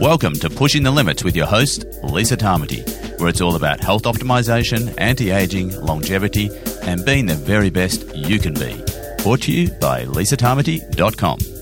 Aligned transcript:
Welcome 0.00 0.32
to 0.36 0.48
Pushing 0.48 0.82
the 0.82 0.90
Limits 0.90 1.22
with 1.24 1.36
your 1.36 1.44
host, 1.44 1.84
Lisa 2.02 2.34
Tamati, 2.34 3.20
where 3.20 3.28
it's 3.28 3.42
all 3.42 3.54
about 3.54 3.80
health 3.80 4.04
optimization, 4.04 4.94
anti 4.96 5.30
aging, 5.30 5.78
longevity, 5.78 6.48
and 6.84 7.04
being 7.04 7.26
the 7.26 7.34
very 7.34 7.68
best 7.68 8.06
you 8.16 8.38
can 8.38 8.54
be. 8.54 8.82
Brought 9.22 9.42
to 9.42 9.52
you 9.52 9.70
by 9.72 10.06
lisatamati.com. 10.06 11.59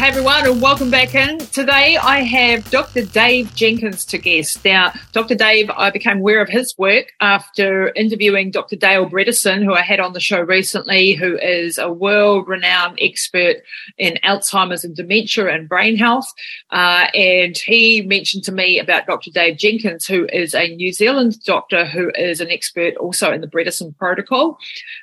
Hey 0.00 0.08
everyone, 0.08 0.46
and 0.46 0.62
welcome 0.62 0.90
back 0.90 1.14
in. 1.14 1.36
Today 1.36 1.98
I 1.98 2.22
have 2.22 2.70
Dr. 2.70 3.04
Dave 3.04 3.54
Jenkins 3.54 4.06
to 4.06 4.16
guest. 4.16 4.64
Now, 4.64 4.94
Dr. 5.12 5.34
Dave, 5.34 5.68
I 5.68 5.90
became 5.90 6.20
aware 6.20 6.40
of 6.40 6.48
his 6.48 6.74
work 6.78 7.12
after 7.20 7.90
interviewing 7.90 8.50
Dr. 8.50 8.76
Dale 8.76 9.04
Bredesen, 9.04 9.62
who 9.62 9.74
I 9.74 9.82
had 9.82 10.00
on 10.00 10.14
the 10.14 10.18
show 10.18 10.40
recently, 10.40 11.12
who 11.12 11.36
is 11.36 11.76
a 11.76 11.92
world 11.92 12.48
renowned 12.48 12.98
expert 12.98 13.56
in 13.98 14.18
Alzheimer's 14.24 14.84
and 14.84 14.96
dementia 14.96 15.48
and 15.48 15.68
brain 15.68 15.98
health. 15.98 16.32
Uh, 16.70 17.08
and 17.14 17.58
he 17.58 18.00
mentioned 18.00 18.44
to 18.44 18.52
me 18.52 18.78
about 18.78 19.06
Dr. 19.06 19.30
Dave 19.30 19.58
Jenkins, 19.58 20.06
who 20.06 20.26
is 20.32 20.54
a 20.54 20.74
New 20.76 20.94
Zealand 20.94 21.44
doctor 21.44 21.84
who 21.84 22.10
is 22.14 22.40
an 22.40 22.50
expert 22.50 22.96
also 22.96 23.30
in 23.32 23.42
the 23.42 23.48
Bredesen 23.48 23.94
protocol. 23.98 24.58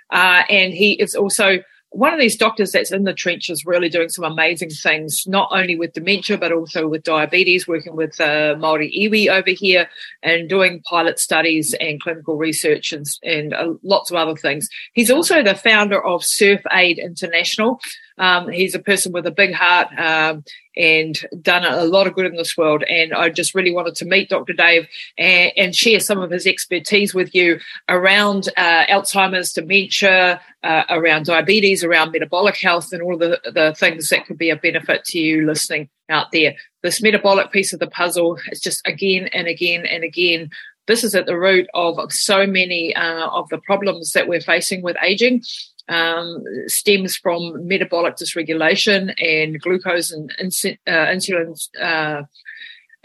Uh, 0.09 0.41
and 0.49 0.73
he 0.73 0.93
is 0.93 1.13
also 1.13 1.59
one 1.91 2.13
of 2.13 2.19
these 2.19 2.35
doctors 2.35 2.71
that's 2.71 2.91
in 2.91 3.03
the 3.03 3.13
trenches 3.13 3.65
really 3.65 3.89
doing 3.89 4.09
some 4.09 4.25
amazing 4.25 4.69
things, 4.69 5.23
not 5.25 5.49
only 5.51 5.75
with 5.77 5.93
dementia, 5.93 6.37
but 6.37 6.51
also 6.51 6.87
with 6.87 7.03
diabetes, 7.03 7.67
working 7.67 7.95
with 7.95 8.19
uh, 8.19 8.55
Māori 8.55 8.91
iwi 8.95 9.29
over 9.29 9.51
here 9.51 9.89
and 10.21 10.49
doing 10.49 10.81
pilot 10.81 11.17
studies 11.17 11.73
and 11.79 12.01
clinical 12.01 12.35
research 12.35 12.91
and, 12.91 13.05
and 13.23 13.53
uh, 13.53 13.73
lots 13.83 14.11
of 14.11 14.17
other 14.17 14.35
things. 14.35 14.67
He's 14.93 15.11
also 15.11 15.41
the 15.41 15.55
founder 15.55 16.03
of 16.05 16.23
Surf 16.23 16.61
Aid 16.71 16.99
International, 16.99 17.79
um, 18.17 18.49
he's 18.49 18.75
a 18.75 18.79
person 18.79 19.11
with 19.11 19.25
a 19.27 19.31
big 19.31 19.53
heart 19.53 19.87
um, 19.97 20.43
and 20.75 21.19
done 21.41 21.63
a 21.63 21.83
lot 21.83 22.07
of 22.07 22.13
good 22.13 22.25
in 22.25 22.35
this 22.35 22.57
world. 22.57 22.83
And 22.83 23.13
I 23.13 23.29
just 23.29 23.53
really 23.53 23.73
wanted 23.73 23.95
to 23.95 24.05
meet 24.05 24.29
Dr. 24.29 24.53
Dave 24.53 24.87
and, 25.17 25.51
and 25.55 25.75
share 25.75 25.99
some 25.99 26.19
of 26.19 26.31
his 26.31 26.47
expertise 26.47 27.13
with 27.13 27.33
you 27.35 27.59
around 27.89 28.49
uh, 28.57 28.85
Alzheimer's, 28.85 29.53
dementia, 29.53 30.41
uh, 30.63 30.83
around 30.89 31.25
diabetes, 31.25 31.83
around 31.83 32.11
metabolic 32.11 32.57
health, 32.57 32.91
and 32.91 33.01
all 33.01 33.17
the, 33.17 33.39
the 33.53 33.75
things 33.77 34.09
that 34.09 34.25
could 34.25 34.37
be 34.37 34.49
a 34.49 34.55
benefit 34.55 35.03
to 35.05 35.19
you 35.19 35.45
listening 35.45 35.89
out 36.09 36.31
there. 36.31 36.55
This 36.83 37.01
metabolic 37.01 37.51
piece 37.51 37.73
of 37.73 37.79
the 37.79 37.87
puzzle 37.87 38.39
is 38.51 38.59
just 38.59 38.85
again 38.87 39.27
and 39.33 39.47
again 39.47 39.85
and 39.85 40.03
again 40.03 40.49
this 40.87 41.03
is 41.03 41.13
at 41.15 41.25
the 41.25 41.37
root 41.37 41.67
of 41.73 41.99
so 42.13 42.47
many 42.47 42.95
uh, 42.95 43.27
of 43.27 43.49
the 43.49 43.57
problems 43.57 44.13
that 44.13 44.29
we're 44.29 44.39
facing 44.39 44.81
with 44.81 44.95
aging 45.03 45.43
um, 45.89 46.43
stems 46.67 47.15
from 47.15 47.67
metabolic 47.67 48.15
dysregulation 48.15 49.13
and 49.23 49.59
glucose 49.61 50.11
and 50.11 50.31
uh, 50.39 51.05
insulin 51.07 51.55
uh, 51.81 52.23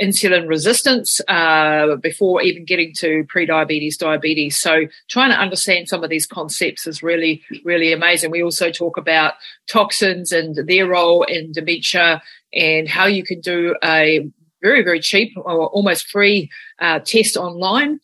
insulin 0.00 0.48
resistance 0.48 1.20
uh, 1.28 1.96
before 1.96 2.42
even 2.42 2.64
getting 2.64 2.92
to 2.98 3.24
pre-diabetes, 3.28 3.96
diabetes. 3.96 4.58
So 4.58 4.86
trying 5.08 5.30
to 5.30 5.38
understand 5.38 5.88
some 5.88 6.02
of 6.02 6.10
these 6.10 6.26
concepts 6.26 6.86
is 6.86 7.02
really, 7.02 7.42
really 7.64 7.92
amazing. 7.92 8.30
We 8.30 8.42
also 8.42 8.70
talk 8.70 8.96
about 8.96 9.34
toxins 9.68 10.32
and 10.32 10.56
their 10.66 10.88
role 10.88 11.22
in 11.24 11.52
dementia 11.52 12.22
and 12.52 12.88
how 12.88 13.06
you 13.06 13.22
can 13.22 13.40
do 13.40 13.76
a 13.84 14.28
very, 14.60 14.82
very 14.82 15.00
cheap 15.00 15.32
or 15.36 15.68
almost 15.68 16.08
free 16.08 16.50
uh, 16.80 16.98
test 17.00 17.36
online 17.36 18.00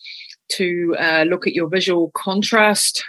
to 0.53 0.97
uh, 0.99 1.25
look 1.29 1.47
at 1.47 1.53
your 1.53 1.69
visual 1.69 2.11
contrast 2.15 3.05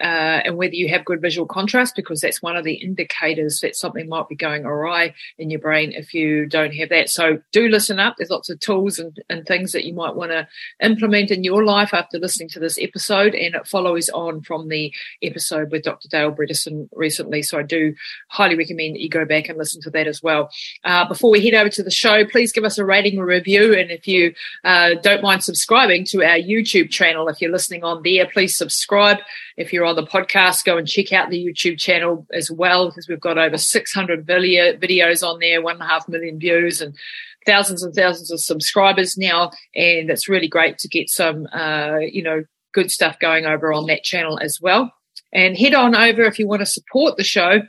uh, 0.00 0.40
and 0.44 0.56
whether 0.56 0.74
you 0.74 0.88
have 0.88 1.04
good 1.04 1.20
visual 1.20 1.46
contrast, 1.46 1.94
because 1.94 2.20
that's 2.20 2.42
one 2.42 2.56
of 2.56 2.64
the 2.64 2.74
indicators 2.74 3.60
that 3.60 3.76
something 3.76 4.08
might 4.08 4.28
be 4.28 4.34
going 4.34 4.64
awry 4.64 5.14
in 5.38 5.50
your 5.50 5.60
brain 5.60 5.92
if 5.92 6.14
you 6.14 6.46
don't 6.46 6.72
have 6.74 6.88
that. 6.88 7.10
So 7.10 7.40
do 7.52 7.68
listen 7.68 7.98
up. 7.98 8.14
There's 8.16 8.30
lots 8.30 8.48
of 8.48 8.60
tools 8.60 8.98
and, 8.98 9.18
and 9.28 9.46
things 9.46 9.72
that 9.72 9.84
you 9.84 9.94
might 9.94 10.14
want 10.14 10.30
to 10.30 10.48
implement 10.82 11.30
in 11.30 11.44
your 11.44 11.64
life 11.64 11.92
after 11.92 12.18
listening 12.18 12.48
to 12.50 12.60
this 12.60 12.78
episode. 12.78 13.34
And 13.34 13.54
it 13.54 13.66
follows 13.66 14.08
on 14.10 14.42
from 14.42 14.68
the 14.68 14.92
episode 15.22 15.70
with 15.70 15.82
Dr. 15.82 16.08
Dale 16.08 16.32
Bredesen 16.32 16.88
recently. 16.92 17.42
So 17.42 17.58
I 17.58 17.62
do 17.62 17.94
highly 18.28 18.56
recommend 18.56 18.94
that 18.94 19.00
you 19.00 19.08
go 19.08 19.24
back 19.24 19.48
and 19.48 19.58
listen 19.58 19.82
to 19.82 19.90
that 19.90 20.06
as 20.06 20.22
well. 20.22 20.50
Uh, 20.84 21.06
before 21.08 21.30
we 21.30 21.44
head 21.44 21.54
over 21.54 21.68
to 21.70 21.82
the 21.82 21.90
show, 21.90 22.24
please 22.24 22.52
give 22.52 22.64
us 22.64 22.78
a 22.78 22.84
rating 22.84 23.18
or 23.18 23.26
review. 23.26 23.74
And 23.74 23.90
if 23.90 24.08
you 24.08 24.34
uh, 24.64 24.94
don't 25.02 25.22
mind 25.22 25.44
subscribing 25.44 26.04
to 26.06 26.22
our 26.22 26.38
YouTube 26.38 26.90
channel, 26.90 27.28
if 27.28 27.40
you're 27.40 27.52
listening 27.52 27.84
on 27.84 28.02
there, 28.02 28.26
please 28.26 28.56
subscribe. 28.56 29.18
If 29.56 29.72
you're 29.72 29.84
on 29.90 29.96
the 29.96 30.06
podcast, 30.06 30.64
go 30.64 30.78
and 30.78 30.88
check 30.88 31.12
out 31.12 31.30
the 31.30 31.44
YouTube 31.44 31.78
channel 31.78 32.26
as 32.32 32.50
well, 32.50 32.88
because 32.88 33.08
we've 33.08 33.20
got 33.20 33.38
over 33.38 33.58
600 33.58 34.26
video, 34.26 34.72
videos 34.72 35.26
on 35.26 35.38
there, 35.38 35.60
one 35.60 35.74
and 35.74 35.82
a 35.82 35.86
half 35.86 36.08
million 36.08 36.38
views, 36.38 36.80
and 36.80 36.96
thousands 37.44 37.82
and 37.82 37.94
thousands 37.94 38.30
of 38.30 38.40
subscribers 38.40 39.18
now. 39.18 39.50
And 39.74 40.10
it's 40.10 40.28
really 40.28 40.48
great 40.48 40.78
to 40.78 40.88
get 40.88 41.10
some, 41.10 41.46
uh, 41.52 41.98
you 41.98 42.22
know, 42.22 42.44
good 42.72 42.90
stuff 42.90 43.18
going 43.18 43.46
over 43.46 43.72
on 43.72 43.86
that 43.86 44.04
channel 44.04 44.38
as 44.40 44.60
well. 44.60 44.92
And 45.32 45.56
head 45.56 45.74
on 45.74 45.94
over 45.94 46.22
if 46.22 46.38
you 46.38 46.48
want 46.48 46.60
to 46.60 46.66
support 46.66 47.16
the 47.16 47.24
show 47.24 47.62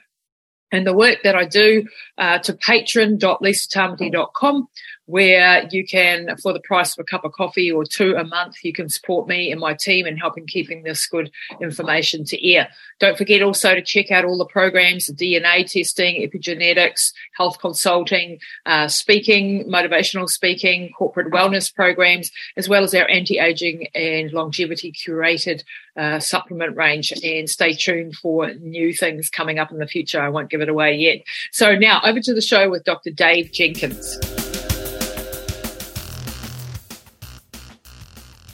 and 0.72 0.86
the 0.88 0.96
work 0.96 1.18
that 1.24 1.36
I 1.36 1.46
do 1.46 1.88
uh, 2.18 2.40
to 2.40 2.54
patron.lisatamati.com 2.54 4.68
where 5.12 5.68
you 5.72 5.86
can, 5.86 6.38
for 6.38 6.54
the 6.54 6.62
price 6.62 6.94
of 6.94 7.00
a 7.02 7.04
cup 7.04 7.26
of 7.26 7.34
coffee 7.34 7.70
or 7.70 7.84
two 7.84 8.16
a 8.16 8.24
month, 8.24 8.56
you 8.64 8.72
can 8.72 8.88
support 8.88 9.28
me 9.28 9.52
and 9.52 9.60
my 9.60 9.74
team 9.74 10.06
in 10.08 10.16
helping 10.16 10.48
keeping 10.48 10.84
this 10.84 11.06
good 11.06 11.30
information 11.60 12.24
to 12.24 12.50
air. 12.50 12.70
Don't 13.02 13.18
forget 13.18 13.42
also 13.42 13.76
to 13.76 13.82
check 13.82 14.10
out 14.10 14.24
all 14.24 14.38
the 14.38 14.46
programs, 14.46 15.08
the 15.08 15.14
DNA 15.14 15.70
testing, 15.70 16.26
epigenetics, 16.26 17.12
health 17.36 17.60
consulting, 17.60 18.40
uh, 18.66 18.88
speaking, 18.88 19.68
motivational 19.68 20.30
speaking, 20.30 20.94
corporate 20.98 21.28
wellness 21.28 21.74
programs, 21.74 22.32
as 22.56 22.70
well 22.70 22.86
as 22.86 22.96
our 22.96 23.10
anti-aging 23.10 23.88
and 23.94 24.32
longevity 24.32 24.94
curated 24.94 25.62
uh, 25.98 26.22
supplement 26.22 26.78
range. 26.78 27.12
And 27.22 27.50
stay 27.50 27.74
tuned 27.74 28.16
for 28.16 28.54
new 28.54 28.94
things 28.94 29.30
coming 29.30 29.60
up 29.60 29.72
in 29.72 29.80
the 29.80 29.88
future. 29.88 30.22
I 30.22 30.30
won't 30.30 30.50
give 30.50 30.62
it 30.62 30.70
away 30.70 30.96
yet. 30.96 31.18
So 31.52 31.76
now 31.76 32.00
over 32.06 32.22
to 32.22 32.34
the 32.34 32.42
show 32.42 32.70
with 32.70 32.86
Dr. 32.86 33.12
Dave 33.12 33.52
Jenkins. 33.52 34.41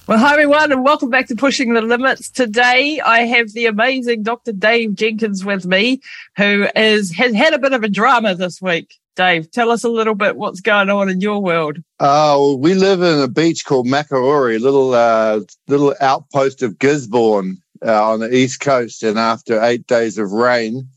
Well, 0.07 0.19
hi 0.19 0.31
everyone, 0.31 0.72
and 0.72 0.85
welcome 0.85 1.09
back 1.09 1.28
to 1.28 1.35
Pushing 1.35 1.73
the 1.73 1.81
Limits. 1.81 2.29
Today, 2.29 3.01
I 3.01 3.25
have 3.25 3.51
the 3.51 3.66
amazing 3.66 4.23
Dr. 4.23 4.53
Dave 4.53 4.95
Jenkins 4.95 5.44
with 5.44 5.66
me, 5.66 6.00
who 6.38 6.66
is 6.78 7.12
has 7.12 7.34
had 7.34 7.53
a 7.53 7.59
bit 7.59 7.73
of 7.73 7.84
a 7.84 7.90
drama 7.90 8.34
this 8.34 8.62
week. 8.62 8.95
Dave, 9.18 9.51
tell 9.51 9.69
us 9.69 9.84
a 9.84 9.90
little 9.90 10.16
bit 10.16 10.38
what's 10.38 10.62
going 10.62 10.90
on 10.90 11.09
in 11.09 11.19
your 11.19 11.41
world. 11.41 11.79
Oh, 12.00 12.56
we 12.56 12.73
live 12.73 13.01
in 13.01 13.19
a 13.19 13.28
beach 13.28 13.66
called 13.66 13.85
Makaurau, 13.85 14.56
a 14.56 14.59
little 14.59 14.94
uh, 14.94 15.41
little 15.68 15.94
outpost 16.00 16.63
of 16.63 16.79
Gisborne 16.79 17.57
uh, 17.85 18.09
on 18.09 18.22
the 18.22 18.34
east 18.34 18.62
coast. 18.62 19.03
And 19.03 19.19
after 19.19 19.62
eight 19.62 19.88
days 19.88 20.18
of 20.18 20.31
rain, 20.31 20.88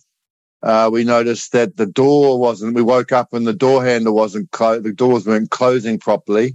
uh, 0.63 0.89
we 0.93 1.03
noticed 1.03 1.51
that 1.51 1.79
the 1.79 1.87
door 1.87 2.39
wasn't. 2.39 2.77
We 2.77 2.83
woke 2.83 3.11
up 3.11 3.33
and 3.33 3.45
the 3.45 3.55
door 3.55 3.85
handle 3.85 4.15
wasn't 4.15 4.53
closed. 4.53 4.85
The 4.85 4.93
doors 4.93 5.27
weren't 5.27 5.51
closing 5.51 5.99
properly 5.99 6.55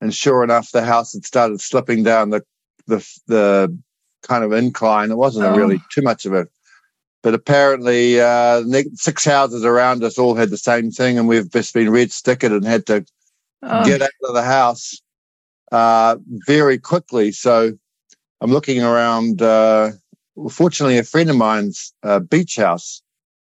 and 0.00 0.14
sure 0.14 0.44
enough, 0.44 0.70
the 0.70 0.82
house 0.82 1.12
had 1.12 1.24
started 1.24 1.60
slipping 1.60 2.02
down 2.02 2.30
the 2.30 2.42
the 2.86 2.98
the 3.26 3.78
kind 4.22 4.44
of 4.44 4.52
incline. 4.52 5.10
It 5.10 5.16
wasn't 5.16 5.46
oh. 5.46 5.56
really 5.56 5.80
too 5.90 6.02
much 6.02 6.26
of 6.26 6.34
a, 6.34 6.46
but 7.22 7.34
apparently 7.34 8.20
uh, 8.20 8.62
six 8.94 9.24
houses 9.24 9.64
around 9.64 10.04
us 10.04 10.18
all 10.18 10.34
had 10.34 10.50
the 10.50 10.58
same 10.58 10.90
thing, 10.90 11.18
and 11.18 11.28
we've 11.28 11.50
just 11.50 11.74
been 11.74 11.90
red 11.90 12.08
stickered 12.08 12.52
and 12.52 12.64
had 12.64 12.86
to 12.86 13.04
oh. 13.62 13.84
get 13.84 14.02
out 14.02 14.10
of 14.24 14.34
the 14.34 14.42
house 14.42 15.00
uh, 15.72 16.16
very 16.46 16.78
quickly. 16.78 17.32
So 17.32 17.72
I'm 18.40 18.52
looking 18.52 18.82
around. 18.82 19.42
Uh, 19.42 19.92
fortunately, 20.50 20.98
a 20.98 21.04
friend 21.04 21.30
of 21.30 21.36
mine's 21.36 21.92
uh, 22.02 22.20
beach 22.20 22.56
house 22.56 23.02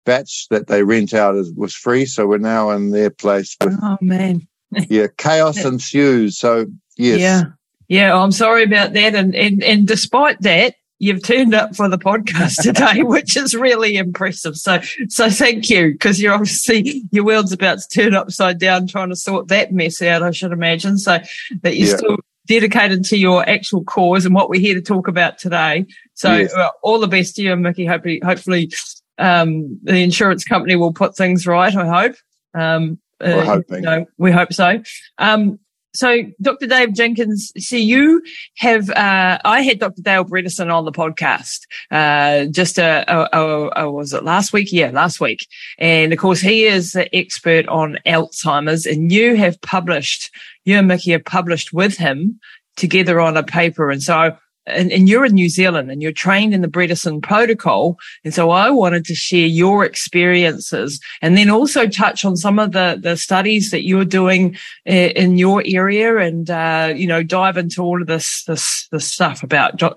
batch 0.05 0.47
that 0.49 0.67
they 0.67 0.83
rent 0.83 1.13
out 1.13 1.35
is, 1.35 1.51
was 1.53 1.75
free, 1.75 2.05
so 2.05 2.25
we're 2.27 2.37
now 2.37 2.69
in 2.69 2.91
their 2.91 3.09
place. 3.09 3.57
With, 3.61 3.77
oh 3.81 3.97
man! 4.01 4.47
Yeah, 4.71 5.07
chaos 5.17 5.63
ensues. 5.63 6.37
So 6.37 6.67
yes. 6.97 7.19
Yeah. 7.19 7.43
Yeah, 7.89 8.21
I'm 8.21 8.33
sorry 8.33 8.63
about 8.63 8.93
that. 8.93 9.15
And, 9.15 9.33
and 9.33 9.63
and 9.63 9.87
despite 9.87 10.41
that, 10.41 10.75
you've 10.99 11.23
turned 11.23 11.53
up 11.53 11.75
for 11.75 11.87
the 11.87 11.97
podcast 11.97 12.55
today, 12.61 13.03
which 13.03 13.37
is 13.37 13.55
really 13.55 13.95
impressive. 13.95 14.57
So 14.57 14.81
so 15.07 15.29
thank 15.29 15.69
you, 15.69 15.93
because 15.93 16.21
you're 16.21 16.33
obviously 16.33 17.03
your 17.11 17.23
world's 17.23 17.53
about 17.53 17.79
to 17.79 17.87
turn 17.87 18.13
upside 18.13 18.59
down 18.59 18.87
trying 18.87 19.09
to 19.09 19.15
sort 19.15 19.47
that 19.49 19.71
mess 19.71 20.01
out, 20.01 20.23
I 20.23 20.31
should 20.31 20.51
imagine. 20.51 20.97
So 20.97 21.19
that 21.61 21.77
you're 21.77 21.89
yeah. 21.89 21.97
still 21.97 22.17
dedicated 22.47 23.03
to 23.05 23.17
your 23.17 23.47
actual 23.47 23.83
cause 23.83 24.25
and 24.25 24.33
what 24.33 24.49
we're 24.49 24.61
here 24.61 24.75
to 24.75 24.81
talk 24.81 25.07
about 25.07 25.37
today. 25.37 25.85
So 26.13 26.33
yes. 26.33 26.53
uh, 26.53 26.69
all 26.81 26.99
the 26.99 27.07
best 27.07 27.35
to 27.35 27.41
you, 27.41 27.55
Miki. 27.55 27.85
Hopefully 27.85 28.21
hopefully 28.23 28.71
um, 29.17 29.79
the 29.83 29.99
insurance 29.99 30.43
company 30.43 30.75
will 30.75 30.93
put 30.93 31.15
things 31.15 31.47
right, 31.47 31.73
I 31.75 31.87
hope. 31.87 32.15
Um, 32.53 32.99
we're 33.19 33.39
uh, 33.39 33.45
hoping. 33.45 34.07
we 34.17 34.31
hope 34.31 34.53
so. 34.53 34.81
Um, 35.17 35.59
so 35.97 36.21
Dr. 36.39 36.67
Dave 36.67 36.93
Jenkins, 36.93 37.51
see, 37.57 37.81
you 37.81 38.21
have, 38.57 38.89
uh, 38.91 39.39
I 39.43 39.61
had 39.61 39.79
Dr. 39.79 40.03
Dale 40.03 40.23
Bredesen 40.23 40.71
on 40.71 40.85
the 40.85 40.91
podcast, 40.91 41.61
uh, 41.89 42.45
just, 42.51 42.77
a, 42.77 43.03
a, 43.07 43.27
a, 43.33 43.69
a, 43.83 43.91
was 43.91 44.13
it 44.13 44.23
last 44.23 44.53
week? 44.53 44.71
Yeah, 44.71 44.91
last 44.91 45.19
week. 45.19 45.47
And 45.79 46.13
of 46.13 46.19
course, 46.19 46.39
he 46.39 46.65
is 46.65 46.91
the 46.91 47.13
expert 47.15 47.67
on 47.67 47.97
Alzheimer's 48.05 48.85
and 48.85 49.11
you 49.11 49.37
have 49.37 49.59
published, 49.61 50.29
you 50.65 50.77
and 50.77 50.87
Miki 50.87 51.13
have 51.13 51.25
published 51.25 51.73
with 51.73 51.97
him 51.97 52.39
together 52.75 53.19
on 53.19 53.35
a 53.35 53.43
paper. 53.43 53.89
And 53.89 54.03
so 54.03 54.37
and, 54.67 54.91
and, 54.91 55.07
you're 55.07 55.25
in 55.25 55.33
New 55.33 55.49
Zealand 55.49 55.89
and 55.89 56.01
you're 56.01 56.11
trained 56.11 56.53
in 56.53 56.61
the 56.61 56.67
Bredesen 56.67 57.23
protocol. 57.23 57.97
And 58.23 58.33
so 58.33 58.51
I 58.51 58.69
wanted 58.69 59.05
to 59.05 59.15
share 59.15 59.47
your 59.47 59.85
experiences 59.85 60.99
and 61.21 61.37
then 61.37 61.49
also 61.49 61.87
touch 61.87 62.25
on 62.25 62.35
some 62.35 62.59
of 62.59 62.73
the, 62.73 62.99
the 63.01 63.15
studies 63.17 63.71
that 63.71 63.83
you're 63.83 64.05
doing 64.05 64.55
uh, 64.87 64.91
in 64.91 65.37
your 65.37 65.63
area 65.65 66.17
and, 66.17 66.49
uh, 66.49 66.93
you 66.95 67.07
know, 67.07 67.23
dive 67.23 67.57
into 67.57 67.81
all 67.81 68.01
of 68.01 68.07
this, 68.07 68.43
this, 68.45 68.87
this 68.91 69.09
stuff 69.09 69.43
about 69.43 69.81
uh, 69.81 69.93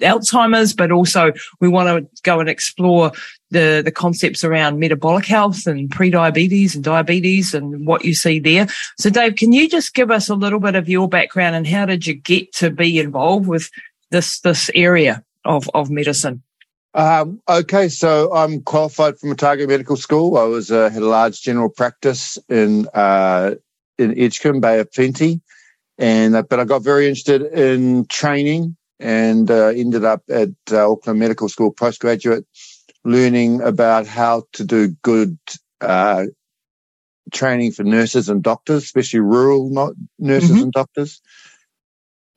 Alzheimer's, 0.00 0.74
but 0.74 0.90
also 0.90 1.32
we 1.60 1.68
want 1.68 1.88
to 1.88 2.22
go 2.22 2.40
and 2.40 2.48
explore 2.48 3.12
the, 3.50 3.82
the 3.84 3.92
concepts 3.92 4.44
around 4.44 4.78
metabolic 4.78 5.24
health 5.24 5.66
and 5.66 5.90
pre-diabetes 5.90 6.74
and 6.74 6.84
diabetes 6.84 7.54
and 7.54 7.86
what 7.86 8.04
you 8.04 8.14
see 8.14 8.38
there. 8.38 8.66
So 8.98 9.10
Dave, 9.10 9.36
can 9.36 9.52
you 9.52 9.68
just 9.68 9.94
give 9.94 10.10
us 10.10 10.28
a 10.28 10.34
little 10.34 10.60
bit 10.60 10.74
of 10.74 10.88
your 10.88 11.08
background 11.08 11.54
and 11.54 11.66
how 11.66 11.86
did 11.86 12.06
you 12.06 12.14
get 12.14 12.52
to 12.54 12.70
be 12.70 12.98
involved 12.98 13.46
with 13.46 13.70
this, 14.10 14.40
this 14.40 14.70
area 14.74 15.24
of, 15.44 15.70
of 15.74 15.90
medicine? 15.90 16.42
Um, 16.94 17.42
okay, 17.46 17.88
so 17.88 18.32
I'm 18.32 18.62
qualified 18.62 19.18
from 19.18 19.30
Otago 19.30 19.66
Medical 19.66 19.96
School. 19.96 20.38
I 20.38 20.44
was 20.44 20.70
uh, 20.70 20.88
had 20.88 21.02
a 21.02 21.06
large 21.06 21.42
general 21.42 21.68
practice 21.68 22.38
in 22.48 22.88
uh, 22.94 23.56
in 23.98 24.14
Edgecumbe 24.14 24.62
Bay 24.62 24.80
of 24.80 24.90
Plenty, 24.92 25.42
and 25.98 26.34
uh, 26.34 26.42
but 26.42 26.58
I 26.58 26.64
got 26.64 26.82
very 26.82 27.06
interested 27.06 27.42
in 27.42 28.06
training 28.06 28.78
and 28.98 29.50
uh, 29.50 29.66
ended 29.66 30.06
up 30.06 30.22
at 30.30 30.48
uh, 30.72 30.90
Auckland 30.90 31.18
Medical 31.18 31.50
School 31.50 31.70
postgraduate 31.70 32.46
learning 33.06 33.62
about 33.62 34.06
how 34.06 34.44
to 34.52 34.64
do 34.64 34.88
good 35.02 35.38
uh, 35.80 36.24
training 37.32 37.72
for 37.72 37.84
nurses 37.84 38.28
and 38.28 38.42
doctors, 38.42 38.84
especially 38.84 39.20
rural 39.20 39.70
not 39.70 39.92
nurses 40.18 40.50
mm-hmm. 40.50 40.64
and 40.64 40.72
doctors. 40.72 41.20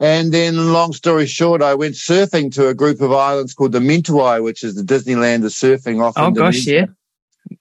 And 0.02 0.32
then, 0.32 0.72
long 0.72 0.94
story 0.94 1.26
short, 1.26 1.62
I 1.62 1.76
went 1.76 1.96
surfing 1.96 2.54
to 2.54 2.70
a 2.70 2.74
group 2.74 3.02
of 3.02 3.12
islands 3.12 3.54
called 3.54 3.74
the 3.74 3.80
Mentawai, 3.80 4.42
which 4.42 4.64
is 4.64 4.76
the 4.76 4.84
Disneyland 4.84 5.44
of 5.44 5.52
surfing 5.52 6.02
off. 6.02 6.14
Oh 6.16 6.28
Indonesia, 6.28 6.58
gosh, 6.60 6.68
yeah. 6.68 6.86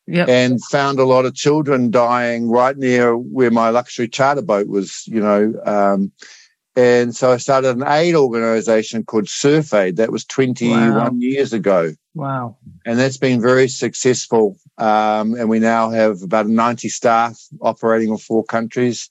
Yep. 0.07 0.29
And 0.29 0.65
found 0.65 0.99
a 0.99 1.05
lot 1.05 1.25
of 1.25 1.35
children 1.35 1.91
dying 1.91 2.49
right 2.49 2.77
near 2.77 3.17
where 3.17 3.51
my 3.51 3.71
luxury 3.71 4.09
charter 4.09 4.43
boat 4.43 4.69
was, 4.69 5.07
you 5.07 5.21
know, 5.21 5.55
um, 5.65 6.13
and 6.79 7.17
so 7.17 7.33
I 7.33 7.39
started 7.39 7.77
an 7.77 7.85
aid 7.89 8.15
organization 8.15 9.05
called 9.05 9.25
SurfAid. 9.25 9.97
That 9.97 10.13
was 10.13 10.25
21 10.25 10.95
wow. 10.95 11.11
years 11.19 11.53
ago. 11.53 11.93
Wow. 12.15 12.57
And 12.89 12.99
that's 12.99 13.19
been 13.19 13.39
very 13.43 13.69
successful. 13.69 14.57
Um, 14.79 15.35
and 15.35 15.51
we 15.51 15.59
now 15.59 15.91
have 15.91 16.23
about 16.23 16.47
90 16.49 16.89
staff 16.89 17.39
operating 17.61 18.09
in 18.09 18.17
four 18.17 18.43
countries. 18.45 19.11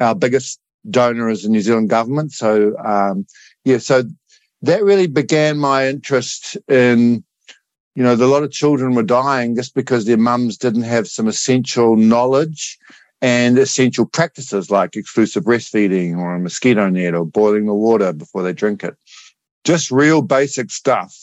Our 0.00 0.14
biggest 0.14 0.58
donor 0.88 1.28
is 1.28 1.42
the 1.42 1.50
New 1.50 1.60
Zealand 1.60 1.90
government. 1.90 2.32
So, 2.32 2.74
um, 2.78 3.26
yeah, 3.66 3.76
so 3.76 4.04
that 4.62 4.82
really 4.82 5.06
began 5.06 5.58
my 5.58 5.86
interest 5.86 6.56
in, 6.66 7.22
you 7.94 8.02
know, 8.02 8.14
a 8.14 8.16
lot 8.16 8.42
of 8.42 8.52
children 8.52 8.94
were 8.94 9.02
dying 9.02 9.54
just 9.54 9.74
because 9.74 10.06
their 10.06 10.16
mums 10.16 10.56
didn't 10.56 10.84
have 10.84 11.06
some 11.06 11.28
essential 11.28 11.96
knowledge 11.96 12.78
and 13.20 13.58
essential 13.58 14.06
practices 14.06 14.70
like 14.70 14.96
exclusive 14.96 15.44
breastfeeding 15.44 16.16
or 16.16 16.36
a 16.36 16.40
mosquito 16.40 16.88
net 16.88 17.14
or 17.14 17.26
boiling 17.26 17.66
the 17.66 17.74
water 17.74 18.14
before 18.14 18.42
they 18.42 18.54
drink 18.54 18.82
it. 18.82 18.96
Just 19.62 19.90
real 19.90 20.22
basic 20.22 20.70
stuff. 20.70 21.14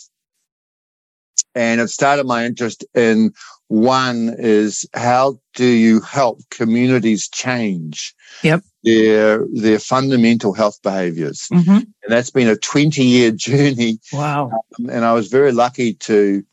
And 1.55 1.81
it 1.81 1.89
started 1.89 2.25
my 2.25 2.45
interest 2.45 2.85
in 2.95 3.33
one 3.67 4.35
is 4.37 4.87
how 4.93 5.39
do 5.53 5.65
you 5.65 6.01
help 6.01 6.39
communities 6.49 7.27
change 7.29 8.13
yep. 8.43 8.61
their 8.83 9.45
their 9.53 9.79
fundamental 9.79 10.53
health 10.53 10.79
behaviors? 10.81 11.47
Mm-hmm. 11.51 11.71
And 11.71 11.85
that's 12.07 12.31
been 12.31 12.47
a 12.47 12.57
20 12.57 13.03
year 13.03 13.31
journey. 13.35 13.99
Wow. 14.13 14.51
Um, 14.79 14.89
and 14.89 15.05
I 15.05 15.13
was 15.13 15.27
very 15.27 15.51
lucky 15.51 15.93
to 15.93 16.43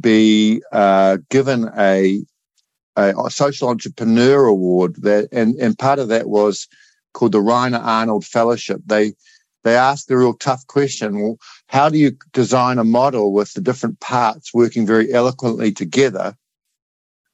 be 0.00 0.62
uh, 0.72 1.18
given 1.28 1.70
a 1.76 2.22
a, 2.96 3.30
social 3.30 3.68
entrepreneur 3.68 4.46
award 4.46 4.96
that, 4.96 5.28
and, 5.32 5.54
and 5.56 5.78
part 5.78 5.98
of 5.98 6.08
that 6.08 6.28
was 6.28 6.68
called 7.12 7.32
the 7.32 7.40
Rainer 7.40 7.78
Arnhold 7.78 8.24
Fellowship. 8.24 8.80
They, 8.86 9.14
they 9.62 9.76
asked 9.76 10.08
the 10.08 10.16
real 10.16 10.34
tough 10.34 10.66
question. 10.66 11.20
Well, 11.20 11.36
how 11.68 11.88
do 11.88 11.98
you 11.98 12.16
design 12.32 12.78
a 12.78 12.84
model 12.84 13.32
with 13.32 13.52
the 13.52 13.60
different 13.60 14.00
parts 14.00 14.54
working 14.54 14.86
very 14.86 15.12
eloquently 15.12 15.72
together? 15.72 16.36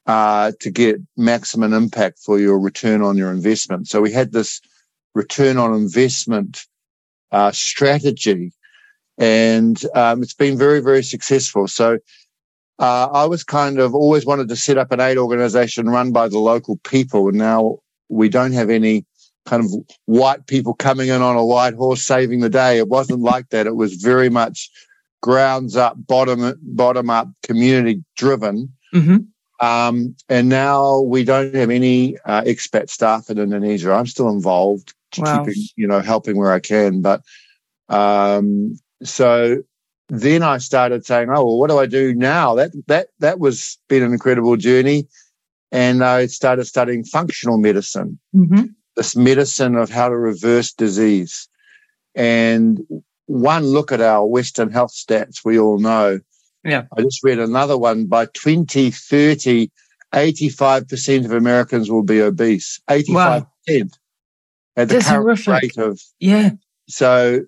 Uh, 0.06 0.52
to 0.60 0.70
get 0.70 1.00
maximum 1.16 1.72
impact 1.72 2.20
for 2.20 2.38
your 2.38 2.60
return 2.60 3.02
on 3.02 3.16
your 3.16 3.32
investment. 3.32 3.88
So 3.88 4.00
we 4.00 4.12
had 4.12 4.30
this 4.30 4.60
return 5.16 5.56
on 5.56 5.74
investment 5.74 6.64
uh, 7.32 7.50
strategy, 7.50 8.52
and 9.18 9.82
um, 9.96 10.22
it's 10.22 10.32
been 10.32 10.56
very, 10.56 10.78
very 10.78 11.02
successful. 11.02 11.66
So 11.66 11.98
uh, 12.78 13.06
I 13.06 13.24
was 13.24 13.42
kind 13.42 13.80
of 13.80 13.96
always 13.96 14.24
wanted 14.24 14.48
to 14.48 14.54
set 14.54 14.78
up 14.78 14.92
an 14.92 15.00
aid 15.00 15.18
organization 15.18 15.88
run 15.88 16.12
by 16.12 16.28
the 16.28 16.38
local 16.38 16.76
people. 16.84 17.28
And 17.28 17.38
now 17.38 17.78
we 18.08 18.28
don't 18.28 18.52
have 18.52 18.70
any 18.70 19.04
kind 19.46 19.64
of 19.64 19.70
white 20.04 20.46
people 20.46 20.74
coming 20.74 21.08
in 21.08 21.22
on 21.22 21.36
a 21.36 21.44
white 21.44 21.74
horse 21.74 22.02
saving 22.02 22.40
the 22.40 22.50
day. 22.50 22.78
It 22.78 22.88
wasn't 22.88 23.20
like 23.20 23.48
that. 23.50 23.66
It 23.66 23.76
was 23.76 23.94
very 23.94 24.28
much 24.28 24.70
grounds 25.22 25.76
up, 25.76 25.94
bottom, 26.06 26.58
bottom 26.62 27.10
up, 27.10 27.28
community 27.42 28.04
driven. 28.16 28.72
Mm-hmm. 28.94 29.16
Um, 29.66 30.14
and 30.28 30.48
now 30.48 31.00
we 31.00 31.24
don't 31.24 31.54
have 31.54 31.70
any 31.70 32.18
uh, 32.26 32.42
expat 32.42 32.90
staff 32.90 33.30
in 33.30 33.38
Indonesia. 33.38 33.92
I'm 33.92 34.06
still 34.06 34.28
involved, 34.28 34.94
wow. 35.16 35.44
keeping, 35.44 35.62
you 35.76 35.86
know, 35.86 36.00
helping 36.00 36.36
where 36.36 36.52
I 36.52 36.60
can. 36.60 37.00
But 37.00 37.22
um, 37.88 38.78
so 39.02 39.62
then 40.08 40.42
I 40.42 40.58
started 40.58 41.06
saying, 41.06 41.28
"Oh, 41.30 41.44
well, 41.44 41.58
what 41.58 41.70
do 41.70 41.78
I 41.78 41.86
do 41.86 42.14
now?" 42.14 42.54
That 42.54 42.72
that 42.86 43.08
that 43.20 43.38
was 43.38 43.78
been 43.88 44.02
an 44.02 44.12
incredible 44.12 44.56
journey, 44.56 45.08
and 45.72 46.04
I 46.04 46.26
started 46.26 46.66
studying 46.66 47.04
functional 47.04 47.58
medicine. 47.58 48.18
Mm-hmm. 48.34 48.66
This 48.96 49.14
medicine 49.14 49.76
of 49.76 49.90
how 49.90 50.08
to 50.08 50.16
reverse 50.16 50.72
disease, 50.72 51.48
and 52.14 52.80
one 53.26 53.64
look 53.66 53.92
at 53.92 54.00
our 54.00 54.26
Western 54.26 54.70
health 54.70 54.94
stats, 54.94 55.44
we 55.44 55.58
all 55.58 55.78
know. 55.78 56.20
Yeah, 56.64 56.84
I 56.96 57.02
just 57.02 57.22
read 57.22 57.38
another 57.38 57.76
one. 57.76 58.06
By 58.06 58.26
2030, 58.26 59.70
85% 60.14 61.24
of 61.24 61.32
Americans 61.32 61.90
will 61.90 62.02
be 62.02 62.20
obese. 62.20 62.80
85%. 62.88 63.14
Wow. 63.14 63.46
At 63.68 64.88
the 64.88 64.94
That's 64.94 65.08
current 65.08 65.38
horrific. 65.38 65.76
rate 65.76 65.78
of 65.78 66.00
yeah. 66.20 66.50
So 66.88 67.42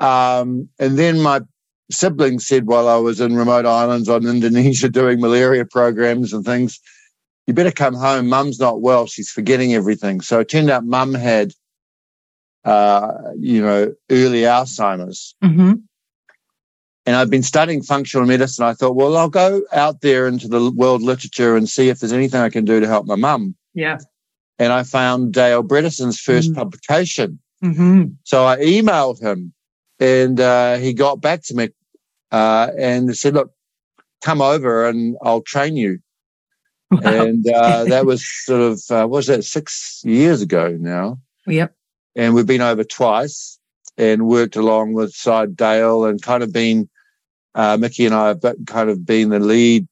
um, 0.00 0.68
and 0.78 0.98
then 0.98 1.20
my 1.20 1.42
siblings 1.90 2.46
said 2.46 2.66
while 2.66 2.88
I 2.88 2.96
was 2.96 3.20
in 3.20 3.36
remote 3.36 3.66
islands 3.66 4.08
on 4.08 4.26
Indonesia 4.26 4.88
doing 4.90 5.20
malaria 5.20 5.64
programs 5.64 6.32
and 6.32 6.44
things, 6.44 6.80
you 7.50 7.54
better 7.54 7.72
come 7.72 7.94
home. 7.94 8.28
Mum's 8.28 8.60
not 8.60 8.80
well. 8.80 9.08
She's 9.08 9.28
forgetting 9.28 9.74
everything. 9.74 10.20
So 10.20 10.38
it 10.38 10.48
turned 10.48 10.70
out 10.70 10.84
mum 10.84 11.14
had, 11.14 11.52
uh, 12.64 13.10
you 13.36 13.60
know, 13.60 13.92
early 14.08 14.42
Alzheimer's. 14.42 15.34
Mm-hmm. 15.42 15.72
And 17.06 17.16
I've 17.16 17.28
been 17.28 17.42
studying 17.42 17.82
functional 17.82 18.24
medicine. 18.24 18.64
I 18.64 18.74
thought, 18.74 18.94
well, 18.94 19.16
I'll 19.16 19.28
go 19.28 19.62
out 19.72 20.00
there 20.00 20.28
into 20.28 20.46
the 20.46 20.70
world 20.70 21.02
literature 21.02 21.56
and 21.56 21.68
see 21.68 21.88
if 21.88 21.98
there's 21.98 22.12
anything 22.12 22.40
I 22.40 22.50
can 22.50 22.64
do 22.64 22.78
to 22.78 22.86
help 22.86 23.04
my 23.04 23.16
mum. 23.16 23.56
Yeah. 23.74 23.98
And 24.60 24.72
I 24.72 24.84
found 24.84 25.32
Dale 25.32 25.64
Bredesen's 25.64 26.22
1st 26.22 26.50
mm-hmm. 26.50 26.54
publication. 26.54 27.40
Mm-hmm. 27.64 28.04
So 28.22 28.46
I 28.46 28.58
emailed 28.58 29.20
him 29.20 29.52
and 29.98 30.38
uh, 30.38 30.76
he 30.76 30.94
got 30.94 31.20
back 31.20 31.42
to 31.46 31.54
me 31.54 31.70
uh, 32.30 32.68
and 32.78 33.16
said, 33.16 33.34
look, 33.34 33.50
come 34.22 34.40
over 34.40 34.86
and 34.86 35.16
I'll 35.20 35.42
train 35.42 35.76
you. 35.76 35.98
Wow. 36.90 37.00
And 37.02 37.48
uh, 37.48 37.84
that 37.84 38.04
was 38.04 38.26
sort 38.44 38.60
of, 38.60 38.82
uh, 38.90 39.06
what 39.06 39.18
was 39.18 39.26
that, 39.28 39.44
six 39.44 40.02
years 40.04 40.42
ago 40.42 40.76
now? 40.78 41.20
Yep. 41.46 41.74
And 42.16 42.34
we've 42.34 42.46
been 42.46 42.60
over 42.60 42.84
twice 42.84 43.58
and 43.96 44.26
worked 44.26 44.56
along 44.56 44.94
with 44.94 45.14
Side 45.14 45.56
Dale 45.56 46.04
and 46.04 46.20
kind 46.20 46.42
of 46.42 46.52
been, 46.52 46.88
uh, 47.54 47.76
Miki 47.78 48.06
and 48.06 48.14
I 48.14 48.28
have 48.28 48.42
kind 48.66 48.90
of 48.90 49.06
been 49.06 49.28
the 49.28 49.38
lead 49.38 49.86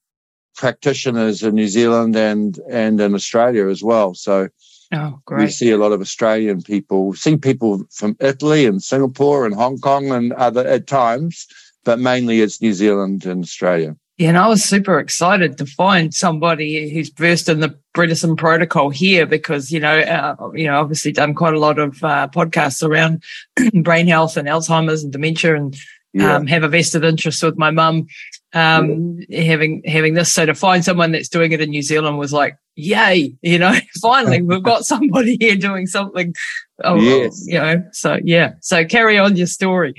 practitioners 0.57 1.43
in 1.43 1.55
New 1.55 1.69
Zealand 1.69 2.17
and, 2.17 2.59
and 2.71 3.00
in 3.00 3.14
Australia 3.14 3.69
as 3.69 3.83
well. 3.83 4.14
So, 4.14 4.49
Oh, 4.90 5.21
great. 5.26 5.43
We 5.43 5.50
see 5.50 5.71
a 5.71 5.76
lot 5.76 5.93
of 5.93 6.00
Australian 6.00 6.62
people, 6.62 7.12
see 7.12 7.37
people 7.37 7.85
from 7.90 8.17
Italy 8.21 8.64
and 8.64 8.83
Singapore 8.83 9.45
and 9.45 9.55
Hong 9.55 9.78
Kong 9.78 10.11
and 10.11 10.33
other 10.33 10.67
at 10.67 10.87
times 10.87 11.47
but 11.88 11.99
mainly 11.99 12.43
it's 12.43 12.61
New 12.61 12.75
Zealand 12.75 13.25
and 13.25 13.43
Australia. 13.43 13.97
Yeah, 14.19 14.31
and 14.31 14.39
I 14.39 14.49
was 14.49 14.65
super 14.65 14.99
excited 14.99 15.59
to 15.59 15.67
find 15.67 16.13
somebody 16.13 16.91
who's 16.91 17.09
versed 17.09 17.49
in 17.49 17.61
the 17.61 17.79
Bredesen 17.97 18.37
protocol 18.37 18.91
here 18.91 19.27
because, 19.27 19.71
you 19.71 19.79
know, 19.79 20.01
uh, 20.01 20.35
you 20.55 20.67
know, 20.67 20.81
obviously 20.81 21.13
done 21.13 21.35
quite 21.35 21.55
a 21.55 21.61
lot 21.61 21.79
of 21.79 22.03
uh, 22.03 22.27
podcasts 22.29 22.83
around 22.83 23.23
brain 23.85 24.09
health 24.09 24.37
and 24.37 24.49
Alzheimer's 24.49 25.05
and 25.05 25.13
dementia 25.13 25.55
and 25.55 25.77
yeah. 26.13 26.35
um, 26.35 26.49
have 26.49 26.65
a 26.65 26.69
vested 26.69 27.05
interest 27.05 27.45
with 27.45 27.57
my 27.59 27.71
mum 27.71 28.09
um, 28.55 29.19
yeah. 29.29 29.43
having 29.43 29.83
having 29.85 30.15
this. 30.15 30.33
So 30.33 30.47
to 30.47 30.55
find 30.55 30.85
someone 30.85 31.13
that's 31.13 31.29
doing 31.29 31.53
it 31.53 31.61
in 31.61 31.71
New 31.71 31.83
Zealand 31.83 32.19
was 32.19 32.33
like, 32.33 32.57
yay! 32.77 33.37
You 33.43 33.59
know, 33.59 33.75
finally 34.03 34.43
we've 34.43 34.63
got 34.63 34.85
somebody 34.85 35.37
here 35.39 35.57
doing 35.57 35.87
something. 35.87 36.35
Oh, 36.83 36.97
yes. 36.97 37.45
you 37.47 37.59
know. 37.59 37.85
So 37.93 38.19
yeah. 38.25 38.55
So 38.61 38.85
carry 38.85 39.19
on 39.19 39.37
your 39.37 39.47
story. 39.47 39.95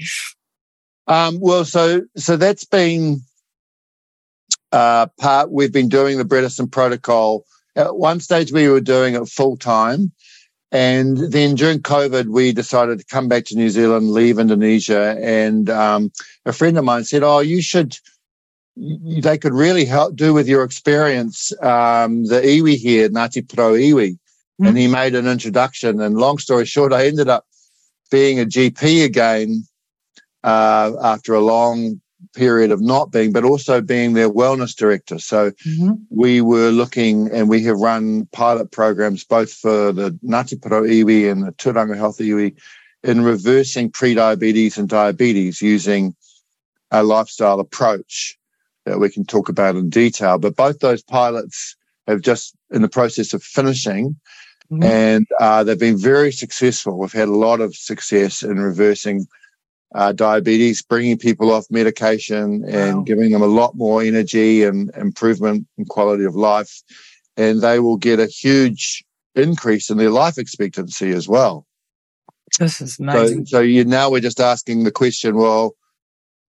Um, 1.08 1.40
well, 1.40 1.66
so 1.66 2.02
so 2.18 2.38
that's 2.38 2.66
been 2.66 3.22
uh, 4.72 5.08
part. 5.20 5.52
We've 5.52 5.74
been 5.74 5.90
doing 5.90 6.18
the 6.18 6.26
Bredesen 6.26 6.72
protocol. 6.72 7.46
At 7.76 7.98
one 7.98 8.20
stage, 8.20 8.52
we 8.52 8.68
were 8.68 8.82
doing 8.82 9.16
it 9.16 9.28
full 9.28 9.58
time. 9.58 10.12
And 10.72 11.18
then 11.18 11.56
during 11.56 11.80
COVID, 11.80 12.28
we 12.28 12.52
decided 12.52 13.00
to 13.00 13.06
come 13.06 13.28
back 13.28 13.46
to 13.46 13.56
New 13.56 13.70
Zealand, 13.70 14.12
leave 14.12 14.38
Indonesia. 14.38 15.18
And 15.20 15.70
um, 15.70 16.12
a 16.46 16.54
friend 16.54 16.78
of 16.78 16.86
mine 16.86 17.06
said, 17.06 17.24
Oh, 17.24 17.40
you 17.40 17.62
should 17.62 17.98
they 18.80 19.38
could 19.38 19.54
really 19.54 19.84
help 19.84 20.16
do 20.16 20.34
with 20.34 20.48
your 20.48 20.64
experience 20.64 21.52
um, 21.62 22.26
the 22.26 22.40
iwi 22.42 22.78
here, 22.78 23.10
Ngati 23.10 23.46
Porou 23.46 23.78
iwi. 23.78 24.12
Mm-hmm. 24.12 24.66
And 24.66 24.78
he 24.78 24.88
made 24.88 25.16
an 25.16 25.28
introduction. 25.28 26.00
And 26.02 26.18
long 26.18 26.38
story 26.38 26.66
short, 26.66 26.94
I 26.94 27.08
ended 27.08 27.28
up 27.28 27.46
being 28.10 28.40
a 28.40 28.46
GP 28.46 29.04
again 29.04 29.64
uh, 30.44 30.94
after 31.02 31.34
a 31.34 31.42
long 31.42 32.02
period 32.40 32.72
of 32.72 32.80
not 32.80 33.12
being, 33.12 33.34
but 33.34 33.44
also 33.44 33.82
being 33.82 34.14
their 34.14 34.30
wellness 34.30 34.74
director. 34.74 35.20
So 35.20 35.52
mm-hmm. 35.52 35.96
we 36.10 36.40
were 36.40 36.72
looking 36.72 37.30
and 37.34 37.50
we 37.50 37.62
have 37.66 37.78
run 37.78 38.28
pilot 38.28 38.72
programs 38.72 39.26
both 39.26 39.52
for 39.52 39.92
the 39.92 40.12
Ngati 40.24 40.58
Porou 40.62 40.88
iwi 40.88 41.30
and 41.30 41.44
the 41.44 41.52
Turanga 41.52 41.98
Health 41.98 42.20
iwi 42.20 42.56
in 43.04 43.26
reversing 43.26 43.92
prediabetes 43.92 44.78
and 44.78 44.88
diabetes 44.88 45.62
using 45.62 46.16
a 46.92 47.04
lifestyle 47.04 47.60
approach 47.60 48.38
that 48.86 49.00
we 49.00 49.10
can 49.10 49.26
talk 49.26 49.50
about 49.50 49.76
in 49.76 49.90
detail. 49.90 50.38
But 50.38 50.56
both 50.56 50.80
those 50.80 51.04
pilots 51.04 51.76
have 52.08 52.22
just 52.22 52.56
in 52.72 52.82
the 52.82 52.90
process 52.90 53.34
of 53.34 53.44
finishing. 53.44 54.16
Mm-hmm. 54.72 54.84
And 54.84 55.28
uh, 55.42 55.66
they've 55.66 55.78
been 55.78 55.98
very 55.98 56.32
successful. 56.32 56.98
We've 56.98 57.12
had 57.12 57.28
a 57.28 57.44
lot 57.48 57.60
of 57.60 57.76
success 57.76 58.44
in 58.44 58.60
reversing 58.60 59.28
uh, 59.96 60.12
diabetes, 60.12 60.82
bringing 60.82 61.18
people 61.18 61.52
off 61.52 61.66
medication 61.70 62.64
and 62.68 62.98
wow. 62.98 63.04
giving 63.04 63.32
them 63.32 63.42
a 63.42 63.48
lot 63.48 63.76
more 63.76 64.02
energy 64.02 64.64
and 64.64 64.92
improvement 64.96 65.68
in 65.78 65.86
quality 65.86 66.24
of 66.24 66.36
life. 66.36 66.82
And 67.38 67.62
they 67.62 67.80
will 67.80 67.98
get 67.98 68.20
a 68.20 68.28
huge 68.28 69.04
increase 69.36 69.90
in 69.90 69.98
their 69.98 70.10
life 70.10 70.38
expectancy 70.38 71.12
as 71.12 71.28
well. 71.28 71.66
This 72.60 72.82
is 72.82 73.00
amazing. 73.00 73.46
So, 73.46 73.58
so 73.58 73.62
you, 73.62 73.86
now 73.86 74.10
we're 74.10 74.20
just 74.20 74.40
asking 74.40 74.84
the 74.84 74.92
question, 74.92 75.36
well, 75.36 75.76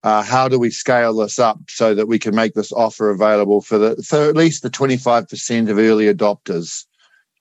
uh, 0.03 0.23
how 0.23 0.47
do 0.47 0.59
we 0.59 0.69
scale 0.69 1.15
this 1.15 1.39
up 1.39 1.59
so 1.69 1.93
that 1.93 2.07
we 2.07 2.17
can 2.17 2.35
make 2.35 2.53
this 2.53 2.71
offer 2.71 3.09
available 3.09 3.61
for 3.61 3.77
the 3.77 3.95
for 4.03 4.27
at 4.27 4.35
least 4.35 4.63
the 4.63 4.69
25% 4.69 5.69
of 5.69 5.77
early 5.77 6.11
adopters 6.11 6.85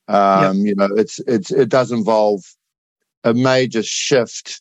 um, 0.09 0.59
yep. 0.59 0.67
you 0.67 0.75
know 0.75 0.89
it's 0.97 1.21
it's 1.21 1.51
it 1.51 1.71
does 1.71 1.91
involve 1.91 2.43
a 3.25 3.33
major 3.33 3.83
shift 3.83 4.61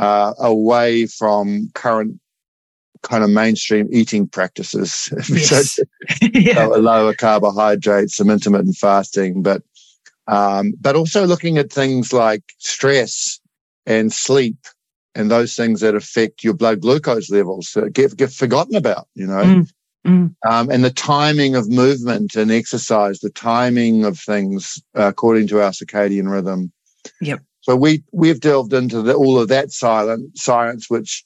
uh, 0.00 0.34
away 0.38 1.06
from 1.06 1.70
current 1.74 2.18
kind 3.02 3.24
of 3.24 3.30
mainstream 3.30 3.88
eating 3.92 4.28
practices 4.28 5.10
yes. 5.28 5.76
so, 5.76 5.82
yeah. 6.34 6.66
lower 6.66 7.14
carbohydrates 7.14 8.16
some 8.16 8.28
intermittent 8.28 8.76
fasting 8.76 9.42
but 9.42 9.62
um, 10.26 10.74
but 10.80 10.96
also 10.96 11.26
looking 11.26 11.58
at 11.58 11.72
things 11.72 12.12
like 12.12 12.42
stress 12.58 13.40
and 13.86 14.12
sleep 14.12 14.56
and 15.14 15.30
those 15.30 15.56
things 15.56 15.80
that 15.80 15.94
affect 15.94 16.44
your 16.44 16.54
blood 16.54 16.80
glucose 16.80 17.30
levels 17.30 17.72
that 17.74 17.92
get, 17.92 18.16
get 18.16 18.30
forgotten 18.30 18.76
about, 18.76 19.08
you 19.14 19.26
know. 19.26 19.42
Mm, 19.42 19.70
mm. 20.06 20.34
Um, 20.48 20.70
and 20.70 20.84
the 20.84 20.92
timing 20.92 21.56
of 21.56 21.68
movement 21.68 22.36
and 22.36 22.50
exercise, 22.50 23.20
the 23.20 23.30
timing 23.30 24.04
of 24.04 24.18
things 24.18 24.80
uh, 24.96 25.08
according 25.08 25.48
to 25.48 25.60
our 25.60 25.72
circadian 25.72 26.30
rhythm. 26.30 26.72
Yep. 27.20 27.40
So 27.62 27.76
we 27.76 28.02
we've 28.12 28.40
delved 28.40 28.72
into 28.72 29.02
the, 29.02 29.14
all 29.14 29.38
of 29.38 29.48
that 29.48 29.70
silent 29.70 30.36
science, 30.38 30.88
which 30.88 31.24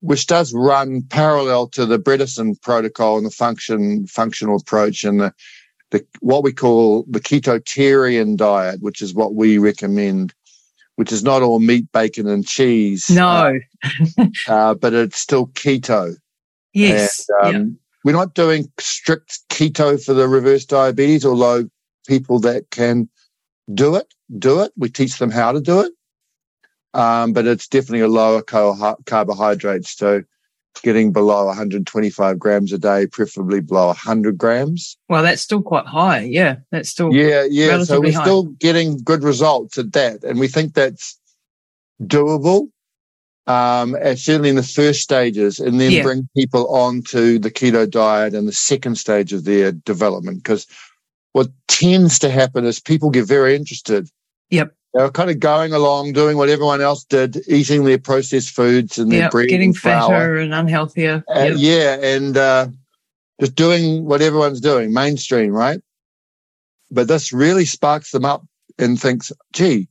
which 0.00 0.26
does 0.26 0.52
run 0.54 1.02
parallel 1.02 1.68
to 1.68 1.86
the 1.86 1.98
Bredesen 1.98 2.60
protocol 2.62 3.16
and 3.16 3.26
the 3.26 3.30
function 3.30 4.06
functional 4.06 4.56
approach 4.56 5.04
and 5.04 5.20
the 5.20 5.34
the 5.90 6.04
what 6.20 6.42
we 6.42 6.52
call 6.52 7.04
the 7.08 7.20
ketotarian 7.20 8.36
diet, 8.36 8.80
which 8.80 9.02
is 9.02 9.14
what 9.14 9.34
we 9.34 9.58
recommend 9.58 10.34
which 10.96 11.12
is 11.12 11.22
not 11.22 11.42
all 11.42 11.60
meat, 11.60 11.92
bacon, 11.92 12.26
and 12.26 12.46
cheese. 12.46 13.08
No, 13.10 13.58
uh, 14.18 14.26
uh, 14.48 14.74
but 14.74 14.94
it's 14.94 15.20
still 15.20 15.48
keto. 15.48 16.16
Yes, 16.72 17.26
and, 17.42 17.56
um, 17.56 17.62
yep. 17.62 17.72
we're 18.04 18.12
not 18.12 18.34
doing 18.34 18.70
strict 18.78 19.40
keto 19.50 20.02
for 20.02 20.14
the 20.14 20.26
reverse 20.26 20.64
diabetes, 20.64 21.24
although 21.24 21.68
people 22.06 22.40
that 22.40 22.70
can 22.70 23.08
do 23.72 23.94
it 23.94 24.12
do 24.38 24.62
it. 24.62 24.72
We 24.76 24.88
teach 24.88 25.18
them 25.18 25.30
how 25.30 25.52
to 25.52 25.60
do 25.60 25.80
it, 25.80 25.92
um, 26.94 27.32
but 27.32 27.46
it's 27.46 27.68
definitely 27.68 28.00
a 28.00 28.08
lower 28.08 28.42
carbohydrates. 28.42 29.96
So 29.96 30.22
getting 30.82 31.12
below 31.12 31.46
125 31.46 32.38
grams 32.38 32.72
a 32.72 32.78
day, 32.78 33.06
preferably 33.06 33.60
below 33.60 33.86
100 33.88 34.36
grams. 34.38 34.96
Well, 35.08 35.22
that's 35.22 35.42
still 35.42 35.62
quite 35.62 35.86
high. 35.86 36.20
Yeah, 36.20 36.56
that's 36.70 36.88
still 36.88 37.12
yeah, 37.12 37.46
yeah. 37.48 37.82
So 37.84 38.00
we're 38.00 38.12
high. 38.12 38.22
still 38.22 38.44
getting 38.44 38.98
good 38.98 39.22
results 39.22 39.78
at 39.78 39.92
that, 39.92 40.24
and 40.24 40.38
we 40.38 40.48
think 40.48 40.74
that's 40.74 41.18
doable. 42.02 42.68
Um, 43.48 43.96
certainly 44.16 44.48
in 44.48 44.56
the 44.56 44.62
first 44.62 45.02
stages, 45.02 45.60
and 45.60 45.80
then 45.80 45.92
yeah. 45.92 46.02
bring 46.02 46.28
people 46.36 46.68
on 46.74 47.02
to 47.10 47.38
the 47.38 47.50
keto 47.50 47.88
diet 47.88 48.34
and 48.34 48.48
the 48.48 48.52
second 48.52 48.96
stage 48.96 49.32
of 49.32 49.44
their 49.44 49.70
development. 49.70 50.38
Because 50.38 50.66
what 51.32 51.48
tends 51.68 52.18
to 52.18 52.30
happen 52.30 52.64
is 52.64 52.80
people 52.80 53.10
get 53.10 53.26
very 53.26 53.54
interested. 53.54 54.08
Yep. 54.50 54.74
They 54.96 55.02
were 55.02 55.10
kind 55.10 55.28
of 55.28 55.40
going 55.40 55.74
along, 55.74 56.14
doing 56.14 56.38
what 56.38 56.48
everyone 56.48 56.80
else 56.80 57.04
did, 57.04 57.42
eating 57.48 57.84
their 57.84 57.98
processed 57.98 58.50
foods 58.50 58.96
and 58.96 59.12
their 59.12 59.28
bread, 59.28 59.50
getting 59.50 59.68
and 59.70 59.76
fatter 59.76 60.38
and 60.38 60.54
unhealthier. 60.54 61.22
Uh, 61.28 61.40
yep. 61.40 61.54
Yeah, 61.58 61.98
and 62.00 62.34
uh, 62.34 62.68
just 63.38 63.54
doing 63.56 64.06
what 64.06 64.22
everyone's 64.22 64.60
doing, 64.60 64.94
mainstream, 64.94 65.50
right? 65.50 65.82
But 66.90 67.08
this 67.08 67.30
really 67.30 67.66
sparks 67.66 68.12
them 68.12 68.24
up 68.24 68.46
and 68.78 68.98
thinks, 68.98 69.30
"Gee, 69.52 69.86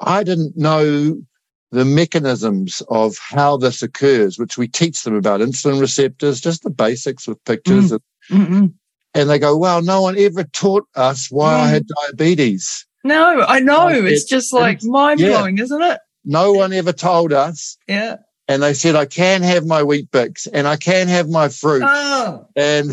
I 0.00 0.24
didn't 0.24 0.56
know 0.56 1.22
the 1.70 1.84
mechanisms 1.84 2.82
of 2.88 3.18
how 3.18 3.56
this 3.56 3.84
occurs, 3.84 4.36
which 4.36 4.58
we 4.58 4.66
teach 4.66 5.04
them 5.04 5.14
about 5.14 5.40
insulin 5.40 5.80
receptors, 5.80 6.40
just 6.40 6.64
the 6.64 6.70
basics 6.70 7.28
with 7.28 7.44
pictures." 7.44 7.92
Mm. 7.92 8.00
And, 8.32 8.74
and 9.14 9.30
they 9.30 9.38
go, 9.38 9.56
"Well, 9.56 9.80
no 9.80 10.02
one 10.02 10.18
ever 10.18 10.42
taught 10.42 10.88
us 10.96 11.30
why 11.30 11.52
mm. 11.52 11.56
I 11.56 11.68
had 11.68 11.86
diabetes." 11.86 12.84
No, 13.04 13.42
I 13.42 13.60
know. 13.60 13.88
it's 13.88 14.24
just 14.24 14.52
like 14.52 14.82
mind 14.82 15.20
blowing, 15.20 15.56
yeah. 15.56 15.64
isn't 15.64 15.82
it? 15.82 16.00
No 16.24 16.52
one 16.52 16.72
ever 16.72 16.92
told 16.92 17.32
us. 17.32 17.76
Yeah. 17.88 18.16
And 18.46 18.62
they 18.62 18.74
said, 18.74 18.96
I 18.96 19.06
can 19.06 19.42
have 19.42 19.64
my 19.64 19.82
Weet-Bix 19.82 20.48
and 20.52 20.66
I 20.66 20.76
can 20.76 21.08
have 21.08 21.28
my 21.28 21.48
fruit. 21.48 21.84
Oh. 21.86 22.46
And 22.56 22.90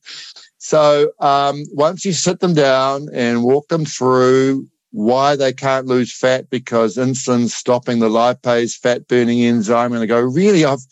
so 0.58 1.12
um, 1.20 1.64
once 1.72 2.04
you 2.04 2.12
sit 2.12 2.40
them 2.40 2.54
down 2.54 3.08
and 3.12 3.44
walk 3.44 3.68
them 3.68 3.84
through 3.84 4.66
why 4.90 5.36
they 5.36 5.52
can't 5.52 5.86
lose 5.86 6.12
fat 6.12 6.50
because 6.50 6.96
insulin's 6.96 7.54
stopping 7.54 8.00
the 8.00 8.08
lipase 8.08 8.76
fat 8.76 9.06
burning 9.06 9.42
enzyme, 9.42 9.92
and 9.92 10.02
they 10.02 10.06
go, 10.06 10.20
really, 10.20 10.64
I've, 10.64 10.84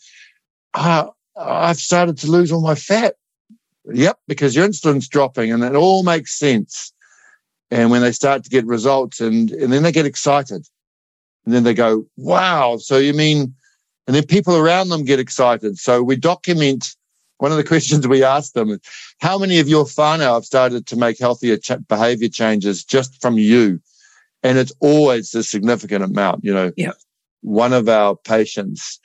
uh, 0.73 1.07
I've 1.35 1.77
started 1.77 2.17
to 2.19 2.31
lose 2.31 2.51
all 2.51 2.61
my 2.61 2.75
fat. 2.75 3.15
Yep, 3.91 4.19
because 4.27 4.55
your 4.55 4.65
insulin's 4.65 5.07
dropping 5.07 5.51
and 5.51 5.63
it 5.63 5.75
all 5.75 6.03
makes 6.03 6.37
sense. 6.37 6.93
And 7.69 7.91
when 7.91 8.01
they 8.01 8.11
start 8.11 8.43
to 8.43 8.49
get 8.49 8.65
results 8.65 9.19
and, 9.19 9.51
and 9.51 9.73
then 9.73 9.83
they 9.83 9.91
get 9.91 10.05
excited 10.05 10.65
and 11.45 11.53
then 11.53 11.63
they 11.63 11.73
go, 11.73 12.05
wow. 12.15 12.77
So 12.77 12.97
you 12.97 13.13
mean, 13.13 13.53
and 14.05 14.15
then 14.15 14.25
people 14.25 14.55
around 14.55 14.89
them 14.89 15.03
get 15.03 15.19
excited. 15.19 15.77
So 15.77 16.01
we 16.01 16.15
document 16.15 16.95
one 17.37 17.51
of 17.51 17.57
the 17.57 17.63
questions 17.63 18.07
we 18.07 18.23
ask 18.23 18.53
them 18.53 18.69
is 18.71 18.79
how 19.19 19.37
many 19.37 19.59
of 19.59 19.67
your 19.67 19.85
whānau 19.85 20.33
have 20.33 20.45
started 20.45 20.87
to 20.87 20.95
make 20.95 21.19
healthier 21.19 21.57
ch- 21.57 21.87
behavior 21.87 22.29
changes 22.29 22.83
just 22.83 23.21
from 23.21 23.37
you? 23.37 23.79
And 24.43 24.57
it's 24.57 24.73
always 24.79 25.33
a 25.35 25.43
significant 25.43 26.03
amount. 26.03 26.43
You 26.43 26.53
know, 26.53 26.71
yeah. 26.77 26.93
one 27.41 27.73
of 27.73 27.89
our 27.89 28.15
patients 28.15 28.99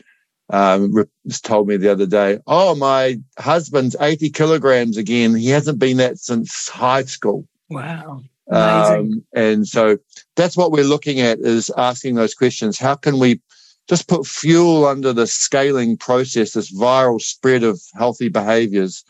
um, 0.50 1.04
told 1.42 1.68
me 1.68 1.76
the 1.76 1.90
other 1.90 2.06
day, 2.06 2.38
Oh, 2.46 2.74
my 2.74 3.20
husband's 3.38 3.96
80 4.00 4.30
kilograms 4.30 4.96
again. 4.96 5.34
He 5.34 5.48
hasn't 5.48 5.78
been 5.78 5.96
that 5.98 6.18
since 6.18 6.68
high 6.68 7.04
school. 7.04 7.46
Wow. 7.70 8.22
Um, 8.52 9.24
and 9.34 9.66
so 9.66 9.98
that's 10.36 10.56
what 10.56 10.72
we're 10.72 10.84
looking 10.84 11.20
at 11.20 11.38
is 11.40 11.70
asking 11.76 12.16
those 12.16 12.34
questions. 12.34 12.78
How 12.78 12.94
can 12.94 13.18
we 13.18 13.40
just 13.88 14.08
put 14.08 14.26
fuel 14.26 14.86
under 14.86 15.12
the 15.12 15.26
scaling 15.26 15.96
process, 15.96 16.52
this 16.52 16.72
viral 16.72 17.20
spread 17.20 17.62
of 17.62 17.80
healthy 17.94 18.28
behaviors. 18.28 19.04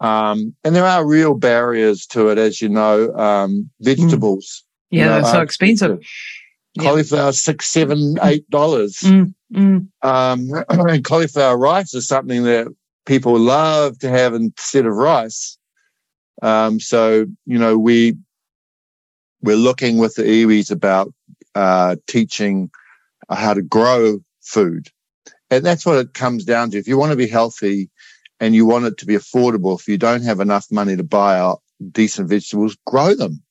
Um, 0.00 0.54
and 0.64 0.74
there 0.74 0.86
are 0.86 1.06
real 1.06 1.34
barriers 1.34 2.06
to 2.06 2.28
it, 2.28 2.38
as 2.38 2.60
you 2.60 2.68
know. 2.68 3.14
Um, 3.14 3.70
vegetables. 3.80 4.64
Mm. 4.92 4.98
Yeah, 4.98 5.16
you 5.16 5.22
know, 5.22 5.32
so 5.32 5.40
expensive. 5.40 5.98
Cauliflower, 6.78 7.32
six, 7.32 7.66
seven, 7.66 8.16
eight 8.22 8.48
dollars. 8.50 8.96
Mm, 9.04 9.34
mm. 9.54 9.86
Um, 10.02 10.48
and 10.88 11.04
cauliflower 11.04 11.56
rice 11.56 11.94
is 11.94 12.08
something 12.08 12.42
that 12.44 12.66
people 13.06 13.38
love 13.38 13.98
to 14.00 14.10
have 14.10 14.34
instead 14.34 14.86
of 14.86 14.94
rice. 14.94 15.56
Um, 16.42 16.80
so, 16.80 17.26
you 17.46 17.58
know, 17.58 17.78
we, 17.78 18.16
we're 19.44 19.56
looking 19.56 19.98
with 19.98 20.14
the 20.14 20.22
iwis 20.22 20.70
about, 20.70 21.12
uh, 21.54 21.96
teaching 22.06 22.70
how 23.30 23.54
to 23.54 23.62
grow 23.62 24.18
food. 24.40 24.88
And 25.50 25.64
that's 25.64 25.86
what 25.86 25.98
it 25.98 26.14
comes 26.14 26.44
down 26.44 26.70
to. 26.70 26.78
If 26.78 26.88
you 26.88 26.98
want 26.98 27.12
to 27.12 27.16
be 27.16 27.28
healthy 27.28 27.90
and 28.40 28.54
you 28.54 28.66
want 28.66 28.86
it 28.86 28.98
to 28.98 29.06
be 29.06 29.14
affordable, 29.14 29.78
if 29.78 29.86
you 29.86 29.98
don't 29.98 30.22
have 30.22 30.40
enough 30.40 30.66
money 30.70 30.96
to 30.96 31.04
buy 31.04 31.38
out 31.38 31.62
decent 31.92 32.28
vegetables, 32.28 32.76
grow 32.86 33.14
them. 33.14 33.42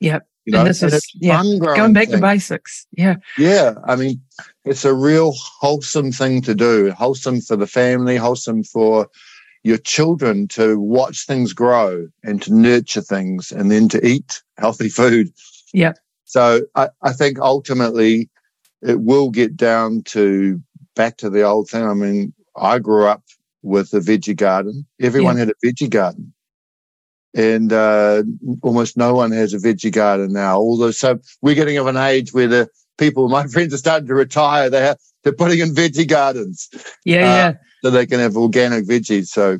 Yep. 0.00 0.26
You 0.44 0.52
know, 0.52 0.60
and 0.60 0.68
this 0.68 0.82
is 0.82 1.10
yeah, 1.14 1.42
going 1.42 1.92
back 1.92 2.08
thing. 2.08 2.16
to 2.16 2.22
basics. 2.22 2.86
Yeah. 2.92 3.16
Yeah. 3.36 3.74
I 3.84 3.96
mean, 3.96 4.22
it's 4.64 4.84
a 4.84 4.94
real 4.94 5.32
wholesome 5.32 6.12
thing 6.12 6.40
to 6.42 6.54
do, 6.54 6.92
wholesome 6.92 7.40
for 7.40 7.56
the 7.56 7.66
family, 7.66 8.16
wholesome 8.16 8.62
for 8.62 9.08
your 9.66 9.78
children 9.78 10.46
to 10.46 10.78
watch 10.78 11.26
things 11.26 11.52
grow 11.52 12.06
and 12.22 12.40
to 12.40 12.54
nurture 12.54 13.00
things 13.00 13.50
and 13.50 13.68
then 13.68 13.88
to 13.88 14.06
eat 14.06 14.40
healthy 14.58 14.88
food. 15.00 15.28
Yeah. 15.74 15.94
So 16.24 16.62
I, 16.76 16.90
I 17.02 17.12
think 17.12 17.40
ultimately 17.40 18.30
it 18.80 19.00
will 19.00 19.30
get 19.30 19.56
down 19.56 20.02
to 20.06 20.62
back 20.94 21.16
to 21.18 21.30
the 21.30 21.42
old 21.42 21.68
thing. 21.68 21.84
I 21.84 21.94
mean, 21.94 22.32
I 22.56 22.78
grew 22.78 23.06
up 23.06 23.24
with 23.62 23.92
a 23.92 23.98
veggie 23.98 24.36
garden. 24.36 24.86
Everyone 25.00 25.34
yeah. 25.36 25.46
had 25.46 25.50
a 25.50 25.66
veggie 25.66 25.90
garden. 25.90 26.32
And 27.34 27.72
uh, 27.72 28.22
almost 28.62 28.96
no 28.96 29.14
one 29.14 29.32
has 29.32 29.52
a 29.52 29.58
veggie 29.58 29.92
garden 29.92 30.32
now. 30.32 30.58
Although, 30.58 30.92
so 30.92 31.18
we're 31.42 31.56
getting 31.56 31.76
of 31.76 31.88
an 31.88 31.96
age 31.96 32.32
where 32.32 32.46
the 32.46 32.68
people, 32.98 33.28
my 33.28 33.48
friends, 33.48 33.74
are 33.74 33.78
starting 33.78 34.06
to 34.06 34.14
retire. 34.14 34.70
They're 34.70 34.96
they're 35.22 35.32
putting 35.32 35.58
in 35.58 35.74
veggie 35.74 36.08
gardens. 36.08 36.70
Yeah, 37.04 37.16
uh, 37.16 37.34
yeah. 37.34 37.52
So 37.86 37.90
they 37.90 38.04
can 38.04 38.18
have 38.18 38.36
organic 38.36 38.84
veggies. 38.84 39.28
So, 39.28 39.58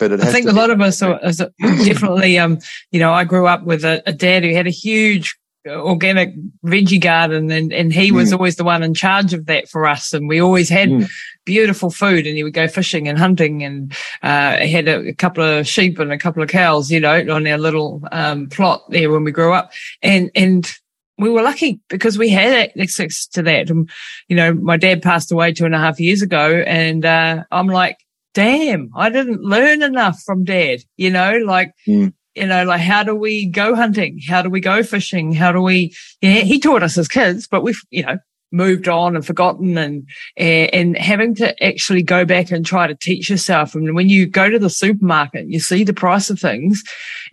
but 0.00 0.10
it 0.10 0.20
I 0.20 0.32
think 0.32 0.48
a 0.48 0.52
lot 0.52 0.70
of 0.70 0.80
us 0.80 1.00
are, 1.00 1.20
are 1.22 1.32
definitely. 1.60 2.36
Um, 2.36 2.58
you 2.90 2.98
know, 2.98 3.12
I 3.12 3.22
grew 3.22 3.46
up 3.46 3.62
with 3.62 3.84
a, 3.84 4.02
a 4.04 4.12
dad 4.12 4.42
who 4.42 4.52
had 4.52 4.66
a 4.66 4.70
huge 4.70 5.38
organic 5.68 6.34
veggie 6.66 7.00
garden 7.00 7.52
and, 7.52 7.72
and 7.72 7.92
he 7.92 8.10
was 8.10 8.30
mm. 8.30 8.32
always 8.32 8.56
the 8.56 8.64
one 8.64 8.82
in 8.82 8.94
charge 8.94 9.32
of 9.32 9.46
that 9.46 9.68
for 9.68 9.86
us 9.86 10.12
and 10.12 10.26
we 10.26 10.40
always 10.40 10.68
had 10.68 10.88
mm. 10.88 11.08
beautiful 11.44 11.90
food 11.90 12.26
and 12.26 12.36
he 12.36 12.42
would 12.42 12.54
go 12.54 12.66
fishing 12.66 13.06
and 13.06 13.18
hunting 13.18 13.62
and 13.62 13.92
uh 14.22 14.56
had 14.56 14.88
a, 14.88 15.08
a, 15.08 15.12
couple 15.12 15.44
of 15.44 15.68
sheep 15.68 15.98
and 15.98 16.10
a 16.10 16.16
couple 16.16 16.42
of 16.42 16.48
cows 16.48 16.90
you 16.90 16.98
know 16.98 17.20
on 17.30 17.46
our 17.46 17.58
little 17.58 18.02
um, 18.12 18.48
plot 18.48 18.82
there 18.88 19.10
when 19.10 19.24
we 19.24 19.32
grew 19.32 19.52
up 19.52 19.70
and 20.00 20.30
and 20.34 20.78
we 21.18 21.30
were 21.30 21.42
lucky 21.42 21.80
because 21.88 22.16
we 22.16 22.28
had 22.28 22.72
access 22.80 23.26
to 23.26 23.42
that 23.42 23.70
and 23.70 23.90
you 24.28 24.36
know 24.36 24.54
my 24.54 24.76
dad 24.76 25.02
passed 25.02 25.32
away 25.32 25.52
two 25.52 25.64
and 25.64 25.74
a 25.74 25.78
half 25.78 26.00
years 26.00 26.22
ago 26.22 26.62
and 26.66 27.04
uh 27.04 27.42
i'm 27.50 27.66
like 27.66 27.96
damn 28.34 28.90
i 28.96 29.10
didn't 29.10 29.42
learn 29.42 29.82
enough 29.82 30.20
from 30.24 30.44
dad 30.44 30.80
you 30.96 31.10
know 31.10 31.38
like 31.44 31.72
mm 31.86 32.12
you 32.38 32.46
know, 32.46 32.64
like 32.64 32.80
how 32.80 33.02
do 33.02 33.14
we 33.14 33.46
go 33.46 33.74
hunting? 33.74 34.20
How 34.26 34.42
do 34.42 34.48
we 34.48 34.60
go 34.60 34.82
fishing? 34.82 35.32
How 35.32 35.52
do 35.52 35.60
we, 35.60 35.92
yeah, 36.20 36.40
he 36.40 36.60
taught 36.60 36.82
us 36.82 36.96
as 36.96 37.08
kids, 37.08 37.48
but 37.48 37.62
we've, 37.62 37.80
you 37.90 38.04
know, 38.04 38.18
moved 38.50 38.88
on 38.88 39.14
and 39.14 39.26
forgotten 39.26 39.76
and, 39.76 40.08
and 40.36 40.96
having 40.96 41.34
to 41.34 41.62
actually 41.62 42.02
go 42.02 42.24
back 42.24 42.50
and 42.50 42.64
try 42.64 42.86
to 42.86 42.94
teach 42.94 43.28
yourself. 43.28 43.74
And 43.74 43.94
when 43.94 44.08
you 44.08 44.26
go 44.26 44.48
to 44.48 44.58
the 44.58 44.70
supermarket, 44.70 45.48
you 45.48 45.60
see 45.60 45.84
the 45.84 45.92
price 45.92 46.30
of 46.30 46.38
things, 46.38 46.82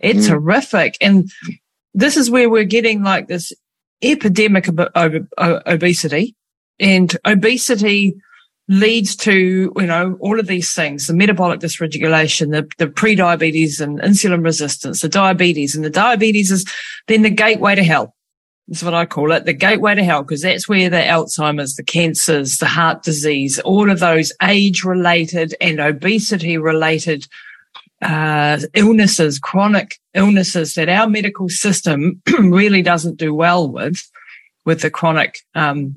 it's 0.00 0.26
mm. 0.26 0.30
horrific. 0.30 0.96
And 1.00 1.30
this 1.94 2.16
is 2.16 2.30
where 2.30 2.50
we're 2.50 2.64
getting 2.64 3.02
like 3.02 3.28
this 3.28 3.52
epidemic 4.02 4.68
of, 4.68 4.78
obesity 5.38 6.34
and 6.78 7.16
obesity 7.24 8.14
leads 8.68 9.14
to, 9.14 9.72
you 9.76 9.86
know, 9.86 10.16
all 10.20 10.40
of 10.40 10.48
these 10.48 10.74
things, 10.74 11.06
the 11.06 11.14
metabolic 11.14 11.60
dysregulation, 11.60 12.50
the, 12.50 12.68
the 12.78 12.88
pre-diabetes 12.88 13.80
and 13.80 14.00
insulin 14.00 14.44
resistance, 14.44 15.00
the 15.00 15.08
diabetes 15.08 15.76
and 15.76 15.84
the 15.84 15.90
diabetes 15.90 16.50
is 16.50 16.64
then 17.06 17.22
the 17.22 17.30
gateway 17.30 17.74
to 17.76 17.84
hell. 17.84 18.14
That's 18.68 18.82
what 18.82 18.94
I 18.94 19.06
call 19.06 19.30
it, 19.30 19.44
the 19.44 19.52
gateway 19.52 19.94
to 19.94 20.02
hell, 20.02 20.22
because 20.22 20.42
that's 20.42 20.68
where 20.68 20.90
the 20.90 20.96
Alzheimer's, 20.96 21.76
the 21.76 21.84
cancers, 21.84 22.56
the 22.56 22.66
heart 22.66 23.04
disease, 23.04 23.60
all 23.60 23.88
of 23.88 24.00
those 24.00 24.32
age 24.42 24.82
related 24.82 25.54
and 25.60 25.78
obesity 25.78 26.58
related 26.58 27.28
uh, 28.02 28.58
illnesses, 28.74 29.38
chronic 29.38 30.00
illnesses 30.16 30.74
that 30.74 30.88
our 30.88 31.08
medical 31.08 31.48
system 31.48 32.20
really 32.38 32.82
doesn't 32.82 33.16
do 33.16 33.34
well 33.34 33.70
with, 33.70 34.02
with 34.64 34.80
the 34.80 34.90
chronic, 34.90 35.38
um, 35.54 35.94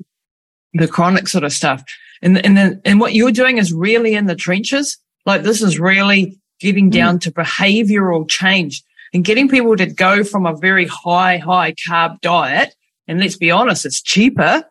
the 0.74 0.88
chronic 0.88 1.28
sort 1.28 1.44
of 1.44 1.52
stuff. 1.52 1.82
And, 2.22 2.44
and 2.44 2.56
then, 2.56 2.80
and 2.84 3.00
what 3.00 3.14
you're 3.14 3.32
doing 3.32 3.58
is 3.58 3.72
really 3.72 4.14
in 4.14 4.26
the 4.26 4.36
trenches. 4.36 4.98
Like 5.26 5.42
this 5.42 5.62
is 5.62 5.80
really 5.80 6.38
getting 6.60 6.90
mm. 6.90 6.94
down 6.94 7.16
mm. 7.16 7.20
to 7.22 7.32
behavioral 7.32 8.28
change 8.28 8.82
and 9.12 9.24
getting 9.24 9.48
people 9.48 9.76
to 9.76 9.86
go 9.86 10.22
from 10.22 10.46
a 10.46 10.56
very 10.56 10.86
high, 10.86 11.38
high 11.38 11.74
carb 11.88 12.20
diet. 12.20 12.74
And 13.08 13.18
let's 13.18 13.36
be 13.36 13.50
honest, 13.50 13.86
it's 13.86 14.02
cheaper. 14.02 14.64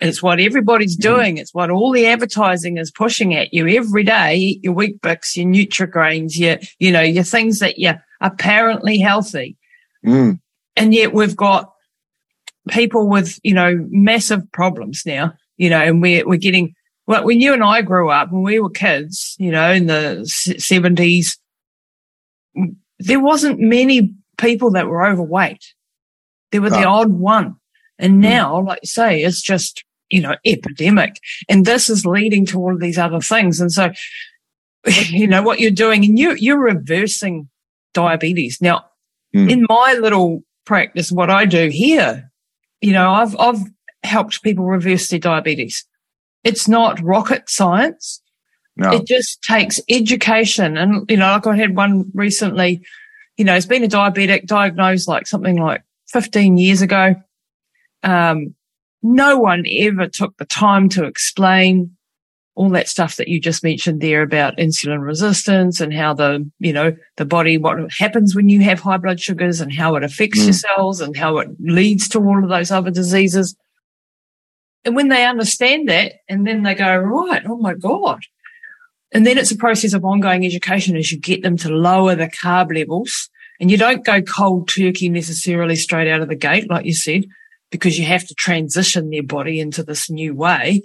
It's 0.00 0.22
what 0.22 0.40
everybody's 0.40 0.96
mm. 0.96 1.02
doing. 1.02 1.36
It's 1.38 1.52
what 1.52 1.70
all 1.70 1.92
the 1.92 2.06
advertising 2.06 2.78
is 2.78 2.90
pushing 2.90 3.34
at 3.34 3.52
you 3.52 3.68
every 3.68 4.04
day. 4.04 4.36
Eat 4.36 4.64
your 4.64 4.74
Weet-Bix, 4.74 5.36
your 5.36 5.46
Nutrigrains, 5.46 6.38
your, 6.38 6.58
you 6.78 6.90
know, 6.90 7.02
your 7.02 7.24
things 7.24 7.58
that 7.58 7.78
you're 7.78 8.02
apparently 8.20 8.98
healthy. 8.98 9.56
Mm. 10.04 10.40
And 10.76 10.94
yet 10.94 11.12
we've 11.12 11.36
got 11.36 11.72
people 12.68 13.08
with, 13.08 13.38
you 13.42 13.54
know, 13.54 13.86
massive 13.90 14.50
problems 14.52 15.02
now, 15.04 15.34
you 15.56 15.68
know, 15.68 15.80
and 15.80 16.00
we're, 16.00 16.26
we're 16.26 16.36
getting 16.36 16.74
well, 17.10 17.24
when 17.24 17.40
you 17.40 17.52
and 17.52 17.64
I 17.64 17.82
grew 17.82 18.08
up, 18.08 18.30
when 18.30 18.42
we 18.42 18.60
were 18.60 18.70
kids, 18.70 19.34
you 19.36 19.50
know, 19.50 19.72
in 19.72 19.86
the 19.86 20.24
seventies, 20.26 21.38
there 23.00 23.18
wasn't 23.18 23.58
many 23.58 24.14
people 24.38 24.70
that 24.70 24.86
were 24.86 25.04
overweight. 25.04 25.74
There 26.52 26.62
were 26.62 26.70
the 26.70 26.84
odd 26.84 27.10
one. 27.10 27.56
And 27.98 28.14
hmm. 28.14 28.20
now, 28.20 28.60
like 28.60 28.78
you 28.82 28.86
say, 28.86 29.24
it's 29.24 29.42
just, 29.42 29.82
you 30.10 30.20
know, 30.20 30.36
epidemic. 30.44 31.16
And 31.48 31.64
this 31.64 31.88
is 31.88 32.04
leading 32.04 32.44
to 32.46 32.58
all 32.58 32.74
of 32.74 32.80
these 32.80 32.98
other 32.98 33.20
things. 33.20 33.60
And 33.60 33.72
so, 33.72 33.90
you 35.08 35.26
know, 35.26 35.42
what 35.42 35.60
you're 35.60 35.70
doing 35.70 36.04
and 36.04 36.18
you, 36.18 36.34
you're 36.38 36.60
reversing 36.60 37.48
diabetes. 37.94 38.60
Now, 38.60 38.84
mm. 39.34 39.50
in 39.50 39.66
my 39.68 39.96
little 40.00 40.42
practice, 40.66 41.10
what 41.10 41.30
I 41.30 41.46
do 41.46 41.68
here, 41.68 42.30
you 42.80 42.92
know, 42.92 43.10
I've, 43.10 43.36
I've 43.38 43.60
helped 44.02 44.42
people 44.42 44.64
reverse 44.64 45.08
their 45.08 45.18
diabetes. 45.18 45.86
It's 46.44 46.68
not 46.68 47.00
rocket 47.02 47.48
science. 47.48 48.22
No. 48.76 48.92
It 48.92 49.06
just 49.06 49.42
takes 49.42 49.80
education. 49.88 50.78
And, 50.78 51.08
you 51.10 51.16
know, 51.16 51.26
like 51.32 51.46
I 51.46 51.56
had 51.56 51.76
one 51.76 52.10
recently, 52.14 52.82
you 53.36 53.44
know, 53.44 53.52
has 53.52 53.66
been 53.66 53.84
a 53.84 53.88
diabetic 53.88 54.46
diagnosed 54.46 55.06
like 55.06 55.26
something 55.26 55.56
like 55.56 55.82
15 56.08 56.56
years 56.56 56.80
ago. 56.80 57.14
Um, 58.02 58.54
no 59.02 59.38
one 59.38 59.64
ever 59.78 60.08
took 60.08 60.36
the 60.36 60.44
time 60.44 60.88
to 60.90 61.04
explain 61.04 61.96
all 62.54 62.68
that 62.70 62.88
stuff 62.88 63.16
that 63.16 63.28
you 63.28 63.40
just 63.40 63.64
mentioned 63.64 64.00
there 64.00 64.22
about 64.22 64.58
insulin 64.58 65.02
resistance 65.02 65.80
and 65.80 65.94
how 65.94 66.12
the, 66.12 66.48
you 66.58 66.72
know, 66.72 66.94
the 67.16 67.24
body, 67.24 67.56
what 67.56 67.78
happens 67.92 68.34
when 68.34 68.48
you 68.48 68.60
have 68.60 68.80
high 68.80 68.98
blood 68.98 69.20
sugars 69.20 69.60
and 69.60 69.72
how 69.72 69.94
it 69.96 70.04
affects 70.04 70.40
mm. 70.40 70.44
your 70.44 70.52
cells 70.52 71.00
and 71.00 71.16
how 71.16 71.38
it 71.38 71.48
leads 71.60 72.08
to 72.08 72.18
all 72.18 72.42
of 72.42 72.50
those 72.50 72.70
other 72.70 72.90
diseases. 72.90 73.56
And 74.84 74.96
when 74.96 75.08
they 75.08 75.24
understand 75.24 75.88
that 75.88 76.14
and 76.28 76.46
then 76.46 76.62
they 76.62 76.74
go, 76.74 76.96
right, 76.96 77.42
oh 77.46 77.56
my 77.56 77.74
God. 77.74 78.20
And 79.12 79.26
then 79.26 79.38
it's 79.38 79.50
a 79.50 79.56
process 79.56 79.92
of 79.92 80.04
ongoing 80.04 80.44
education 80.44 80.96
as 80.96 81.10
you 81.10 81.18
get 81.18 81.42
them 81.42 81.56
to 81.58 81.68
lower 81.68 82.14
the 82.14 82.28
carb 82.28 82.74
levels. 82.74 83.30
And 83.58 83.70
you 83.70 83.76
don't 83.76 84.04
go 84.04 84.22
cold 84.22 84.68
turkey 84.68 85.08
necessarily 85.08 85.76
straight 85.76 86.10
out 86.10 86.22
of 86.22 86.28
the 86.28 86.36
gate, 86.36 86.70
like 86.70 86.86
you 86.86 86.94
said, 86.94 87.26
because 87.70 87.98
you 87.98 88.04
have 88.04 88.26
to 88.26 88.34
transition 88.34 89.10
their 89.10 89.22
body 89.22 89.60
into 89.60 89.82
this 89.82 90.10
new 90.10 90.34
way. 90.34 90.82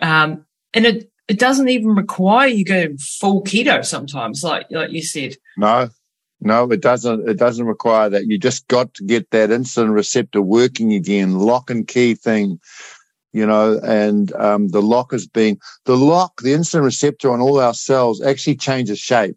Um, 0.00 0.46
and 0.74 0.86
it, 0.86 1.10
it 1.28 1.38
doesn't 1.38 1.68
even 1.68 1.88
require 1.88 2.48
you 2.48 2.64
go 2.64 2.88
full 2.98 3.42
keto 3.42 3.84
sometimes, 3.84 4.42
like, 4.42 4.66
like 4.70 4.90
you 4.90 5.02
said. 5.02 5.36
No, 5.56 5.90
no, 6.40 6.70
it 6.70 6.80
doesn't. 6.80 7.28
It 7.28 7.38
doesn't 7.38 7.66
require 7.66 8.08
that. 8.10 8.26
You 8.26 8.38
just 8.38 8.66
got 8.68 8.94
to 8.94 9.04
get 9.04 9.30
that 9.30 9.50
insulin 9.50 9.94
receptor 9.94 10.42
working 10.42 10.92
again. 10.92 11.38
Lock 11.38 11.70
and 11.70 11.86
key 11.86 12.14
thing 12.14 12.58
you 13.32 13.46
know, 13.46 13.80
and 13.82 14.32
um, 14.34 14.68
the 14.68 14.82
lock 14.82 15.12
has 15.12 15.26
been 15.26 15.58
the 15.86 15.96
lock, 15.96 16.42
the 16.42 16.52
insulin 16.52 16.84
receptor 16.84 17.30
on 17.30 17.40
all 17.40 17.58
our 17.58 17.74
cells 17.74 18.22
actually 18.22 18.56
changes 18.56 18.98
shape 18.98 19.36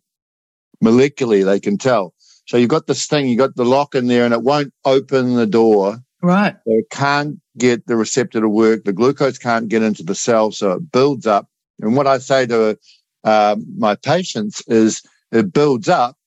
molecularly. 0.84 1.46
They 1.46 1.60
can 1.60 1.78
tell. 1.78 2.14
So 2.48 2.58
you've 2.58 2.70
got 2.70 2.88
this 2.88 3.08
thing, 3.08 3.28
you've 3.28 3.40
got 3.40 3.56
the 3.56 3.66
lock 3.66 3.96
in 3.96 4.08
there, 4.08 4.26
and 4.26 4.34
it 4.34 4.44
won't 4.44 4.74
open 4.84 5.36
the 5.36 5.48
door. 5.48 5.98
Right. 6.26 6.56
It 6.66 6.90
can't 6.90 7.40
get 7.56 7.86
the 7.86 7.96
receptor 7.96 8.42
to 8.42 8.50
work. 8.50 8.84
The 8.84 8.94
glucose 8.94 9.38
can't 9.38 9.68
get 9.68 9.84
into 9.84 10.02
the 10.02 10.16
cell, 10.16 10.52
so 10.52 10.72
it 10.72 10.92
builds 10.92 11.28
up. 11.28 11.48
And 11.80 11.96
what 11.96 12.08
I 12.08 12.18
say 12.18 12.48
to 12.48 12.80
uh, 13.24 13.58
my 13.78 13.94
patients 13.94 14.64
is 14.66 15.04
it 15.32 15.54
builds 15.54 15.88
up. 15.88 16.18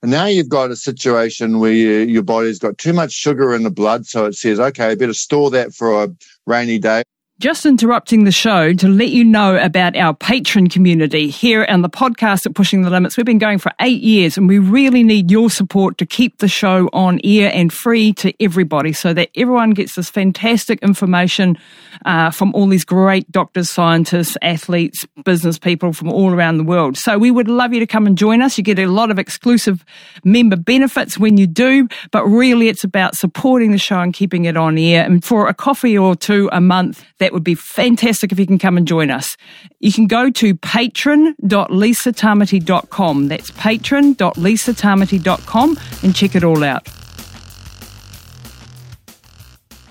And 0.00 0.10
now 0.10 0.24
you've 0.24 0.48
got 0.48 0.70
a 0.70 0.76
situation 0.76 1.58
where 1.58 1.70
you, 1.70 1.98
your 1.98 2.22
body's 2.22 2.58
got 2.58 2.78
too 2.78 2.94
much 2.94 3.12
sugar 3.12 3.54
in 3.54 3.62
the 3.62 3.70
blood. 3.70 4.06
So 4.06 4.24
it 4.24 4.36
says, 4.36 4.58
okay, 4.58 4.86
I 4.86 4.94
better 4.94 5.12
store 5.12 5.50
that 5.50 5.74
for 5.74 6.02
a 6.02 6.08
rainy 6.46 6.78
day. 6.78 7.02
Just 7.42 7.66
interrupting 7.66 8.22
the 8.22 8.30
show 8.30 8.72
to 8.72 8.86
let 8.86 9.08
you 9.08 9.24
know 9.24 9.56
about 9.56 9.96
our 9.96 10.14
patron 10.14 10.68
community 10.68 11.28
here 11.28 11.64
and 11.64 11.82
the 11.82 11.90
podcast 11.90 12.46
at 12.46 12.54
Pushing 12.54 12.82
the 12.82 12.90
Limits. 12.90 13.16
We've 13.16 13.26
been 13.26 13.38
going 13.38 13.58
for 13.58 13.72
eight 13.80 14.00
years 14.00 14.36
and 14.36 14.46
we 14.46 14.60
really 14.60 15.02
need 15.02 15.28
your 15.28 15.50
support 15.50 15.98
to 15.98 16.06
keep 16.06 16.38
the 16.38 16.46
show 16.46 16.88
on 16.92 17.18
air 17.24 17.50
and 17.52 17.72
free 17.72 18.12
to 18.12 18.32
everybody 18.40 18.92
so 18.92 19.12
that 19.14 19.30
everyone 19.34 19.70
gets 19.70 19.96
this 19.96 20.08
fantastic 20.08 20.80
information 20.84 21.58
uh, 22.04 22.30
from 22.30 22.54
all 22.54 22.68
these 22.68 22.84
great 22.84 23.28
doctors, 23.32 23.68
scientists, 23.68 24.36
athletes, 24.40 25.04
business 25.24 25.58
people 25.58 25.92
from 25.92 26.12
all 26.12 26.32
around 26.32 26.58
the 26.58 26.64
world. 26.64 26.96
So 26.96 27.18
we 27.18 27.32
would 27.32 27.48
love 27.48 27.74
you 27.74 27.80
to 27.80 27.88
come 27.88 28.06
and 28.06 28.16
join 28.16 28.40
us. 28.40 28.56
You 28.56 28.62
get 28.62 28.78
a 28.78 28.86
lot 28.86 29.10
of 29.10 29.18
exclusive 29.18 29.84
member 30.22 30.54
benefits 30.54 31.18
when 31.18 31.38
you 31.38 31.48
do, 31.48 31.88
but 32.12 32.24
really 32.24 32.68
it's 32.68 32.84
about 32.84 33.16
supporting 33.16 33.72
the 33.72 33.78
show 33.78 33.98
and 33.98 34.14
keeping 34.14 34.44
it 34.44 34.56
on 34.56 34.78
air. 34.78 35.04
And 35.04 35.24
for 35.24 35.48
a 35.48 35.54
coffee 35.54 35.98
or 35.98 36.14
two 36.14 36.48
a 36.52 36.60
month, 36.60 37.04
that 37.18 37.31
would 37.32 37.44
be 37.44 37.54
fantastic 37.54 38.32
if 38.32 38.38
you 38.38 38.46
can 38.46 38.58
come 38.58 38.76
and 38.76 38.86
join 38.86 39.10
us. 39.10 39.38
You 39.80 39.90
can 39.92 40.06
go 40.06 40.30
to 40.30 40.54
patron.lisatamati.com. 40.56 43.28
That's 43.28 43.50
patron.lisatamati.com 43.52 45.78
and 46.02 46.14
check 46.14 46.34
it 46.34 46.44
all 46.44 46.62
out. 46.64 46.88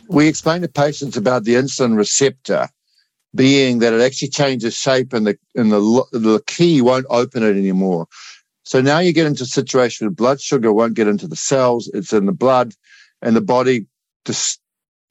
We 0.08 0.28
explain 0.28 0.62
to 0.62 0.68
patients 0.68 1.16
about 1.16 1.44
the 1.46 1.54
insulin 1.56 1.96
receptor 1.96 2.68
being 3.34 3.80
that 3.80 3.94
it 3.94 4.02
actually 4.02 4.28
changes 4.28 4.76
shape 4.76 5.14
and 5.14 5.26
the 5.26 5.40
and 5.56 5.72
the 5.72 5.80
the 6.12 6.44
key 6.48 6.82
won't 6.82 7.06
open 7.10 7.44
it 7.44 7.56
anymore. 7.56 8.08
So 8.64 8.82
now 8.82 9.00
you 9.00 9.14
get 9.14 9.26
into 9.26 9.44
a 9.44 9.48
situation 9.48 10.06
where 10.06 10.12
blood 10.12 10.42
sugar 10.42 10.74
won't 10.74 10.96
get 10.96 11.08
into 11.08 11.28
the 11.28 11.36
cells, 11.36 11.90
it's 11.94 12.14
in 12.14 12.26
the 12.26 12.32
blood, 12.32 12.74
and 13.22 13.36
the 13.36 13.42
body 13.42 13.86
just 14.26 14.62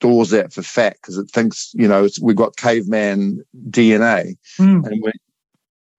stores 0.01 0.31
that 0.31 0.51
for 0.51 0.63
fat 0.63 0.95
because 0.95 1.19
it 1.19 1.31
thinks, 1.31 1.73
you 1.75 1.87
know, 1.87 2.09
we've 2.23 2.37
got 2.37 2.57
caveman 2.57 3.45
DNA. 3.69 4.35
Mm. 4.59 4.87
And 4.87 5.03
we, 5.03 5.13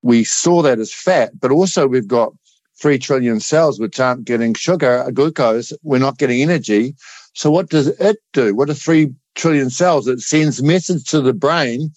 we 0.02 0.24
store 0.24 0.64
that 0.64 0.80
as 0.80 0.92
fat, 0.92 1.38
but 1.38 1.52
also 1.52 1.86
we've 1.86 2.08
got 2.08 2.32
three 2.80 2.98
trillion 2.98 3.38
cells 3.38 3.78
which 3.78 4.00
aren't 4.00 4.24
getting 4.24 4.54
sugar, 4.54 5.08
glucose. 5.14 5.72
We're 5.84 5.98
not 5.98 6.18
getting 6.18 6.42
energy. 6.42 6.96
So 7.34 7.48
what 7.48 7.68
does 7.70 7.86
it 7.86 8.16
do? 8.32 8.56
What 8.56 8.68
are 8.68 8.74
three 8.74 9.14
trillion 9.36 9.70
cells? 9.70 10.08
It 10.08 10.18
sends 10.18 10.60
message 10.60 11.04
to 11.10 11.20
the 11.20 11.32
brain. 11.32 11.92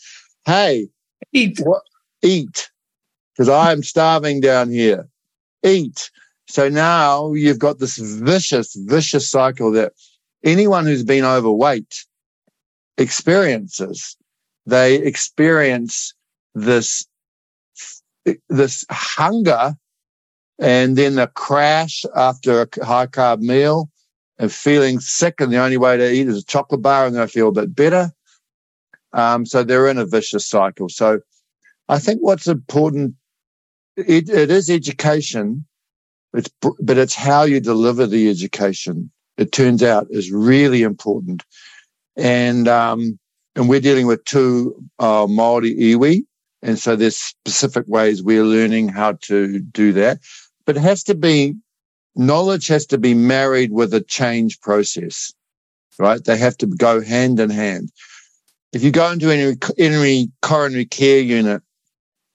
Hey, 0.46 0.88
eat, 1.34 1.60
what, 1.64 1.82
eat, 2.22 2.70
because 3.34 3.50
I'm 3.50 3.82
starving 3.82 4.42
down 4.42 4.70
here. 4.70 5.08
Eat. 5.64 6.12
So 6.48 6.70
now 6.70 7.34
you've 7.34 7.58
got 7.58 7.80
this 7.80 7.98
vicious, 7.98 8.76
vicious 8.76 9.28
cycle 9.28 9.72
that 9.72 9.94
anyone 10.46 10.86
who's 10.86 11.04
been 11.04 11.26
overweight 11.26 12.06
experiences. 12.98 14.16
They 14.66 14.96
experience 14.96 16.14
this, 16.54 17.06
this 18.50 18.86
hunger 18.90 19.76
and 20.60 20.96
then 20.96 21.16
the 21.16 21.28
crash 21.28 22.06
after 22.16 22.62
a 22.62 22.86
high 22.86 23.08
carb 23.08 23.42
meal 23.42 23.90
and 24.40 24.52
feeling 24.52 25.00
sick. 25.00 25.42
And 25.42 25.52
the 25.52 25.58
only 25.58 25.78
way 25.78 25.98
to 25.98 26.12
eat 26.12 26.28
is 26.28 26.38
a 26.38 26.46
chocolate 26.46 26.82
bar 26.82 27.06
and 27.06 27.16
then 27.16 27.24
I 27.24 27.28
feel 27.28 27.50
a 27.50 27.52
bit 27.52 27.76
better. 27.76 28.12
Um, 29.14 29.46
so 29.46 29.64
they're 29.64 29.88
in 29.88 29.98
a 29.98 30.06
vicious 30.06 30.48
cycle. 30.48 30.90
So 30.90 31.22
I 31.90 32.00
think 32.00 32.22
what's 32.22 32.48
important, 32.48 33.16
it, 33.98 34.30
it 34.30 34.52
is 34.52 34.70
education, 34.70 35.66
it's, 36.34 36.50
but 36.62 36.98
it's 36.98 37.16
how 37.16 37.44
you 37.44 37.60
deliver 37.60 38.08
the 38.08 38.30
education 38.30 39.12
it 39.38 39.52
turns 39.52 39.84
out 39.84 40.08
is 40.10 40.32
really 40.32 40.84
important. 40.84 41.44
And, 42.16 42.68
um, 42.68 43.20
and 43.56 43.70
we're 43.70 43.82
dealing 43.82 44.08
with 44.08 44.24
two, 44.26 44.76
uh, 45.00 45.28
Maori 45.30 45.76
iwi. 45.76 46.24
And 46.62 46.80
so 46.80 46.96
there's 46.96 47.18
specific 47.18 47.86
ways 47.88 48.24
we're 48.24 48.44
learning 48.44 48.90
how 48.90 49.14
to 49.24 49.60
do 49.60 49.94
that, 49.94 50.20
but 50.66 50.78
it 50.78 50.82
has 50.82 51.04
to 51.04 51.16
be 51.16 51.56
knowledge 52.16 52.68
has 52.68 52.86
to 52.88 52.98
be 52.98 53.14
married 53.14 53.72
with 53.72 53.94
a 53.94 54.02
change 54.02 54.60
process, 54.62 55.34
right? 56.00 56.24
They 56.24 56.38
have 56.38 56.58
to 56.58 56.66
go 56.66 57.02
hand 57.02 57.40
in 57.40 57.50
hand. 57.50 57.92
If 58.74 58.84
you 58.84 58.92
go 58.92 59.12
into 59.12 59.30
any, 59.30 59.58
any 59.78 60.32
coronary 60.42 60.86
care 60.86 61.20
unit 61.20 61.62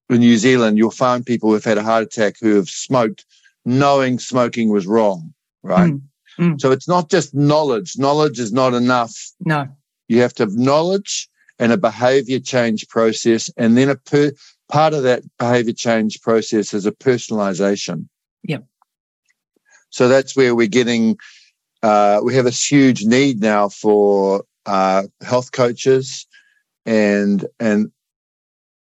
in 0.09 0.19
New 0.19 0.37
Zealand, 0.37 0.79
you'll 0.79 0.91
find 0.91 1.25
people 1.25 1.51
who've 1.51 1.65
had 1.65 1.79
a 1.79 1.83
heart 1.83 2.05
attack 2.05 2.37
who 2.41 2.57
have 2.57 2.69
smoked 2.69 3.25
knowing 3.65 4.19
smoking 4.19 4.71
was 4.71 4.87
wrong, 4.87 5.35
right? 5.63 5.93
Mm. 5.93 6.03
Mm. 6.41 6.61
So 6.61 6.73
it's 6.73 6.89
not 6.89 7.11
just 7.11 7.35
knowledge. 7.35 7.99
Knowledge 7.99 8.39
is 8.39 8.53
not 8.53 8.73
enough. 8.73 9.15
No. 9.41 9.69
You 10.09 10.23
have 10.23 10.33
to 10.35 10.45
have 10.45 10.55
knowledge 10.55 11.29
and 11.59 11.73
a 11.73 11.77
behavior 11.77 12.41
change 12.41 12.89
process. 12.89 13.51
And 13.57 13.77
then 13.77 13.91
a 13.91 13.97
per, 13.97 14.33
part 14.69 14.95
of 14.95 15.03
that 15.03 15.23
behavior 15.39 15.75
change 15.75 16.23
process 16.23 16.73
is 16.73 16.87
a 16.87 16.93
personalization. 16.93 18.09
Yep. 18.45 18.65
So 19.91 20.09
that's 20.09 20.35
where 20.35 20.55
we're 20.55 20.69
getting, 20.69 21.19
uh, 21.83 22.21
we 22.25 22.35
have 22.35 22.47
a 22.47 22.51
huge 22.51 23.05
need 23.05 23.41
now 23.41 23.69
for 23.69 24.45
uh, 24.65 25.03
health 25.21 25.53
coaches 25.53 26.27
and, 26.87 27.45
and 27.59 27.91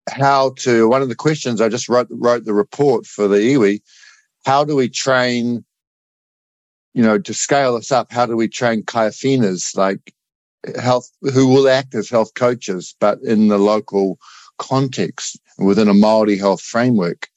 how 0.08 0.54
to, 0.58 0.88
one 0.88 1.02
of 1.02 1.08
the 1.08 1.16
questions 1.16 1.60
I 1.60 1.68
just 1.68 1.88
wrote, 1.88 2.08
wrote 2.10 2.44
the 2.44 2.54
report 2.54 3.06
for 3.06 3.26
the 3.26 3.38
iwi, 3.38 3.80
how 4.44 4.64
do 4.64 4.76
we 4.76 4.88
train 4.88 5.64
you 6.98 7.04
know, 7.04 7.16
to 7.16 7.32
scale 7.32 7.76
this 7.76 7.92
up, 7.92 8.10
how 8.10 8.26
do 8.26 8.36
we 8.36 8.48
train 8.48 8.82
kaiawhinas 8.82 9.76
like 9.76 10.12
health, 10.82 11.08
who 11.32 11.46
will 11.46 11.68
act 11.68 11.94
as 11.94 12.10
health 12.10 12.34
coaches, 12.34 12.96
but 12.98 13.20
in 13.22 13.46
the 13.46 13.56
local 13.56 14.18
context 14.58 15.38
within 15.58 15.86
a 15.86 15.94
Maori 15.94 16.36
health 16.36 16.60
framework? 16.60 17.28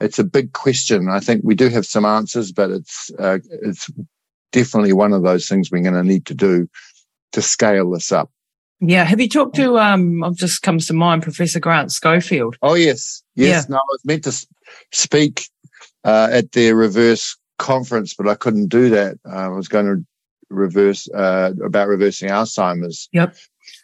It's 0.00 0.18
a 0.18 0.24
big 0.24 0.54
question. 0.54 1.10
I 1.10 1.20
think 1.20 1.42
we 1.44 1.54
do 1.54 1.68
have 1.68 1.84
some 1.84 2.06
answers, 2.06 2.50
but 2.50 2.70
it's, 2.70 3.10
uh, 3.18 3.40
it's 3.60 3.90
definitely 4.52 4.94
one 4.94 5.12
of 5.12 5.22
those 5.22 5.46
things 5.46 5.70
we're 5.70 5.82
going 5.82 5.92
to 5.92 6.02
need 6.02 6.24
to 6.24 6.34
do 6.34 6.66
to 7.32 7.42
scale 7.42 7.90
this 7.90 8.10
up. 8.10 8.30
Yeah. 8.80 9.04
Have 9.04 9.20
you 9.20 9.28
talked 9.28 9.56
to, 9.56 9.78
um, 9.78 10.24
it 10.24 10.38
just 10.38 10.62
comes 10.62 10.86
to 10.86 10.94
mind, 10.94 11.24
Professor 11.24 11.60
Grant 11.60 11.92
Schofield? 11.92 12.56
Oh, 12.62 12.72
yes. 12.72 13.22
Yes. 13.34 13.66
Yeah. 13.68 13.74
No, 13.74 13.76
I 13.76 13.90
was 13.90 14.00
meant 14.06 14.24
to 14.24 14.46
speak, 14.92 15.50
uh, 16.04 16.28
at 16.32 16.52
their 16.52 16.74
reverse 16.74 17.36
conference, 17.58 18.14
but 18.14 18.28
I 18.28 18.34
couldn't 18.34 18.68
do 18.68 18.90
that. 18.90 19.18
Uh, 19.26 19.36
I 19.36 19.48
was 19.48 19.68
going 19.68 19.86
to 19.86 20.04
reverse 20.50 21.08
uh, 21.10 21.52
about 21.64 21.88
reversing 21.88 22.28
Alzheimer's. 22.28 23.08
Yep. 23.12 23.36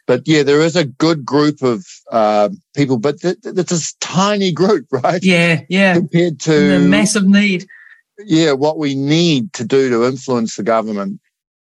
But 0.07 0.27
yeah, 0.27 0.43
there 0.43 0.61
is 0.61 0.77
a 0.77 0.85
good 0.85 1.25
group 1.25 1.63
of 1.63 1.87
uh, 2.11 2.51
people, 2.75 2.99
but 2.99 3.17
it's 3.23 3.43
th- 3.43 3.71
a 3.71 3.99
tiny 4.01 4.53
group, 4.53 4.87
right? 4.91 5.23
Yeah, 5.23 5.63
yeah. 5.69 5.95
Compared 5.95 6.41
to 6.41 6.79
the 6.79 6.79
massive 6.79 7.27
need. 7.27 7.67
Yeah, 8.19 8.53
what 8.53 8.79
we 8.79 8.95
need 8.95 9.53
to 9.55 9.65
do 9.65 9.89
to 9.91 10.05
influence 10.05 10.57
the 10.57 10.63
government. 10.63 11.21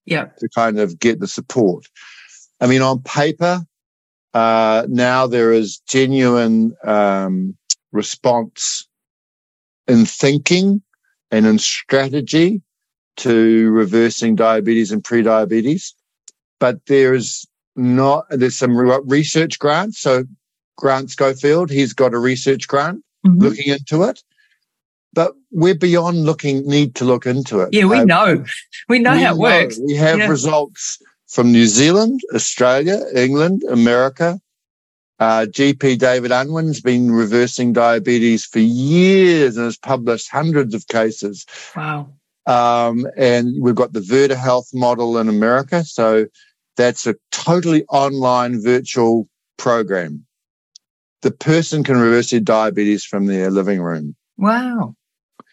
Yeah. 0.06 0.26
To 0.40 0.50
kind 0.50 0.80
of 0.80 1.00
get 1.00 1.20
the 1.20 1.28
support. 1.28 1.86
I 2.60 2.68
mean, 2.68 2.82
on 2.82 3.02
paper, 3.02 3.62
uh, 4.34 4.86
now 4.90 5.28
there 5.28 5.54
is 5.54 5.80
genuine 5.88 6.76
um, 6.84 7.56
response 7.92 8.88
in 9.88 10.06
thinking 10.06 10.82
and 11.34 11.48
in 11.48 11.58
strategy 11.58 12.62
to 13.18 13.72
reversing 13.72 14.36
diabetes 14.36 14.92
and 14.92 15.04
pre-diabetes. 15.04 15.96
But 16.60 16.86
there's 16.86 17.48
not, 17.76 18.26
there's 18.30 18.58
some 18.58 18.78
research 18.78 19.58
grants. 19.58 20.00
So 20.00 20.26
Grant 20.78 21.10
Schofield, 21.10 21.72
he's 21.72 21.92
got 21.92 22.14
a 22.14 22.20
research 22.20 22.68
grant 22.68 23.04
mm-hmm. 23.26 23.40
looking 23.40 23.74
into 23.74 24.04
it. 24.04 24.22
But 25.12 25.34
we're 25.52 25.76
beyond 25.76 26.24
looking, 26.24 26.68
need 26.68 26.94
to 26.96 27.06
look 27.06 27.26
into 27.26 27.62
it. 27.62 27.70
Yeah, 27.72 27.86
we 27.86 27.98
uh, 27.98 28.06
know. 28.06 28.46
We 28.88 29.00
know 29.00 29.14
we 29.14 29.24
how 29.24 29.34
it 29.34 29.36
know. 29.36 29.42
works. 29.42 29.80
We 29.84 29.96
have 29.96 30.20
yeah. 30.20 30.28
results 30.28 31.00
from 31.28 31.52
New 31.52 31.66
Zealand, 31.66 32.22
Australia, 32.36 33.00
England, 33.16 33.64
America, 33.64 34.40
uh, 35.24 35.46
GP 35.46 36.00
David 36.00 36.34
Unwin's 36.34 36.82
been 36.82 37.10
reversing 37.10 37.72
diabetes 37.72 38.44
for 38.44 38.60
years 38.60 39.56
and 39.56 39.64
has 39.64 39.78
published 39.78 40.30
hundreds 40.30 40.76
of 40.76 40.86
cases. 40.90 41.46
Wow. 41.78 42.10
Um, 42.46 43.08
and 43.16 43.56
we've 43.62 43.74
got 43.74 43.94
the 43.94 44.02
Virta 44.02 44.36
Health 44.36 44.68
model 44.74 45.18
in 45.18 45.30
America. 45.30 45.86
So 45.86 46.26
that's 46.76 47.08
a 47.08 47.16
totally 47.32 47.86
online 47.86 48.62
virtual 48.62 49.30
program. 49.56 50.26
The 51.22 51.32
person 51.32 51.86
can 51.86 51.96
reverse 51.96 52.32
their 52.32 52.42
diabetes 52.42 53.06
from 53.06 53.28
their 53.28 53.50
living 53.50 53.82
room. 53.82 54.18
Wow. 54.38 54.94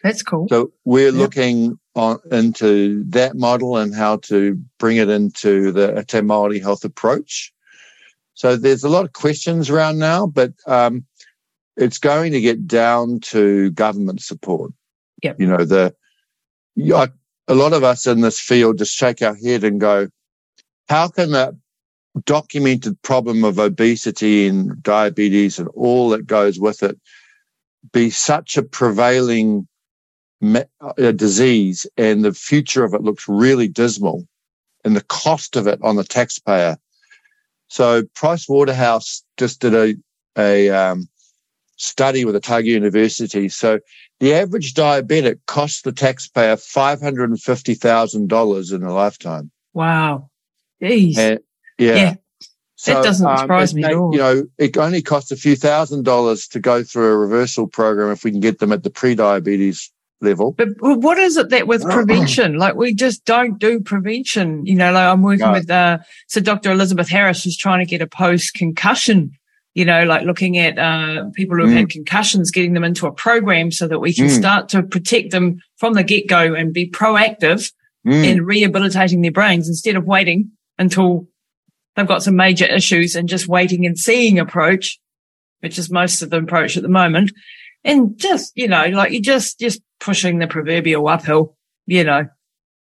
That's 0.03 0.21
cool. 0.21 0.47
So 0.49 0.73
we're 0.83 1.05
yep. 1.05 1.13
looking 1.13 1.79
on 1.95 2.19
into 2.29 3.05
that 3.05 3.37
model 3.37 3.77
and 3.77 3.95
how 3.95 4.17
to 4.17 4.59
bring 4.79 4.97
it 4.97 5.07
into 5.07 5.71
the 5.71 6.03
Te 6.05 6.17
Māori 6.17 6.61
health 6.61 6.83
approach 6.83 7.53
So 8.33 8.55
there's 8.55 8.83
a 8.83 8.89
lot 8.89 9.05
of 9.05 9.13
questions 9.13 9.69
around 9.69 9.99
now, 9.99 10.25
but 10.25 10.53
um, 10.65 11.05
it's 11.77 11.97
going 11.97 12.31
to 12.31 12.41
get 12.41 12.67
down 12.67 13.19
to 13.21 13.71
government 13.71 14.21
support. 14.21 14.71
Yep. 15.23 15.39
You 15.39 15.47
know, 15.47 15.65
the 15.65 15.95
a 17.47 17.55
lot 17.55 17.73
of 17.73 17.83
us 17.83 18.07
in 18.07 18.21
this 18.21 18.39
field 18.39 18.77
just 18.77 18.95
shake 18.95 19.21
our 19.21 19.35
head 19.35 19.63
and 19.63 19.79
go, 19.79 20.07
how 20.87 21.07
can 21.07 21.31
that 21.31 21.53
documented 22.25 23.01
problem 23.01 23.43
of 23.43 23.59
obesity 23.59 24.47
and 24.47 24.81
diabetes 24.83 25.59
and 25.59 25.67
all 25.69 26.09
that 26.09 26.27
goes 26.27 26.59
with 26.59 26.83
it 26.83 26.99
be 27.93 28.09
such 28.09 28.57
a 28.57 28.63
prevailing 28.63 29.67
uh, 30.43 31.11
disease 31.11 31.85
and 31.97 32.23
the 32.23 32.33
future 32.33 32.83
of 32.83 32.93
it 32.93 33.01
looks 33.01 33.27
really 33.27 33.67
dismal 33.67 34.27
and 34.83 34.95
the 34.95 35.03
cost 35.03 35.55
of 35.55 35.67
it 35.67 35.79
on 35.83 35.95
the 35.95 36.03
taxpayer. 36.03 36.77
So 37.71 38.03
Price 38.15 38.49
Waterhouse 38.49 39.23
just 39.37 39.61
did 39.61 39.73
a, 39.73 39.95
a 40.37 40.69
um, 40.69 41.07
study 41.77 42.25
with 42.25 42.35
Otago 42.35 42.67
University. 42.67 43.47
So 43.47 43.79
the 44.19 44.33
average 44.33 44.73
diabetic 44.73 45.39
costs 45.47 45.83
the 45.83 45.93
taxpayer 45.93 46.57
$550,000 46.57 48.73
in 48.73 48.83
a 48.83 48.93
lifetime. 48.93 49.51
Wow. 49.73 50.29
Jeez. 50.83 51.17
And, 51.17 51.39
yeah. 51.77 51.95
yeah. 51.95 52.15
So, 52.75 52.95
that 52.95 53.05
doesn't 53.05 53.25
um, 53.25 53.37
surprise 53.37 53.71
um, 53.71 53.77
me 53.77 53.85
at 53.85 53.93
all. 53.93 54.11
You 54.11 54.19
know, 54.19 54.43
it 54.57 54.75
only 54.75 55.01
costs 55.01 55.31
a 55.31 55.37
few 55.37 55.55
thousand 55.55 56.03
dollars 56.03 56.49
to 56.49 56.59
go 56.59 56.83
through 56.83 57.13
a 57.13 57.17
reversal 57.17 57.67
program 57.67 58.11
if 58.11 58.25
we 58.25 58.31
can 58.31 58.41
get 58.41 58.59
them 58.59 58.73
at 58.73 58.83
the 58.83 58.89
pre-diabetes 58.89 59.89
level. 60.21 60.51
But 60.51 60.69
what 60.79 61.17
is 61.17 61.37
it 61.37 61.49
that 61.49 61.67
with 61.67 61.83
prevention? 61.89 62.57
like 62.57 62.75
we 62.75 62.93
just 62.93 63.25
don't 63.25 63.59
do 63.59 63.79
prevention. 63.79 64.65
You 64.65 64.75
know, 64.75 64.91
like 64.91 65.05
I'm 65.05 65.21
working 65.21 65.45
no. 65.45 65.53
with 65.53 65.69
uh, 65.69 65.99
so 66.27 66.41
Dr. 66.41 66.71
Elizabeth 66.71 67.09
Harris 67.09 67.45
is 67.45 67.57
trying 67.57 67.79
to 67.79 67.89
get 67.89 68.01
a 68.01 68.07
post 68.07 68.53
concussion. 68.53 69.31
You 69.73 69.85
know, 69.85 70.03
like 70.03 70.23
looking 70.23 70.57
at 70.57 70.77
uh, 70.77 71.29
people 71.33 71.55
who've 71.57 71.69
mm. 71.69 71.77
had 71.77 71.89
concussions, 71.89 72.51
getting 72.51 72.73
them 72.73 72.83
into 72.83 73.07
a 73.07 73.11
program 73.11 73.71
so 73.71 73.87
that 73.87 73.99
we 73.99 74.13
can 74.13 74.25
mm. 74.25 74.37
start 74.37 74.67
to 74.69 74.83
protect 74.83 75.31
them 75.31 75.61
from 75.77 75.93
the 75.93 76.03
get 76.03 76.27
go 76.27 76.53
and 76.53 76.73
be 76.73 76.89
proactive 76.89 77.71
mm. 78.05 78.23
in 78.23 78.45
rehabilitating 78.45 79.21
their 79.21 79.31
brains 79.31 79.69
instead 79.69 79.95
of 79.95 80.05
waiting 80.05 80.51
until 80.77 81.27
they've 81.95 82.07
got 82.07 82.23
some 82.23 82.35
major 82.35 82.65
issues 82.65 83.15
and 83.15 83.29
just 83.29 83.47
waiting 83.47 83.85
and 83.85 83.97
seeing 83.97 84.39
approach, 84.39 84.99
which 85.61 85.77
is 85.79 85.89
most 85.89 86.21
of 86.21 86.29
the 86.29 86.37
approach 86.37 86.75
at 86.75 86.83
the 86.83 86.89
moment. 86.89 87.31
And 87.83 88.17
just, 88.17 88.51
you 88.55 88.67
know, 88.67 88.85
like 88.87 89.11
you're 89.11 89.21
just, 89.21 89.59
just 89.59 89.81
pushing 90.01 90.39
the 90.39 90.47
proverbial 90.47 91.07
uphill, 91.07 91.55
you 91.85 92.03
know. 92.03 92.27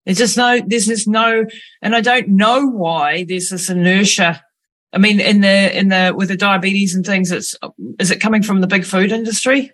There's 0.06 0.18
just 0.18 0.38
no, 0.38 0.60
there's 0.66 0.88
just 0.88 1.08
no, 1.08 1.46
and 1.82 1.96
I 1.96 2.02
don't 2.02 2.30
know 2.30 2.66
why 2.66 3.26
there's 3.26 3.50
this 3.50 3.70
inertia. 3.70 4.44
I 4.92 4.98
mean, 4.98 5.20
in 5.20 5.42
the, 5.42 5.78
in 5.78 5.90
the, 5.90 6.14
with 6.16 6.30
the 6.30 6.38
diabetes 6.38 6.96
and 6.96 7.06
things, 7.06 7.32
it's, 7.32 7.56
is 8.00 8.10
it 8.10 8.20
coming 8.20 8.42
from 8.42 8.62
the 8.62 8.68
big 8.68 8.86
food 8.86 9.12
industry? 9.12 9.72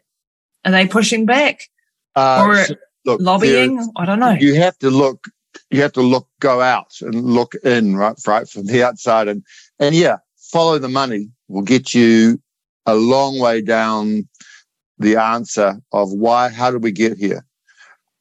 Are 0.65 0.71
they 0.71 0.87
pushing 0.87 1.25
back? 1.25 1.61
Uh, 2.15 2.43
or 2.45 2.65
so, 2.65 2.75
look, 3.05 3.21
lobbying? 3.21 3.89
I 3.95 4.05
don't 4.05 4.19
know. 4.19 4.31
You 4.31 4.55
have 4.55 4.77
to 4.79 4.89
look 4.89 5.29
you 5.69 5.81
have 5.81 5.93
to 5.93 6.01
look, 6.01 6.27
go 6.39 6.61
out 6.61 6.93
and 7.01 7.15
look 7.15 7.55
in, 7.63 7.95
right, 7.95 8.15
right 8.27 8.47
from 8.47 8.65
the 8.65 8.83
outside. 8.83 9.27
And, 9.27 9.43
and 9.79 9.95
yeah, 9.95 10.17
follow 10.37 10.77
the 10.79 10.89
money 10.89 11.29
will 11.47 11.61
get 11.61 11.93
you 11.93 12.41
a 12.85 12.95
long 12.95 13.39
way 13.39 13.61
down 13.61 14.27
the 14.97 15.17
answer 15.17 15.79
of 15.91 16.11
why, 16.11 16.49
how 16.49 16.71
did 16.71 16.83
we 16.83 16.91
get 16.91 17.17
here? 17.17 17.45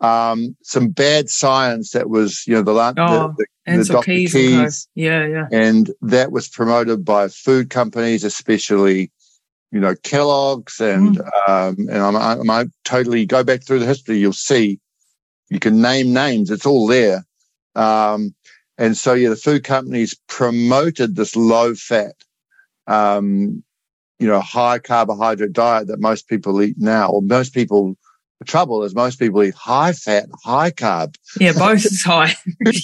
Um, 0.00 0.56
some 0.62 0.88
bad 0.90 1.30
science 1.30 1.92
that 1.92 2.10
was, 2.10 2.44
you 2.46 2.54
know, 2.54 2.62
the, 2.62 2.72
oh, 2.72 3.34
the, 3.36 3.46
the, 3.66 3.76
the 3.78 3.84
Dr. 3.84 4.04
Keys, 4.04 4.32
Keys 4.32 4.88
yeah, 4.94 5.26
yeah. 5.26 5.46
And 5.50 5.90
that 6.02 6.32
was 6.32 6.48
promoted 6.48 7.04
by 7.04 7.28
food 7.28 7.70
companies, 7.70 8.24
especially, 8.24 9.10
you 9.70 9.80
know, 9.80 9.94
Kellogg's 10.02 10.80
and, 10.80 11.18
mm. 11.18 11.48
um, 11.48 11.76
and 11.88 11.98
I'm, 11.98 12.16
I'm, 12.16 12.50
I 12.50 12.66
totally 12.84 13.24
go 13.24 13.44
back 13.44 13.62
through 13.64 13.78
the 13.78 13.86
history. 13.86 14.18
You'll 14.18 14.32
see 14.32 14.80
you 15.48 15.60
can 15.60 15.80
name 15.80 16.12
names. 16.12 16.50
It's 16.50 16.66
all 16.66 16.86
there. 16.86 17.24
Um, 17.74 18.34
and 18.78 18.96
so, 18.96 19.14
yeah, 19.14 19.28
the 19.28 19.36
food 19.36 19.64
companies 19.64 20.16
promoted 20.26 21.14
this 21.14 21.36
low 21.36 21.74
fat, 21.74 22.14
um, 22.86 23.62
you 24.18 24.26
know, 24.26 24.40
high 24.40 24.78
carbohydrate 24.78 25.52
diet 25.52 25.88
that 25.88 26.00
most 26.00 26.28
people 26.28 26.62
eat 26.62 26.76
now, 26.78 27.10
or 27.10 27.22
most 27.22 27.52
people, 27.52 27.96
the 28.38 28.44
trouble 28.44 28.82
is 28.82 28.94
most 28.94 29.18
people 29.18 29.42
eat 29.42 29.54
high 29.54 29.92
fat, 29.92 30.26
high 30.44 30.70
carb. 30.70 31.16
Yeah, 31.40 31.52
both 31.52 31.84
is 31.84 32.02
high. 32.02 32.34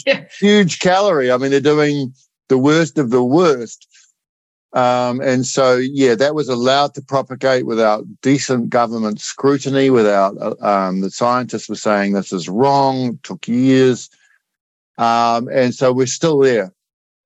yeah. 0.07 0.25
Huge 0.39 0.81
calorie. 0.81 1.31
I 1.31 1.37
mean, 1.37 1.51
they're 1.51 1.61
doing 1.61 2.15
the 2.49 2.59
worst 2.59 2.99
of 2.99 3.11
the 3.11 3.23
worst. 3.25 3.87
Um, 4.73 5.21
and 5.21 5.47
so, 5.47 5.77
yeah, 5.77 6.15
that 6.15 6.35
was 6.35 6.49
allowed 6.49 6.95
to 6.95 7.03
propagate 7.03 7.67
without 7.67 8.05
decent 8.23 8.71
government 8.71 9.21
scrutiny, 9.21 9.91
without, 9.91 10.37
uh, 10.41 10.55
um, 10.61 11.01
the 11.01 11.11
scientists 11.11 11.69
were 11.69 11.75
saying 11.75 12.13
this 12.13 12.33
is 12.33 12.49
wrong, 12.49 13.15
it 13.15 13.23
took 13.25 13.49
years. 13.49 14.09
Um, 14.97 15.49
and 15.49 15.75
so 15.75 15.93
we're 15.93 16.07
still 16.07 16.39
there. 16.39 16.73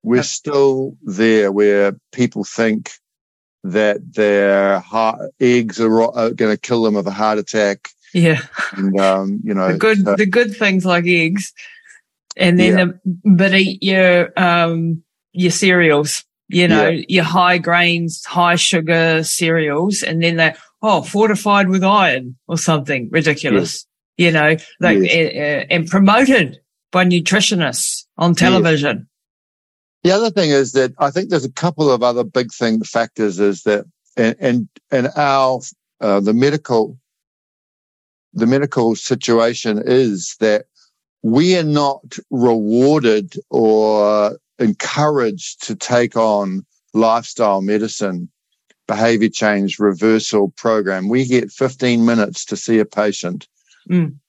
We're 0.01 0.23
still 0.23 0.95
there 1.03 1.51
where 1.51 1.93
people 2.11 2.43
think 2.43 2.93
that 3.65 4.13
their 4.13 4.79
heart, 4.79 5.19
eggs 5.39 5.81
are, 5.81 6.01
are 6.01 6.29
going 6.29 6.51
to 6.51 6.57
kill 6.57 6.83
them 6.83 6.95
of 6.95 7.07
a 7.07 7.11
heart 7.11 7.39
attack. 7.39 7.89
Yeah. 8.13 8.39
And, 8.73 8.99
um, 8.99 9.39
you 9.43 9.53
know, 9.55 9.71
the 9.71 9.77
good, 9.77 10.05
the 10.05 10.25
good 10.27 10.55
things 10.55 10.85
like 10.85 11.05
eggs 11.07 11.51
and 12.37 12.59
then, 12.59 12.77
yeah. 12.77 12.85
the, 12.85 13.19
but 13.23 13.53
eat 13.55 13.81
your, 13.81 14.31
um, 14.37 15.03
your 15.31 15.51
cereals, 15.51 16.23
you 16.47 16.67
know, 16.67 16.89
yeah. 16.89 17.05
your 17.09 17.23
high 17.23 17.57
grains, 17.57 18.23
high 18.25 18.55
sugar 18.55 19.23
cereals. 19.23 20.03
And 20.03 20.21
then 20.21 20.35
they, 20.35 20.53
oh, 20.83 21.01
fortified 21.01 21.67
with 21.67 21.83
iron 21.83 22.35
or 22.47 22.59
something 22.59 23.09
ridiculous, 23.11 23.87
yes. 24.15 24.27
you 24.27 24.31
know, 24.31 24.57
like, 24.79 24.99
yes. 24.99 25.65
uh, 25.65 25.73
and 25.73 25.89
promoted 25.89 26.59
by 26.91 27.03
nutritionists 27.03 28.03
on 28.15 28.35
television. 28.35 29.07
The 30.05 30.11
other 30.11 30.29
thing 30.29 30.51
is 30.51 30.73
that 30.73 30.93
I 30.99 31.09
think 31.09 31.31
there's 31.31 31.45
a 31.45 31.51
couple 31.51 31.89
of 31.89 32.03
other 32.03 32.23
big 32.23 32.53
thing 32.53 32.83
factors 32.83 33.39
is 33.39 33.63
that 33.63 33.85
and 34.15 34.35
and, 34.39 34.69
and 34.91 35.07
our 35.15 35.61
uh, 35.99 36.19
the 36.19 36.31
medical 36.31 36.99
the 38.31 38.45
medical 38.45 38.95
situation 38.95 39.81
is 39.83 40.35
that 40.41 40.67
we 41.23 41.57
are 41.57 41.63
not 41.63 42.19
rewarded 42.29 43.33
or 43.49 44.37
encouraged 44.59 45.63
to 45.63 45.75
take 45.75 46.15
on 46.15 46.67
lifestyle 46.93 47.63
medicine 47.63 48.29
behavior 48.87 49.29
change 49.29 49.79
reversal 49.79 50.49
program. 50.51 51.09
We 51.09 51.25
get 51.25 51.51
15 51.51 52.05
minutes 52.05 52.45
to 52.45 52.55
see 52.55 52.77
a 52.77 52.85
patient. 52.85 53.47
Mm 53.89 54.19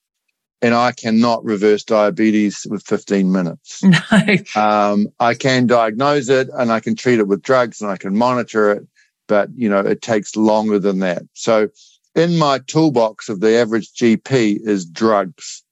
and 0.63 0.75
I 0.75 0.93
cannot 0.93 1.45
reverse 1.45 1.85
diabetes 1.85 2.67
with 2.69 2.83
15 2.85 3.31
minutes. 3.31 3.83
No. 4.11 4.37
Um, 4.61 5.09
I 5.21 5.35
can 5.35 5.67
diagnose 5.67 6.29
it 6.29 6.49
and 6.55 6.73
I 6.73 6.81
can 6.81 6.95
treat 6.95 7.19
it 7.19 7.29
with 7.29 7.43
drugs 7.43 7.81
and 7.81 7.91
I 7.91 7.97
can 7.97 8.17
monitor 8.17 8.73
it, 8.73 8.87
but 9.27 9.51
you 9.55 9.69
know, 9.69 9.81
it 9.81 10.03
takes 10.03 10.37
longer 10.37 10.79
than 10.79 11.01
that. 11.01 11.23
So 11.35 11.69
in 12.15 12.39
my 12.39 12.61
toolbox 12.61 13.29
of 13.29 13.41
the 13.41 13.57
average 13.57 13.93
GP 13.93 14.61
is 14.67 14.87
drugs. 14.87 15.63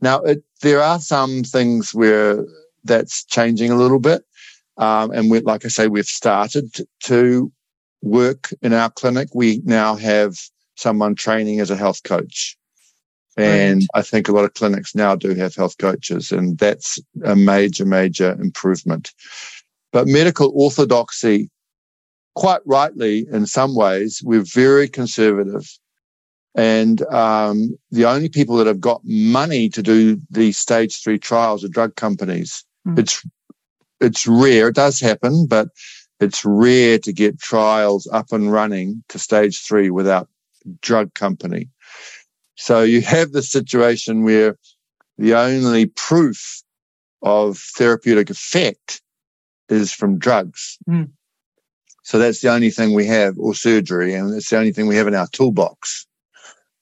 Now, 0.00 0.20
it, 0.20 0.42
there 0.62 0.80
are 0.80 0.98
some 0.98 1.42
things 1.42 1.94
where 1.94 2.44
that's 2.84 3.24
changing 3.24 3.70
a 3.70 3.76
little 3.76 3.98
bit. 3.98 4.24
Um, 4.78 5.10
and 5.10 5.30
we, 5.30 5.40
like 5.40 5.64
I 5.64 5.68
say, 5.68 5.88
we've 5.88 6.06
started 6.06 6.76
to 7.04 7.52
work 8.02 8.50
in 8.62 8.72
our 8.72 8.90
clinic. 8.90 9.28
We 9.34 9.62
now 9.64 9.96
have 9.96 10.36
someone 10.76 11.14
training 11.14 11.60
as 11.60 11.70
a 11.70 11.76
health 11.76 12.02
coach. 12.02 12.56
And 13.36 13.82
right. 13.94 14.00
I 14.00 14.02
think 14.02 14.28
a 14.28 14.32
lot 14.32 14.44
of 14.44 14.54
clinics 14.54 14.94
now 14.94 15.14
do 15.14 15.34
have 15.34 15.54
health 15.54 15.76
coaches, 15.78 16.32
and 16.32 16.56
that's 16.58 16.98
a 17.24 17.36
major, 17.36 17.84
major 17.84 18.32
improvement. 18.40 19.12
But 19.92 20.06
medical 20.06 20.52
orthodoxy, 20.54 21.50
quite 22.34 22.62
rightly, 22.64 23.26
in 23.30 23.46
some 23.46 23.74
ways, 23.74 24.22
we're 24.24 24.44
very 24.44 24.88
conservative. 24.88 25.68
And 26.54 27.02
um, 27.12 27.76
the 27.90 28.06
only 28.06 28.30
people 28.30 28.56
that 28.56 28.66
have 28.66 28.80
got 28.80 29.02
money 29.04 29.68
to 29.68 29.82
do 29.82 30.18
these 30.30 30.56
stage 30.56 31.02
three 31.02 31.18
trials 31.18 31.62
are 31.62 31.68
drug 31.68 31.96
companies. 31.96 32.64
Mm. 32.86 32.98
It's 32.98 33.22
it's 34.00 34.26
rare. 34.26 34.68
It 34.68 34.74
does 34.74 35.00
happen, 35.00 35.46
but 35.46 35.68
it's 36.20 36.44
rare 36.44 36.98
to 36.98 37.12
get 37.12 37.38
trials 37.38 38.08
up 38.12 38.32
and 38.32 38.50
running 38.50 39.02
to 39.08 39.18
stage 39.18 39.60
three 39.60 39.90
without 39.90 40.28
drug 40.80 41.12
company. 41.14 41.68
So 42.56 42.82
you 42.82 43.02
have 43.02 43.32
the 43.32 43.42
situation 43.42 44.24
where 44.24 44.56
the 45.18 45.34
only 45.34 45.86
proof 45.86 46.62
of 47.22 47.58
therapeutic 47.58 48.30
effect 48.30 49.00
is 49.68 49.92
from 49.92 50.18
drugs. 50.18 50.78
Mm. 50.88 51.10
So 52.02 52.18
that's 52.18 52.40
the 52.40 52.52
only 52.52 52.70
thing 52.70 52.94
we 52.94 53.06
have, 53.06 53.36
or 53.38 53.54
surgery, 53.54 54.14
and 54.14 54.34
it's 54.34 54.50
the 54.50 54.58
only 54.58 54.72
thing 54.72 54.86
we 54.86 54.96
have 54.96 55.08
in 55.08 55.14
our 55.14 55.26
toolbox. 55.26 56.06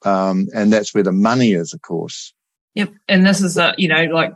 Um, 0.05 0.49
and 0.55 0.73
that's 0.73 0.95
where 0.95 1.03
the 1.03 1.13
money 1.13 1.53
is, 1.53 1.73
of 1.73 1.81
course. 1.81 2.35
Yep. 2.75 2.93
And 3.09 3.27
this 3.27 3.41
is 3.41 3.57
a, 3.57 3.75
you 3.79 3.89
know, 3.89 4.05
like 4.13 4.35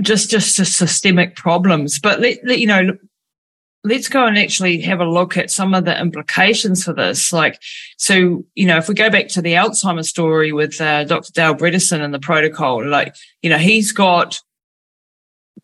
just, 0.00 0.30
just 0.30 0.56
just 0.56 0.78
systemic 0.78 1.36
problems. 1.36 1.98
But 1.98 2.20
let, 2.20 2.38
let, 2.44 2.58
you 2.58 2.66
know, 2.66 2.96
let's 3.86 4.08
go 4.08 4.26
and 4.26 4.36
actually 4.36 4.80
have 4.80 5.00
a 5.00 5.08
look 5.08 5.36
at 5.36 5.50
some 5.50 5.74
of 5.74 5.84
the 5.84 5.98
implications 5.98 6.84
for 6.84 6.92
this. 6.92 7.32
Like, 7.32 7.60
so, 7.96 8.44
you 8.54 8.66
know, 8.66 8.76
if 8.76 8.88
we 8.88 8.94
go 8.94 9.10
back 9.10 9.28
to 9.28 9.42
the 9.42 9.54
Alzheimer's 9.54 10.08
story 10.08 10.52
with 10.52 10.80
uh, 10.80 11.04
Dr. 11.04 11.32
Dale 11.32 11.54
Bredesen 11.54 12.00
and 12.00 12.12
the 12.12 12.18
protocol, 12.18 12.86
like, 12.86 13.14
you 13.42 13.50
know, 13.50 13.58
he's 13.58 13.92
got 13.92 14.40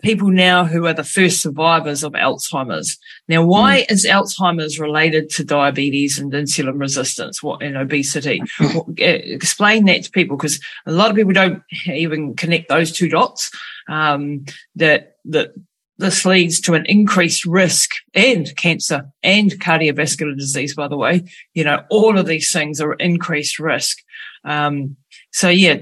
people 0.02 0.30
now 0.30 0.64
who 0.64 0.86
are 0.86 0.94
the 0.94 1.04
first 1.04 1.42
survivors 1.42 2.02
of 2.02 2.12
Alzheimer's. 2.12 2.98
Now, 3.28 3.44
why 3.44 3.82
mm. 3.82 3.92
is 3.92 4.06
Alzheimer's 4.06 4.78
related 4.78 5.28
to 5.30 5.44
diabetes 5.44 6.18
and 6.18 6.32
insulin 6.32 6.80
resistance 6.80 7.42
what, 7.42 7.62
and 7.62 7.76
obesity? 7.76 8.40
Explain 8.98 9.86
that 9.86 10.04
to 10.04 10.10
people 10.10 10.36
because 10.36 10.60
a 10.86 10.92
lot 10.92 11.10
of 11.10 11.16
people 11.16 11.32
don't 11.32 11.62
even 11.86 12.34
connect 12.34 12.68
those 12.68 12.92
two 12.92 13.08
dots. 13.08 13.50
Um, 13.88 14.44
that, 14.76 15.16
that 15.24 15.52
this 15.98 16.24
leads 16.24 16.60
to 16.62 16.74
an 16.74 16.84
increased 16.86 17.44
risk 17.44 17.90
and 18.14 18.54
cancer 18.56 19.04
and 19.22 19.52
cardiovascular 19.52 20.36
disease, 20.36 20.74
by 20.74 20.88
the 20.88 20.96
way. 20.96 21.22
You 21.54 21.64
know, 21.64 21.82
all 21.90 22.18
of 22.18 22.26
these 22.26 22.52
things 22.52 22.80
are 22.80 22.94
increased 22.94 23.58
risk. 23.58 23.98
Um, 24.44 24.96
so 25.32 25.48
yeah, 25.48 25.76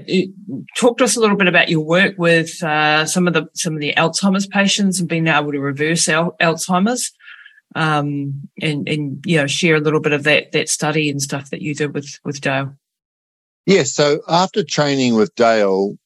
talk 0.77 0.97
to 0.97 1.03
us 1.03 1.17
a 1.17 1.19
little 1.19 1.35
bit 1.35 1.47
about 1.47 1.69
your 1.69 1.81
work 1.81 2.15
with 2.17 2.61
uh, 2.63 3.05
some 3.05 3.27
of 3.27 3.33
the 3.33 3.47
some 3.53 3.73
of 3.73 3.79
the 3.79 3.93
Alzheimer's 3.93 4.47
patients 4.47 4.99
and 4.99 5.09
being 5.09 5.27
able 5.27 5.51
to 5.51 5.59
reverse 5.59 6.07
al- 6.07 6.35
Alzheimer's, 6.41 7.11
um, 7.75 8.47
and 8.61 8.87
and 8.87 9.23
you 9.25 9.37
know 9.37 9.47
share 9.47 9.75
a 9.75 9.81
little 9.81 9.99
bit 9.99 10.13
of 10.13 10.23
that 10.23 10.53
that 10.53 10.69
study 10.69 11.09
and 11.09 11.21
stuff 11.21 11.49
that 11.49 11.61
you 11.61 11.75
did 11.75 11.93
with 11.93 12.19
with 12.23 12.39
Dale. 12.39 12.73
Yeah, 13.65 13.83
so 13.83 14.21
after 14.27 14.63
training 14.63 15.15
with 15.15 15.35
Dale, 15.35 15.97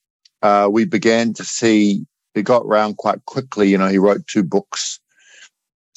uh, 0.42 0.68
we 0.72 0.86
began 0.86 1.34
to 1.34 1.44
see 1.44 2.06
it 2.36 2.44
got 2.44 2.66
around 2.66 2.98
quite 2.98 3.26
quickly. 3.26 3.70
You 3.70 3.78
know, 3.78 3.88
he 3.88 3.98
wrote 3.98 4.28
two 4.28 4.44
books, 4.44 5.00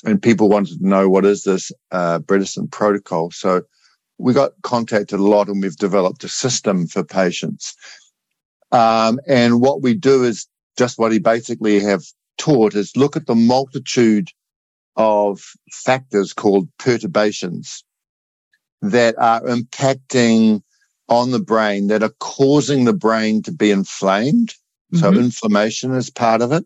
and 0.04 0.22
people 0.22 0.48
wanted 0.48 0.78
to 0.78 0.88
know 0.88 1.08
what 1.08 1.24
is 1.24 1.44
this 1.44 1.72
uh, 1.90 2.20
Bredesen 2.20 2.70
protocol. 2.70 3.30
So 3.30 3.62
we 4.18 4.32
got 4.32 4.52
contacted 4.62 5.18
a 5.18 5.22
lot 5.22 5.48
and 5.48 5.62
we've 5.62 5.76
developed 5.76 6.24
a 6.24 6.28
system 6.28 6.86
for 6.86 7.04
patients. 7.04 7.74
Um, 8.72 9.20
and 9.26 9.60
what 9.60 9.82
we 9.82 9.94
do 9.94 10.24
is 10.24 10.46
just 10.76 10.98
what 10.98 11.12
he 11.12 11.18
basically 11.18 11.80
have 11.80 12.02
taught 12.36 12.74
is 12.74 12.96
look 12.96 13.16
at 13.16 13.26
the 13.26 13.34
multitude 13.34 14.28
of 14.96 15.40
factors 15.72 16.32
called 16.32 16.68
perturbations 16.78 17.84
that 18.82 19.14
are 19.18 19.42
impacting 19.42 20.62
on 21.08 21.30
the 21.30 21.40
brain 21.40 21.86
that 21.86 22.02
are 22.02 22.14
causing 22.20 22.84
the 22.84 22.92
brain 22.92 23.42
to 23.42 23.52
be 23.52 23.70
inflamed. 23.70 24.54
Mm-hmm. 24.92 24.98
So 24.98 25.12
inflammation 25.12 25.94
is 25.94 26.10
part 26.10 26.42
of 26.42 26.52
it. 26.52 26.64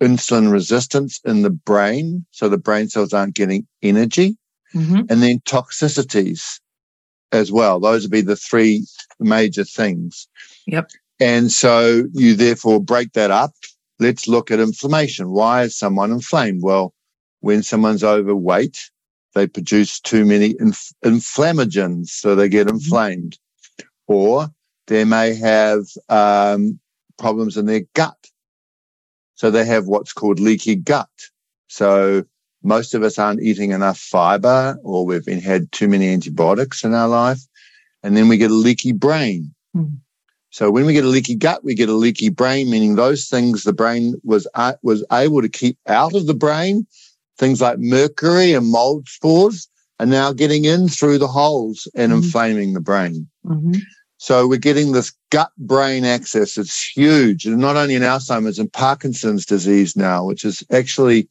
Insulin 0.00 0.52
resistance 0.52 1.20
in 1.24 1.42
the 1.42 1.50
brain. 1.50 2.24
So 2.30 2.48
the 2.48 2.58
brain 2.58 2.88
cells 2.88 3.12
aren't 3.12 3.34
getting 3.34 3.66
energy 3.82 4.36
mm-hmm. 4.74 5.00
and 5.08 5.22
then 5.22 5.40
toxicities 5.40 6.60
as 7.32 7.50
well. 7.50 7.80
Those 7.80 8.02
would 8.02 8.10
be 8.10 8.20
the 8.20 8.36
three 8.36 8.86
major 9.20 9.64
things. 9.64 10.28
Yep. 10.66 10.90
And 11.20 11.50
so 11.50 12.04
you 12.12 12.34
therefore 12.34 12.80
break 12.80 13.12
that 13.12 13.30
up. 13.30 13.52
Let's 13.98 14.28
look 14.28 14.50
at 14.50 14.60
inflammation. 14.60 15.30
Why 15.30 15.62
is 15.62 15.76
someone 15.76 16.12
inflamed? 16.12 16.62
Well, 16.62 16.94
when 17.40 17.62
someone's 17.62 18.04
overweight, 18.04 18.78
they 19.34 19.46
produce 19.46 20.00
too 20.00 20.24
many 20.24 20.54
inf- 20.60 20.92
inflammagens, 21.04 22.08
so 22.08 22.34
they 22.34 22.48
get 22.48 22.66
mm-hmm. 22.66 22.76
inflamed. 22.76 23.38
Mm-hmm. 23.80 23.88
Or 24.06 24.48
they 24.86 25.04
may 25.04 25.34
have 25.34 25.82
um, 26.08 26.78
problems 27.18 27.56
in 27.56 27.66
their 27.66 27.82
gut. 27.94 28.16
So 29.34 29.50
they 29.50 29.64
have 29.64 29.86
what's 29.86 30.12
called 30.12 30.40
leaky 30.40 30.76
gut. 30.76 31.08
So 31.68 32.24
most 32.62 32.94
of 32.94 33.02
us 33.02 33.18
aren't 33.18 33.42
eating 33.42 33.72
enough 33.72 33.98
fiber 33.98 34.78
or 34.82 35.06
we've 35.06 35.24
been, 35.24 35.40
had 35.40 35.70
too 35.72 35.88
many 35.88 36.08
antibiotics 36.08 36.82
in 36.82 36.94
our 36.94 37.08
life. 37.08 37.40
And 38.02 38.16
then 38.16 38.28
we 38.28 38.36
get 38.36 38.50
a 38.50 38.54
leaky 38.54 38.92
brain. 38.92 39.54
Mm. 39.76 39.98
So 40.50 40.70
when 40.70 40.86
we 40.86 40.92
get 40.92 41.04
a 41.04 41.08
leaky 41.08 41.34
gut, 41.34 41.62
we 41.62 41.74
get 41.74 41.88
a 41.88 41.94
leaky 41.94 42.30
brain, 42.30 42.70
meaning 42.70 42.96
those 42.96 43.28
things 43.28 43.62
the 43.62 43.72
brain 43.72 44.14
was, 44.24 44.48
uh, 44.54 44.74
was 44.82 45.04
able 45.12 45.42
to 45.42 45.48
keep 45.48 45.78
out 45.86 46.14
of 46.14 46.26
the 46.26 46.34
brain, 46.34 46.86
things 47.36 47.60
like 47.60 47.78
mercury 47.78 48.54
and 48.54 48.70
mold 48.70 49.08
spores 49.08 49.68
are 50.00 50.06
now 50.06 50.32
getting 50.32 50.64
in 50.64 50.88
through 50.88 51.18
the 51.18 51.28
holes 51.28 51.86
and 51.94 52.12
mm-hmm. 52.12 52.22
inflaming 52.22 52.72
the 52.72 52.80
brain. 52.80 53.28
Mm-hmm. 53.44 53.74
So 54.18 54.48
we're 54.48 54.58
getting 54.58 54.92
this 54.92 55.12
gut 55.30 55.52
brain 55.56 56.04
axis. 56.04 56.58
It's 56.58 56.88
huge. 56.90 57.46
And 57.46 57.58
not 57.58 57.76
only 57.76 57.94
in 57.94 58.02
Alzheimer's 58.02 58.58
and 58.58 58.72
Parkinson's 58.72 59.46
disease 59.46 59.96
now, 59.96 60.24
which 60.24 60.44
is 60.44 60.64
actually 60.72 61.28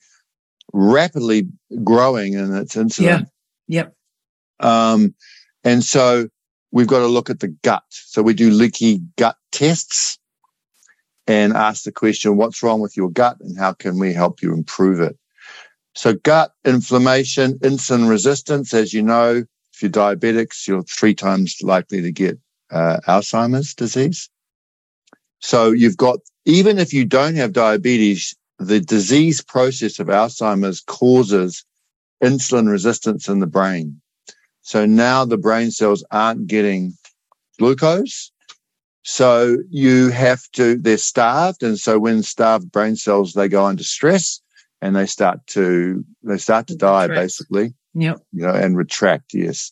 rapidly 0.73 1.47
growing 1.83 2.33
in 2.33 2.55
its 2.55 2.77
incidence. 2.77 3.29
Yeah. 3.67 3.83
Yep. 3.83 3.95
Um, 4.61 5.13
and 5.65 5.83
so 5.83 6.29
we've 6.71 6.87
got 6.87 6.99
to 6.99 7.07
look 7.07 7.29
at 7.29 7.41
the 7.41 7.49
gut. 7.49 7.83
So 7.89 8.21
we 8.21 8.33
do 8.33 8.51
leaky 8.51 9.01
gut 9.17 9.35
tests 9.51 10.17
and 11.27 11.53
ask 11.53 11.83
the 11.83 11.91
question, 11.91 12.37
what's 12.37 12.63
wrong 12.63 12.79
with 12.79 12.95
your 12.95 13.09
gut 13.09 13.37
and 13.41 13.57
how 13.57 13.73
can 13.73 13.99
we 13.99 14.13
help 14.13 14.41
you 14.41 14.53
improve 14.53 15.01
it? 15.01 15.17
So 15.93 16.13
gut 16.13 16.53
inflammation, 16.63 17.59
insulin 17.59 18.09
resistance, 18.09 18.73
as 18.73 18.93
you 18.93 19.01
know, 19.01 19.43
if 19.73 19.81
you're 19.81 19.91
diabetics, 19.91 20.67
you're 20.67 20.83
three 20.83 21.13
times 21.13 21.57
likely 21.61 22.01
to 22.01 22.11
get 22.11 22.39
uh, 22.71 22.97
Alzheimer's 23.07 23.73
disease. 23.73 24.29
So 25.39 25.71
you've 25.71 25.97
got, 25.97 26.19
even 26.45 26.79
if 26.79 26.93
you 26.93 27.05
don't 27.05 27.35
have 27.35 27.53
diabetes, 27.53 28.35
the 28.59 28.79
disease 28.79 29.41
process 29.41 29.99
of 29.99 30.07
Alzheimer's 30.07 30.81
causes 30.81 31.63
insulin 32.23 32.69
resistance 32.69 33.27
in 33.29 33.39
the 33.39 33.47
brain. 33.47 34.01
So 34.61 34.85
now 34.85 35.25
the 35.25 35.37
brain 35.37 35.71
cells 35.71 36.03
aren't 36.11 36.47
getting 36.47 36.93
glucose. 37.59 38.31
So 39.03 39.57
you 39.69 40.09
have 40.09 40.41
to, 40.53 40.77
they're 40.77 40.97
starved. 40.97 41.63
And 41.63 41.79
so 41.79 41.99
when 41.99 42.23
starved 42.23 42.71
brain 42.71 42.95
cells, 42.95 43.33
they 43.33 43.47
go 43.47 43.65
under 43.65 43.83
stress 43.83 44.41
and 44.81 44.95
they 44.95 45.05
start 45.05 45.45
to, 45.47 46.03
they 46.23 46.37
start 46.37 46.67
to 46.67 46.75
die 46.75 47.03
retract. 47.03 47.21
basically. 47.21 47.73
Yep. 47.93 48.21
You 48.33 48.47
know, 48.47 48.53
and 48.53 48.75
retract. 48.75 49.33
Yes. 49.33 49.71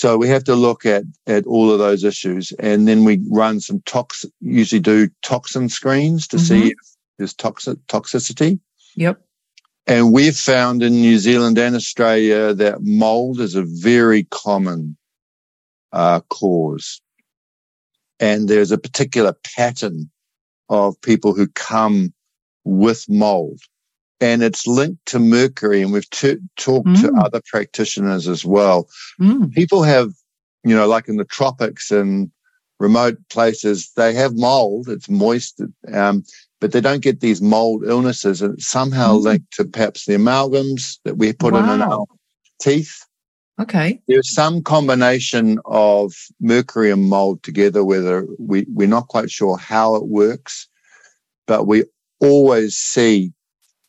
So 0.00 0.16
we 0.16 0.28
have 0.28 0.44
to 0.44 0.54
look 0.54 0.86
at, 0.86 1.04
at 1.26 1.44
all 1.46 1.70
of 1.70 1.78
those 1.78 2.04
issues. 2.04 2.52
And 2.52 2.88
then 2.88 3.04
we 3.04 3.20
run 3.28 3.60
some 3.60 3.82
tox, 3.84 4.24
usually 4.40 4.80
do 4.80 5.10
toxin 5.20 5.68
screens 5.68 6.26
to 6.28 6.36
mm-hmm. 6.36 6.46
see 6.46 6.68
if 6.68 6.78
there's 7.18 7.34
toxic, 7.34 7.76
toxicity. 7.86 8.60
Yep. 8.96 9.20
And 9.86 10.10
we've 10.10 10.38
found 10.38 10.82
in 10.82 10.92
New 10.92 11.18
Zealand 11.18 11.58
and 11.58 11.76
Australia 11.76 12.54
that 12.54 12.78
mold 12.80 13.40
is 13.40 13.54
a 13.54 13.66
very 13.66 14.24
common 14.30 14.96
uh, 15.92 16.20
cause. 16.30 17.02
And 18.18 18.48
there's 18.48 18.72
a 18.72 18.78
particular 18.78 19.34
pattern 19.54 20.10
of 20.70 20.98
people 21.02 21.34
who 21.34 21.46
come 21.48 22.14
with 22.64 23.04
mold. 23.06 23.60
And 24.20 24.42
it's 24.42 24.66
linked 24.66 25.06
to 25.06 25.18
mercury. 25.18 25.82
And 25.82 25.92
we've 25.92 26.10
t- 26.10 26.36
talked 26.56 26.88
mm. 26.88 27.00
to 27.00 27.12
other 27.22 27.40
practitioners 27.46 28.28
as 28.28 28.44
well. 28.44 28.88
Mm. 29.20 29.52
People 29.52 29.82
have, 29.82 30.12
you 30.64 30.74
know, 30.74 30.86
like 30.86 31.08
in 31.08 31.16
the 31.16 31.24
tropics 31.24 31.90
and 31.90 32.30
remote 32.78 33.16
places, 33.30 33.92
they 33.96 34.12
have 34.14 34.36
mold. 34.36 34.88
It's 34.88 35.08
moist. 35.08 35.62
Um, 35.92 36.24
but 36.60 36.72
they 36.72 36.80
don't 36.82 37.02
get 37.02 37.20
these 37.20 37.40
mold 37.40 37.84
illnesses 37.86 38.42
and 38.42 38.54
it's 38.54 38.66
somehow 38.66 39.14
mm. 39.14 39.22
linked 39.22 39.52
to 39.54 39.64
perhaps 39.64 40.04
the 40.04 40.14
amalgams 40.14 40.98
that 41.04 41.16
we 41.16 41.32
put 41.32 41.54
wow. 41.54 41.74
in 41.74 41.80
our 41.80 42.04
teeth. 42.60 43.06
Okay. 43.60 44.00
There's 44.08 44.32
some 44.32 44.62
combination 44.62 45.58
of 45.66 46.14
mercury 46.40 46.90
and 46.90 47.10
mold 47.10 47.42
together, 47.42 47.84
whether 47.84 48.26
we, 48.38 48.64
we're 48.68 48.88
not 48.88 49.08
quite 49.08 49.30
sure 49.30 49.58
how 49.58 49.96
it 49.96 50.06
works, 50.06 50.66
but 51.46 51.66
we 51.66 51.84
always 52.20 52.76
see, 52.76 53.32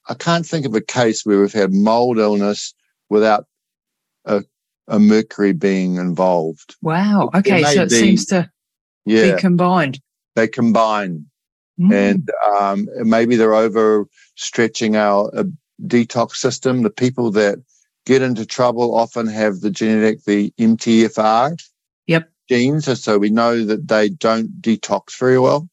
I 0.09 0.13
can't 0.13 0.45
think 0.45 0.65
of 0.65 0.75
a 0.75 0.81
case 0.81 1.25
where 1.25 1.39
we've 1.39 1.53
had 1.53 1.73
mold 1.73 2.17
illness 2.17 2.73
without 3.09 3.45
a, 4.25 4.43
a 4.87 4.99
mercury 4.99 5.53
being 5.53 5.95
involved. 5.95 6.75
Wow. 6.81 7.29
Okay. 7.33 7.63
So 7.63 7.83
it 7.83 7.89
be, 7.89 7.95
seems 7.95 8.25
to 8.27 8.49
yeah, 9.05 9.35
be 9.35 9.41
combined. 9.41 9.99
They 10.35 10.47
combine. 10.47 11.25
Mm. 11.79 11.93
And 11.93 12.29
um, 12.55 12.87
maybe 13.07 13.35
they're 13.35 13.49
overstretching 13.49 14.95
our 14.95 15.31
uh, 15.35 15.43
detox 15.85 16.35
system. 16.35 16.83
The 16.83 16.89
people 16.89 17.31
that 17.31 17.59
get 18.05 18.21
into 18.21 18.45
trouble 18.45 18.95
often 18.95 19.27
have 19.27 19.61
the 19.61 19.71
genetic, 19.71 20.23
the 20.25 20.51
MTHFR 20.59 21.61
yep. 22.07 22.29
genes. 22.49 23.01
So 23.01 23.17
we 23.17 23.29
know 23.29 23.63
that 23.65 23.87
they 23.87 24.09
don't 24.09 24.61
detox 24.61 25.17
very 25.17 25.39
well. 25.39 25.69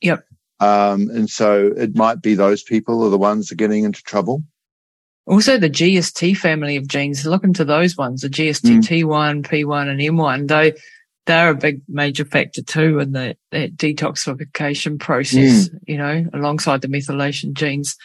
Yep. 0.00 0.24
Um, 0.60 1.08
and 1.10 1.30
so 1.30 1.72
it 1.76 1.94
might 1.94 2.20
be 2.20 2.34
those 2.34 2.62
people 2.62 3.04
are 3.04 3.10
the 3.10 3.18
ones 3.18 3.48
that 3.48 3.54
are 3.54 3.56
getting 3.56 3.84
into 3.84 4.02
trouble. 4.02 4.42
Also, 5.26 5.58
the 5.58 5.70
GST 5.70 6.36
family 6.38 6.76
of 6.76 6.88
genes, 6.88 7.26
look 7.26 7.44
into 7.44 7.64
those 7.64 7.96
ones, 7.96 8.22
the 8.22 8.28
GST 8.28 8.78
T1, 8.78 9.46
P1, 9.46 9.88
and 9.88 10.00
M1. 10.00 10.48
Though 10.48 10.72
they're 11.28 11.50
a 11.50 11.54
big 11.54 11.82
major 11.86 12.24
factor 12.24 12.62
too 12.62 12.98
in 12.98 13.12
the, 13.12 13.36
that 13.52 13.76
detoxification 13.76 14.98
process, 14.98 15.68
mm. 15.68 15.78
you 15.86 15.98
know, 15.98 16.26
alongside 16.32 16.80
the 16.80 16.88
methylation 16.88 17.52
genes. 17.52 17.96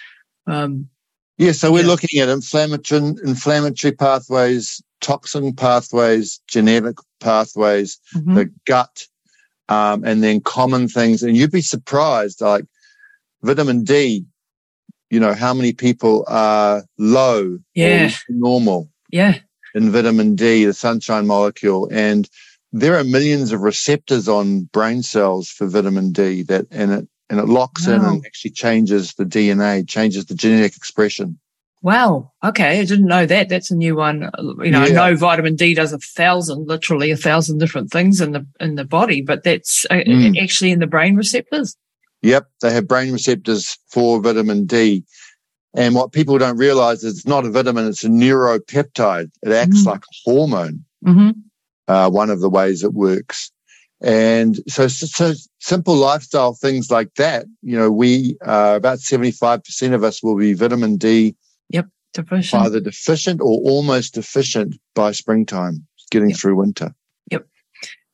Um, 0.46 0.90
Yeah, 1.38 1.54
so 1.54 1.72
we're 1.72 1.82
yeah. 1.82 1.88
looking 1.88 2.20
at 2.20 2.28
inflammatory, 2.28 3.02
inflammatory 3.24 3.94
pathways, 3.94 4.84
toxin 5.00 5.54
pathways, 5.56 6.42
genetic 6.48 6.98
pathways, 7.22 7.98
mm-hmm. 8.14 8.36
the 8.36 8.52
gut, 8.66 9.08
um, 9.74 10.04
and 10.04 10.24
then 10.24 10.42
common 10.42 10.88
things. 10.88 11.24
And 11.24 11.36
you'd 11.36 11.52
be 11.52 11.62
surprised, 11.62 12.42
like 12.42 12.66
vitamin 13.42 13.84
D, 13.84 14.26
you 15.10 15.20
know, 15.20 15.34
how 15.34 15.54
many 15.54 15.74
people 15.74 16.26
are 16.28 16.84
low 16.98 17.60
yeah. 17.74 18.12
normal. 18.30 18.90
Yeah. 19.12 19.40
In 19.76 19.92
vitamin 19.92 20.36
D, 20.36 20.66
the 20.66 20.74
sunshine 20.74 21.28
molecule. 21.28 21.90
And 21.92 22.30
there 22.72 22.98
are 22.98 23.04
millions 23.04 23.52
of 23.52 23.62
receptors 23.62 24.28
on 24.28 24.64
brain 24.66 25.04
cells 25.04 25.50
for 25.50 25.68
vitamin 25.68 26.12
D 26.12 26.44
that, 26.44 26.66
and 26.72 26.92
it 26.92 27.08
and 27.30 27.40
it 27.40 27.46
locks 27.46 27.88
wow. 27.88 27.96
in 27.96 28.02
and 28.02 28.26
actually 28.26 28.52
changes 28.52 29.14
the 29.14 29.26
DNA, 29.26 29.88
changes 29.88 30.26
the 30.26 30.36
genetic 30.36 30.76
expression. 30.76 31.40
Wow. 31.84 32.32
Okay. 32.42 32.80
I 32.80 32.86
didn't 32.86 33.08
know 33.08 33.26
that. 33.26 33.50
That's 33.50 33.70
a 33.70 33.76
new 33.76 33.98
one. 33.98 34.32
You 34.40 34.72
know, 34.72 34.86
yeah. 34.86 35.02
I 35.02 35.10
know 35.12 35.16
vitamin 35.18 35.56
D 35.56 35.74
does 35.74 35.92
a 35.92 36.00
thousand, 36.00 36.66
literally 36.66 37.12
a 37.12 37.18
thousand 37.18 37.58
different 37.58 37.92
things 37.92 38.22
in 38.22 38.32
the, 38.32 38.48
in 38.62 38.76
the 38.76 38.86
body, 38.86 39.22
but 39.22 39.44
that's 39.44 39.86
mm. 39.92 40.42
actually 40.42 40.72
in 40.72 40.80
the 40.80 40.88
brain 40.88 41.18
receptors. 41.18 41.76
Yep. 42.22 42.48
They 42.62 42.72
have 42.72 42.88
brain 42.88 43.12
receptors 43.12 43.78
for 43.90 44.22
vitamin 44.22 44.66
D. 44.66 45.04
And 45.76 45.94
what 45.94 46.14
people 46.14 46.38
don't 46.38 46.56
realize 46.56 47.04
is 47.04 47.18
it's 47.18 47.28
not 47.28 47.46
a 47.46 47.52
vitamin, 47.52 47.88
it's 47.88 48.06
a 48.06 48.10
neuropeptide. 48.10 49.32
It 49.42 49.52
acts 49.52 49.84
mm. 49.84 49.86
like 49.88 50.04
a 50.04 50.16
hormone. 50.24 50.86
Mm-hmm. 51.06 51.32
Uh, 51.90 52.10
one 52.10 52.30
of 52.30 52.40
the 52.40 52.50
ways 52.50 52.82
it 52.82 52.94
works. 52.94 53.52
And 54.00 54.58
so, 54.70 54.88
so 54.88 55.34
simple 55.60 55.96
lifestyle 55.96 56.54
things 56.54 56.90
like 56.90 57.14
that, 57.16 57.46
you 57.62 57.78
know, 57.78 57.92
we, 57.92 58.38
uh, 58.46 58.76
about 58.78 59.00
75% 59.00 59.94
of 59.94 60.04
us 60.04 60.24
will 60.24 60.38
be 60.38 60.54
vitamin 60.54 60.96
D. 60.96 61.36
Yep. 61.74 61.88
Deficient. 62.14 62.64
Either 62.64 62.80
deficient 62.80 63.42
or 63.42 63.60
almost 63.64 64.14
deficient 64.14 64.76
by 64.96 65.12
springtime, 65.12 65.86
getting 66.12 66.30
yep. 66.30 66.40
through 66.40 66.56
winter. 66.56 66.94
Yep. 67.32 67.46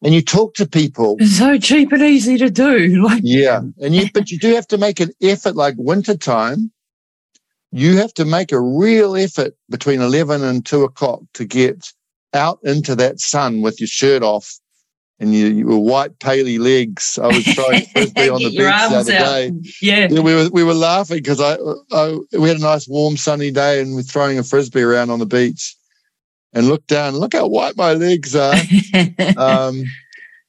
And 0.02 0.14
you 0.14 0.22
talk 0.22 0.56
to 0.56 0.68
people. 0.68 1.18
It's 1.20 1.38
so 1.38 1.60
cheap 1.60 1.92
and 1.92 2.02
easy 2.02 2.38
to 2.38 2.50
do. 2.50 3.04
Like, 3.04 3.22
yeah. 3.24 3.62
And 3.80 3.94
you, 3.94 4.08
but 4.14 4.32
you 4.32 4.40
do 4.40 4.56
have 4.56 4.68
to 4.70 4.78
make 4.78 5.00
an 5.00 5.12
effort 5.22 5.56
like 5.56 5.76
wintertime. 5.78 6.72
You 7.72 7.98
have 7.98 8.14
to 8.16 8.26
make 8.26 8.52
a 8.52 8.60
real 8.60 9.16
effort 9.16 9.54
between 9.70 10.02
11 10.02 10.44
and 10.44 10.66
two 10.66 10.84
o'clock 10.84 11.22
to 11.36 11.46
get 11.46 11.94
out 12.34 12.60
into 12.64 12.96
that 12.96 13.20
sun 13.20 13.62
with 13.62 13.80
your 13.80 13.88
shirt 13.88 14.24
off 14.24 14.60
and 15.20 15.36
you, 15.36 15.48
you 15.48 15.68
were 15.68 15.78
white 15.78 16.18
paley 16.20 16.58
legs. 16.58 17.20
I 17.22 17.28
was 17.28 17.46
throwing 17.46 17.86
frisbee 17.88 18.30
on 18.30 18.42
the 18.42 18.50
beach 18.50 18.58
the 18.58 18.96
other 18.96 19.12
day. 19.12 19.52
Yeah. 19.82 20.08
yeah. 20.10 20.22
we 20.22 20.34
were 20.34 20.50
we 20.52 20.64
were 20.64 20.74
laughing 20.74 21.18
because 21.18 21.42
I, 21.42 21.58
I 21.92 22.18
we 22.38 22.48
had 22.48 22.58
a 22.58 22.62
nice 22.62 22.88
warm 22.88 23.18
sunny 23.18 23.52
day 23.52 23.82
and 23.82 23.96
we're 23.96 24.02
throwing 24.02 24.40
a 24.40 24.44
frisbee 24.44 24.82
around 24.82 25.10
on 25.10 25.20
the 25.20 25.26
beach, 25.26 25.76
and 26.54 26.68
look 26.68 26.86
down, 26.88 27.18
look 27.18 27.34
how 27.34 27.48
white 27.48 27.76
my 27.76 27.94
legs 27.94 28.36
are. 28.36 28.56
um, 29.38 29.84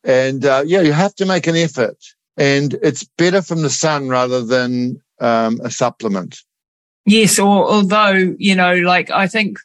and 0.05 0.45
uh, 0.45 0.63
yeah, 0.65 0.81
you 0.81 0.93
have 0.93 1.15
to 1.17 1.27
make 1.27 1.47
an 1.47 1.57
effort, 1.57 1.99
and 2.37 2.75
it's 2.83 3.05
better 3.19 3.43
from 3.43 3.63
the 3.63 3.71
sun 3.71 4.09
rather 4.09 4.45
than 4.45 5.01
um, 5.21 5.61
a 5.65 5.71
supplement. 5.71 6.39
Yes, 7.07 7.41
or 7.41 7.69
although 7.69 8.35
you 8.39 8.55
know, 8.55 8.75
like 8.75 9.11
I 9.11 9.27
think 9.27 9.59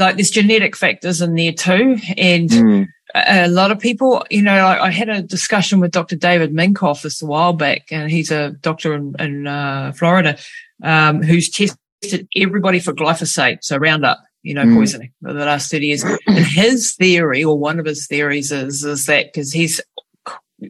like 0.00 0.16
there's 0.16 0.30
genetic 0.30 0.74
factors 0.74 1.22
in 1.22 1.36
there 1.36 1.52
too, 1.52 1.98
and. 2.16 2.50
Mm 2.50 2.88
a 3.14 3.48
lot 3.48 3.70
of 3.70 3.78
people, 3.78 4.24
you 4.30 4.42
know, 4.42 4.54
I, 4.66 4.86
I, 4.86 4.90
had 4.90 5.08
a 5.08 5.22
discussion 5.22 5.80
with 5.80 5.90
Dr. 5.90 6.16
David 6.16 6.52
Minkoff 6.52 7.02
this 7.02 7.22
a 7.22 7.26
while 7.26 7.52
back, 7.52 7.88
and 7.90 8.10
he's 8.10 8.30
a 8.30 8.50
doctor 8.60 8.94
in, 8.94 9.14
in 9.18 9.46
uh, 9.46 9.92
Florida 9.92 10.38
um, 10.82 11.22
who's 11.22 11.50
tested 11.50 12.28
everybody 12.36 12.80
for 12.80 12.92
glyphosate, 12.92 13.58
so 13.62 13.76
Roundup, 13.76 14.18
you 14.42 14.54
know, 14.54 14.64
mm. 14.64 14.74
poisoning 14.74 15.12
for 15.22 15.32
the 15.32 15.44
last 15.44 15.70
30 15.70 15.86
years. 15.86 16.04
And 16.26 16.38
his 16.38 16.94
theory, 16.94 17.44
or 17.44 17.58
one 17.58 17.78
of 17.78 17.86
his 17.86 18.06
theories, 18.06 18.50
is, 18.50 18.84
is 18.84 19.06
that 19.06 19.26
because 19.26 19.52
he's 19.52 19.80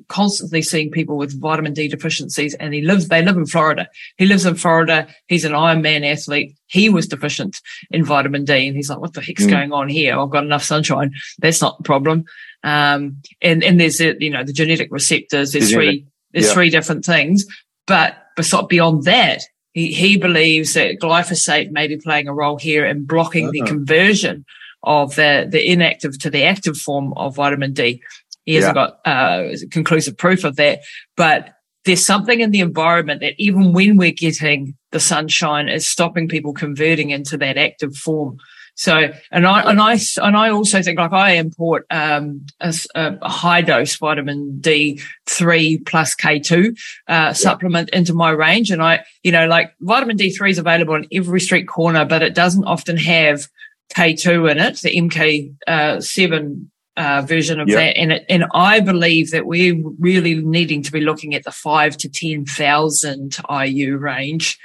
constantly 0.09 0.63
seeing 0.63 0.91
people 0.91 1.17
with 1.17 1.41
vitamin 1.41 1.73
D 1.73 1.89
deficiencies 1.89 2.55
and 2.55 2.75
he 2.75 2.83
lives, 2.83 3.09
they 3.09 3.23
live 3.23 3.37
in 3.37 3.47
Florida. 3.47 3.89
He 4.17 4.27
lives 4.27 4.47
in 4.47 4.55
Florida. 4.55 5.09
He's 5.27 5.45
an 5.45 5.53
Ironman 5.53 6.05
athlete. 6.11 6.57
He 6.67 6.89
was 6.89 7.07
deficient 7.07 7.61
in 7.91 8.05
vitamin 8.05 8.45
D 8.45 8.67
and 8.67 8.77
he's 8.77 8.91
like, 8.91 9.01
what 9.01 9.15
the 9.15 9.21
heck's 9.21 9.45
mm. 9.45 9.51
going 9.51 9.73
on 9.73 9.89
here? 9.89 10.19
I've 10.19 10.31
got 10.31 10.45
enough 10.45 10.65
sunshine. 10.65 11.13
That's 11.39 11.61
not 11.61 11.79
the 11.79 11.85
problem. 11.85 12.25
Um, 12.65 13.19
and, 13.41 13.63
and 13.63 13.81
there's, 13.81 14.01
you 14.01 14.31
know, 14.31 14.45
the 14.45 14.53
genetic 14.53 14.89
receptors. 14.91 15.53
There's 15.53 15.73
three, 15.73 16.07
there's 16.33 16.47
yeah. 16.47 16.55
three 16.55 16.71
different 16.71 17.05
things, 17.05 17.45
but 17.87 18.17
but 18.37 18.69
beyond 18.69 19.05
that, 19.05 19.43
he, 19.73 19.93
he 19.93 20.17
believes 20.17 20.75
that 20.75 21.01
glyphosate 21.01 21.71
may 21.71 21.87
be 21.87 21.97
playing 21.97 22.29
a 22.29 22.35
role 22.35 22.59
here 22.59 22.85
in 22.85 23.05
blocking 23.05 23.47
uh-huh. 23.47 23.53
the 23.53 23.63
conversion 23.63 24.45
of 24.83 25.15
the, 25.15 25.47
the 25.49 25.67
inactive 25.67 26.19
to 26.19 26.31
the 26.31 26.45
active 26.45 26.77
form 26.77 27.13
of 27.15 27.37
vitamin 27.37 27.73
D. 27.73 28.03
He 28.45 28.55
hasn't 28.55 28.77
yeah. 28.77 28.91
got 29.05 29.11
uh, 29.11 29.57
conclusive 29.71 30.17
proof 30.17 30.45
of 30.45 30.57
that, 30.57 30.81
but 31.17 31.51
there's 31.85 32.05
something 32.05 32.41
in 32.41 32.51
the 32.51 32.61
environment 32.61 33.21
that 33.21 33.35
even 33.39 33.73
when 33.73 33.97
we're 33.97 34.13
getting 34.13 34.77
the 34.93 35.01
sunshine 35.01 35.69
is 35.69 35.89
stopping 35.89 36.29
people 36.29 36.53
converting 36.53 37.11
into 37.11 37.37
that 37.39 37.57
active 37.57 37.97
form. 37.97 38.39
So, 38.75 39.11
and 39.31 39.47
I, 39.47 39.71
and 39.71 39.81
I, 39.81 39.99
and 40.23 40.37
I 40.37 40.49
also 40.49 40.81
think 40.83 40.99
like 40.99 41.13
I 41.13 41.33
import, 41.33 41.85
um, 41.91 42.47
a, 42.61 42.75
a 42.95 43.29
high 43.29 43.61
dose 43.61 43.97
vitamin 43.97 44.59
D3 44.61 45.85
plus 45.87 46.15
K2, 46.15 46.79
uh, 47.07 47.33
supplement 47.35 47.91
into 47.91 48.15
my 48.15 48.31
range. 48.31 48.71
And 48.71 48.83
I, 48.83 49.05
you 49.23 49.33
know, 49.33 49.47
like 49.47 49.75
vitamin 49.81 50.17
D3 50.17 50.51
is 50.51 50.59
available 50.59 50.95
in 50.95 51.07
every 51.13 51.41
street 51.41 51.69
corner, 51.69 52.05
but 52.05 52.23
it 52.23 52.35
doesn't 52.35 52.65
often 52.65 52.97
have 52.97 53.47
K2 53.95 54.51
in 54.53 54.59
it, 54.59 54.81
the 54.81 54.97
MK7 54.97 56.67
uh, 56.97 57.23
version 57.23 57.61
of 57.61 57.69
yep. 57.69 57.77
that. 57.77 57.97
And 57.97 58.13
it, 58.13 58.27
and 58.29 58.45
I 58.55 58.81
believe 58.81 59.31
that 59.31 59.47
we're 59.47 59.81
really 59.99 60.37
needing 60.37 60.83
to 60.83 60.93
be 60.93 61.01
looking 61.01 61.35
at 61.35 61.45
the 61.45 61.53
five 61.53 61.97
to 61.99 62.09
10,000 62.09 63.37
IU 63.49 63.97
range. 63.97 64.59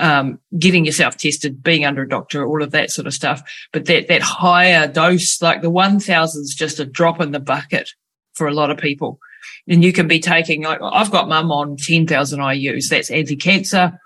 Um, 0.00 0.38
getting 0.56 0.84
yourself 0.84 1.16
tested, 1.16 1.60
being 1.60 1.84
under 1.84 2.02
a 2.02 2.08
doctor, 2.08 2.46
all 2.46 2.62
of 2.62 2.70
that 2.70 2.92
sort 2.92 3.08
of 3.08 3.14
stuff. 3.14 3.42
But 3.72 3.86
that, 3.86 4.06
that 4.06 4.22
higher 4.22 4.86
dose, 4.86 5.42
like 5.42 5.60
the 5.60 5.70
1000 5.70 6.40
is 6.40 6.54
just 6.54 6.78
a 6.78 6.84
drop 6.84 7.20
in 7.20 7.32
the 7.32 7.40
bucket 7.40 7.90
for 8.34 8.46
a 8.46 8.54
lot 8.54 8.70
of 8.70 8.78
people. 8.78 9.18
And 9.66 9.82
you 9.82 9.92
can 9.92 10.06
be 10.06 10.20
taking, 10.20 10.62
like, 10.62 10.78
I've 10.80 11.10
got 11.10 11.28
mum 11.28 11.50
on 11.50 11.76
10,000 11.76 12.38
IUs. 12.38 12.88
That's 12.88 13.10
anti-cancer 13.10 13.98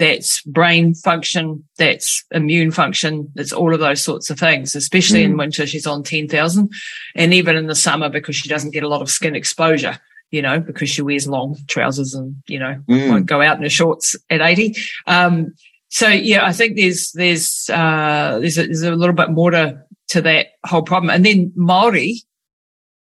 that's 0.00 0.40
brain 0.42 0.94
function, 0.94 1.62
that's 1.76 2.24
immune 2.32 2.70
function, 2.70 3.30
that's 3.34 3.52
all 3.52 3.74
of 3.74 3.80
those 3.80 4.02
sorts 4.02 4.30
of 4.30 4.38
things, 4.38 4.74
especially 4.74 5.20
mm. 5.20 5.26
in 5.26 5.36
winter, 5.36 5.66
she's 5.66 5.86
on 5.86 6.02
10,000 6.02 6.70
and 7.14 7.34
even 7.34 7.54
in 7.54 7.66
the 7.66 7.74
summer 7.74 8.08
because 8.08 8.34
she 8.34 8.48
doesn't 8.48 8.70
get 8.70 8.82
a 8.82 8.88
lot 8.88 9.02
of 9.02 9.10
skin 9.10 9.36
exposure, 9.36 9.98
you 10.30 10.40
know, 10.40 10.58
because 10.58 10.88
she 10.88 11.02
wears 11.02 11.28
long 11.28 11.54
trousers 11.68 12.14
and, 12.14 12.34
you 12.48 12.58
know, 12.58 12.82
mm. 12.88 13.10
won't 13.10 13.26
go 13.26 13.42
out 13.42 13.58
in 13.58 13.62
her 13.62 13.68
shorts 13.68 14.16
at 14.30 14.40
80. 14.40 14.74
Um, 15.06 15.54
so 15.90 16.08
yeah, 16.08 16.46
I 16.46 16.52
think 16.54 16.76
there's, 16.76 17.12
there's, 17.12 17.68
uh, 17.68 18.38
there's 18.40 18.56
a, 18.56 18.64
there's 18.64 18.82
a 18.82 18.96
little 18.96 19.14
bit 19.14 19.30
more 19.30 19.50
to, 19.50 19.82
to 20.08 20.22
that 20.22 20.46
whole 20.64 20.82
problem. 20.82 21.10
And 21.10 21.26
then 21.26 21.52
Maori. 21.54 22.22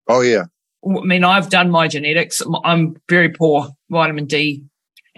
Oh 0.09 0.19
yeah. 0.19 0.43
I 0.85 1.01
mean, 1.05 1.23
I've 1.23 1.49
done 1.49 1.71
my 1.71 1.87
genetics. 1.87 2.41
I'm 2.65 2.97
very 3.07 3.29
poor 3.29 3.69
vitamin 3.89 4.25
D 4.25 4.63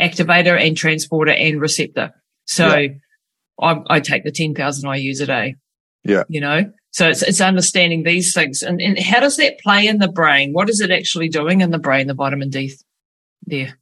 activator 0.01 0.59
and 0.59 0.75
transporter 0.75 1.31
and 1.31 1.61
receptor. 1.61 2.11
So 2.45 2.75
yeah. 2.75 2.87
I, 3.61 3.81
I, 3.89 3.99
take 3.99 4.23
the 4.23 4.31
10,000 4.31 4.89
IUs 4.89 5.21
a 5.21 5.25
day. 5.25 5.55
Yeah. 6.03 6.23
You 6.27 6.41
know, 6.41 6.71
so 6.91 7.07
it's, 7.07 7.21
it's 7.21 7.41
understanding 7.41 8.03
these 8.03 8.33
things. 8.33 8.63
And, 8.63 8.81
and 8.81 8.99
how 8.99 9.19
does 9.19 9.37
that 9.37 9.59
play 9.59 9.87
in 9.87 9.99
the 9.99 10.07
brain? 10.07 10.51
What 10.51 10.69
is 10.69 10.81
it 10.81 10.91
actually 10.91 11.29
doing 11.29 11.61
in 11.61 11.71
the 11.71 11.79
brain, 11.79 12.07
the 12.07 12.13
vitamin 12.13 12.49
D 12.49 12.73
there? 13.45 13.77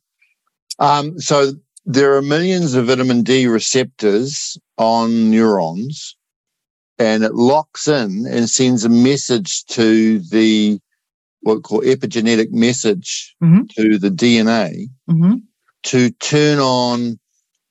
Um, 0.77 1.19
so 1.19 1.53
there 1.85 2.15
are 2.15 2.21
millions 2.21 2.75
of 2.75 2.87
vitamin 2.87 3.23
D 3.23 3.47
receptors 3.47 4.57
on 4.77 5.31
neurons 5.31 6.15
and 6.99 7.23
it 7.23 7.33
locks 7.33 7.87
in 7.87 8.27
and 8.27 8.49
sends 8.49 8.83
a 8.83 8.89
message 8.89 9.65
to 9.65 10.19
the 10.19 10.79
what 11.41 11.55
we 11.55 11.61
call 11.61 11.81
epigenetic 11.81 12.51
message 12.51 13.33
mm-hmm. 13.41 13.61
to 13.77 13.97
the 13.97 14.09
DNA. 14.09 14.89
Mm-hmm 15.09 15.35
to 15.83 16.09
turn 16.11 16.59
on 16.59 17.19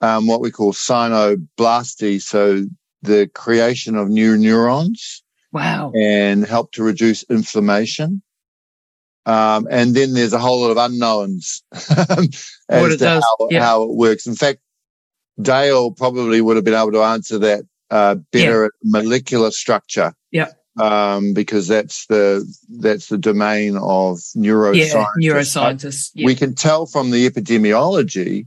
um, 0.00 0.26
what 0.26 0.40
we 0.40 0.50
call 0.50 0.72
synoblasty, 0.72 2.20
so 2.20 2.64
the 3.02 3.28
creation 3.34 3.96
of 3.96 4.08
new 4.08 4.36
neurons. 4.36 5.22
Wow. 5.52 5.92
And 5.92 6.44
help 6.44 6.72
to 6.72 6.82
reduce 6.82 7.22
inflammation. 7.24 8.22
Um, 9.24 9.66
and 9.70 9.94
then 9.94 10.14
there's 10.14 10.32
a 10.32 10.38
whole 10.38 10.62
lot 10.62 10.70
of 10.70 10.76
unknowns 10.76 11.62
as 11.72 12.38
to 12.68 12.96
does. 12.96 13.22
How, 13.22 13.48
yeah. 13.50 13.62
how, 13.62 13.82
it 13.82 13.94
works. 13.94 14.26
In 14.26 14.34
fact, 14.34 14.60
Dale 15.40 15.90
probably 15.90 16.40
would 16.40 16.56
have 16.56 16.64
been 16.64 16.74
able 16.74 16.92
to 16.92 17.02
answer 17.02 17.38
that 17.38 17.64
uh, 17.90 18.16
better 18.32 18.62
yeah. 18.62 18.66
at 18.66 18.72
molecular 18.84 19.50
structure. 19.50 20.14
Yeah. 20.30 20.48
Um, 20.80 21.32
because 21.34 21.66
that's 21.66 22.06
the 22.06 22.44
that's 22.68 23.08
the 23.08 23.18
domain 23.18 23.76
of 23.76 24.18
neuroscience. 24.36 24.92
Yeah, 24.92 25.06
neuroscientists. 25.32 26.10
Yeah. 26.14 26.26
We 26.26 26.34
can 26.34 26.54
tell 26.54 26.86
from 26.86 27.10
the 27.10 27.28
epidemiology 27.28 28.46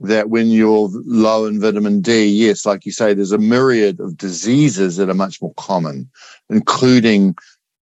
that 0.00 0.30
when 0.30 0.48
you're 0.48 0.88
low 1.06 1.46
in 1.46 1.60
vitamin 1.60 2.00
D, 2.00 2.26
yes, 2.26 2.66
like 2.66 2.84
you 2.84 2.92
say, 2.92 3.14
there's 3.14 3.32
a 3.32 3.38
myriad 3.38 4.00
of 4.00 4.16
diseases 4.16 4.96
that 4.96 5.08
are 5.08 5.14
much 5.14 5.40
more 5.40 5.54
common, 5.54 6.10
including 6.50 7.36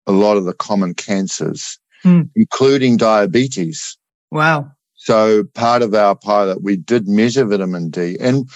a 0.07 0.12
lot 0.12 0.37
of 0.37 0.45
the 0.45 0.53
common 0.53 0.95
cancers, 0.95 1.79
Mm. 2.05 2.29
including 2.37 2.99
diabetes. 2.99 3.97
Wow. 4.31 4.71
So 4.95 5.45
part 5.55 5.81
of 5.81 5.95
our 5.95 6.15
pilot, 6.15 6.62
we 6.62 6.77
did 6.77 7.09
measure 7.09 7.47
vitamin 7.47 7.89
D 7.89 8.19
and 8.21 8.49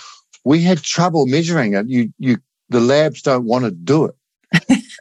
we 0.45 0.61
had 0.61 0.83
trouble 0.83 1.27
measuring 1.27 1.73
it. 1.73 1.89
You, 1.89 2.13
you, 2.19 2.37
the 2.69 2.81
labs 2.81 3.23
don't 3.23 3.47
want 3.47 3.65
to 3.65 3.71
do 3.71 4.05
it. 4.05 4.15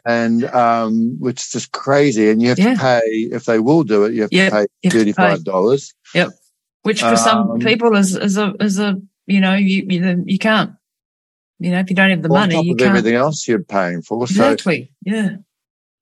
And, 0.08 0.44
um, 0.46 1.16
which 1.20 1.40
is 1.42 1.50
just 1.50 1.72
crazy. 1.72 2.30
And 2.30 2.40
you 2.40 2.48
have 2.48 2.58
Yeah. 2.58 2.72
to 2.74 2.80
pay, 2.80 3.28
if 3.30 3.44
they 3.44 3.58
will 3.58 3.84
do 3.84 4.04
it, 4.04 4.14
you 4.14 4.22
have 4.22 4.32
Yeah, 4.32 4.48
to 4.48 4.56
pay 4.56 4.88
to 4.88 5.04
pay. 5.04 5.12
$35. 5.12 5.94
Yep, 6.14 6.30
which 6.82 7.02
for 7.02 7.16
some 7.16 7.50
Um, 7.50 7.60
people 7.60 7.94
is, 7.94 8.16
is 8.16 8.38
a, 8.38 8.54
is 8.58 8.78
a, 8.78 8.98
you 9.26 9.40
know, 9.40 9.54
you, 9.54 9.84
you, 9.86 10.24
you 10.26 10.38
can't, 10.38 10.72
you 11.58 11.70
know, 11.70 11.78
if 11.80 11.90
you 11.90 11.96
don't 11.96 12.08
have 12.08 12.22
the 12.22 12.30
on 12.30 12.34
money, 12.34 12.54
top 12.54 12.64
you 12.64 12.72
of 12.72 12.78
can't. 12.78 12.88
everything 12.88 13.16
else 13.16 13.46
you're 13.46 13.62
paying 13.62 14.00
for. 14.00 14.26
So, 14.26 14.32
Exactly. 14.32 14.90
Yeah. 15.04 15.36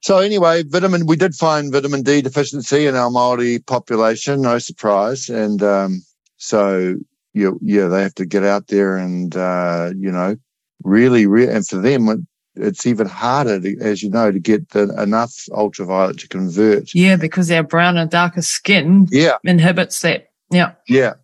so 0.03 0.19
anyway, 0.19 0.63
vitamin, 0.63 1.07
we 1.07 1.17
did 1.17 1.35
find 1.35 1.73
vitamin 1.73 2.03
D 2.03 2.23
deficiency 2.23 2.87
in 2.87 2.95
our 2.95 3.11
Maori 3.11 3.59
population, 3.59 4.43
no 4.43 4.59
surprise. 4.59 5.29
And, 5.29 5.65
um, 5.65 6.03
so 6.37 6.95
you, 7.33 7.59
yeah, 7.61 7.89
they 7.89 8.03
have 8.03 8.15
to 8.15 8.25
get 8.25 8.45
out 8.45 8.69
there 8.69 8.97
and, 8.97 9.35
uh, 9.37 9.91
you 9.97 10.13
know, 10.13 10.37
really, 10.85 11.27
re- 11.27 11.49
and 11.49 11.67
for 11.67 11.79
them, 11.79 12.29
it's 12.57 12.87
even 12.87 13.07
harder, 13.07 13.61
to, 13.61 13.79
as 13.81 14.03
you 14.03 14.11
know, 14.11 14.31
to 14.33 14.39
get 14.39 14.71
the, 14.71 14.95
enough 15.03 15.35
ultraviolet 15.53 16.19
to 16.21 16.29
convert. 16.29 16.95
Yeah. 16.95 17.17
Because 17.17 17.51
our 17.51 17.63
brown 17.63 17.97
and 17.97 18.11
darker 18.11 18.43
skin 18.43 19.07
Yeah, 19.11 19.37
inhibits 19.45 20.01
that. 20.03 20.29
Yeah. 20.51 20.73
yeah, 20.89 21.15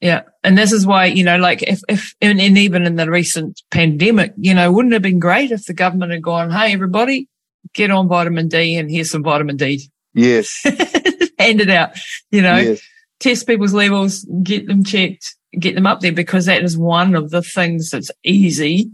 Yeah. 0.00 0.22
And 0.44 0.56
this 0.56 0.72
is 0.72 0.86
why, 0.86 1.06
you 1.06 1.24
know, 1.24 1.36
like 1.36 1.62
if, 1.62 1.80
if, 1.88 2.14
and, 2.20 2.40
and 2.40 2.56
even 2.56 2.84
in 2.86 2.96
the 2.96 3.10
recent 3.10 3.60
pandemic, 3.70 4.32
you 4.36 4.54
know, 4.54 4.70
wouldn't 4.72 4.92
it 4.92 4.96
have 4.96 5.02
been 5.02 5.18
great 5.18 5.50
if 5.50 5.64
the 5.64 5.74
government 5.74 6.12
had 6.12 6.22
gone, 6.22 6.50
Hey, 6.50 6.72
everybody 6.72 7.28
get 7.74 7.90
on 7.90 8.08
vitamin 8.08 8.48
D 8.48 8.76
and 8.76 8.90
here's 8.90 9.10
some 9.10 9.22
vitamin 9.22 9.56
D. 9.56 9.90
yes, 10.14 10.62
Hand 11.38 11.60
it 11.60 11.70
out, 11.70 11.90
you 12.30 12.42
know, 12.42 12.56
yes. 12.56 12.80
test 13.20 13.46
people's 13.46 13.74
levels, 13.74 14.24
get 14.42 14.66
them 14.66 14.82
checked, 14.84 15.36
get 15.58 15.74
them 15.74 15.86
up 15.86 16.00
there 16.00 16.12
because 16.12 16.46
that 16.46 16.62
is 16.62 16.76
one 16.78 17.14
of 17.14 17.30
the 17.30 17.42
things 17.42 17.90
that's 17.90 18.10
easy, 18.24 18.90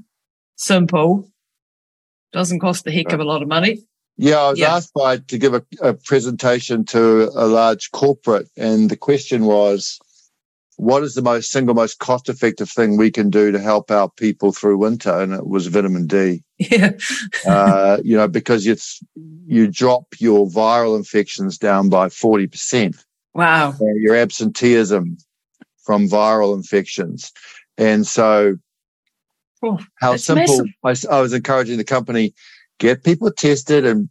simple, 0.56 1.30
doesn't 2.34 2.58
cost 2.60 2.84
the 2.84 2.90
heck 2.90 3.12
of 3.12 3.20
a 3.20 3.24
lot 3.24 3.40
of 3.42 3.48
money. 3.48 3.78
Yeah, 4.16 4.36
I 4.40 4.50
was 4.50 4.58
Yeah. 4.58 4.74
asked 4.76 4.92
by 4.94 5.18
to 5.18 5.38
give 5.38 5.54
a, 5.54 5.62
a 5.80 5.94
presentation 5.94 6.84
to 6.86 7.30
a 7.34 7.46
large 7.46 7.90
corporate, 7.92 8.48
and 8.56 8.90
the 8.90 8.96
question 8.96 9.44
was, 9.44 9.98
"What 10.76 11.02
is 11.02 11.14
the 11.14 11.22
most 11.22 11.50
single 11.50 11.74
most 11.74 11.98
cost 12.00 12.28
effective 12.28 12.70
thing 12.70 12.96
we 12.96 13.10
can 13.10 13.30
do 13.30 13.50
to 13.52 13.58
help 13.60 13.90
our 13.90 14.10
people 14.10 14.52
through 14.52 14.78
winter?" 14.78 15.10
And 15.20 15.32
it 15.32 15.46
was 15.46 15.68
vitamin 15.68 16.06
D. 16.06 16.42
Yeah. 16.58 16.90
uh, 17.48 17.98
you 18.04 18.16
know, 18.16 18.28
because 18.28 18.66
it's 18.66 19.00
you 19.46 19.66
drop 19.68 20.06
your 20.18 20.46
viral 20.48 20.96
infections 20.96 21.56
down 21.58 21.88
by 21.88 22.08
forty 22.08 22.46
percent, 22.46 22.96
Wow. 23.32 23.74
your 23.80 24.16
absenteeism 24.16 25.16
from 25.84 26.08
viral 26.08 26.54
infections, 26.54 27.32
and 27.78 28.06
so 28.06 28.56
Oh, 29.64 29.78
how 30.00 30.16
simple. 30.16 30.66
I, 30.84 30.94
I, 31.10 31.20
was 31.20 31.32
encouraging 31.32 31.78
the 31.78 31.84
company 31.84 32.34
get 32.78 33.04
people 33.04 33.30
tested 33.30 33.86
and 33.86 34.08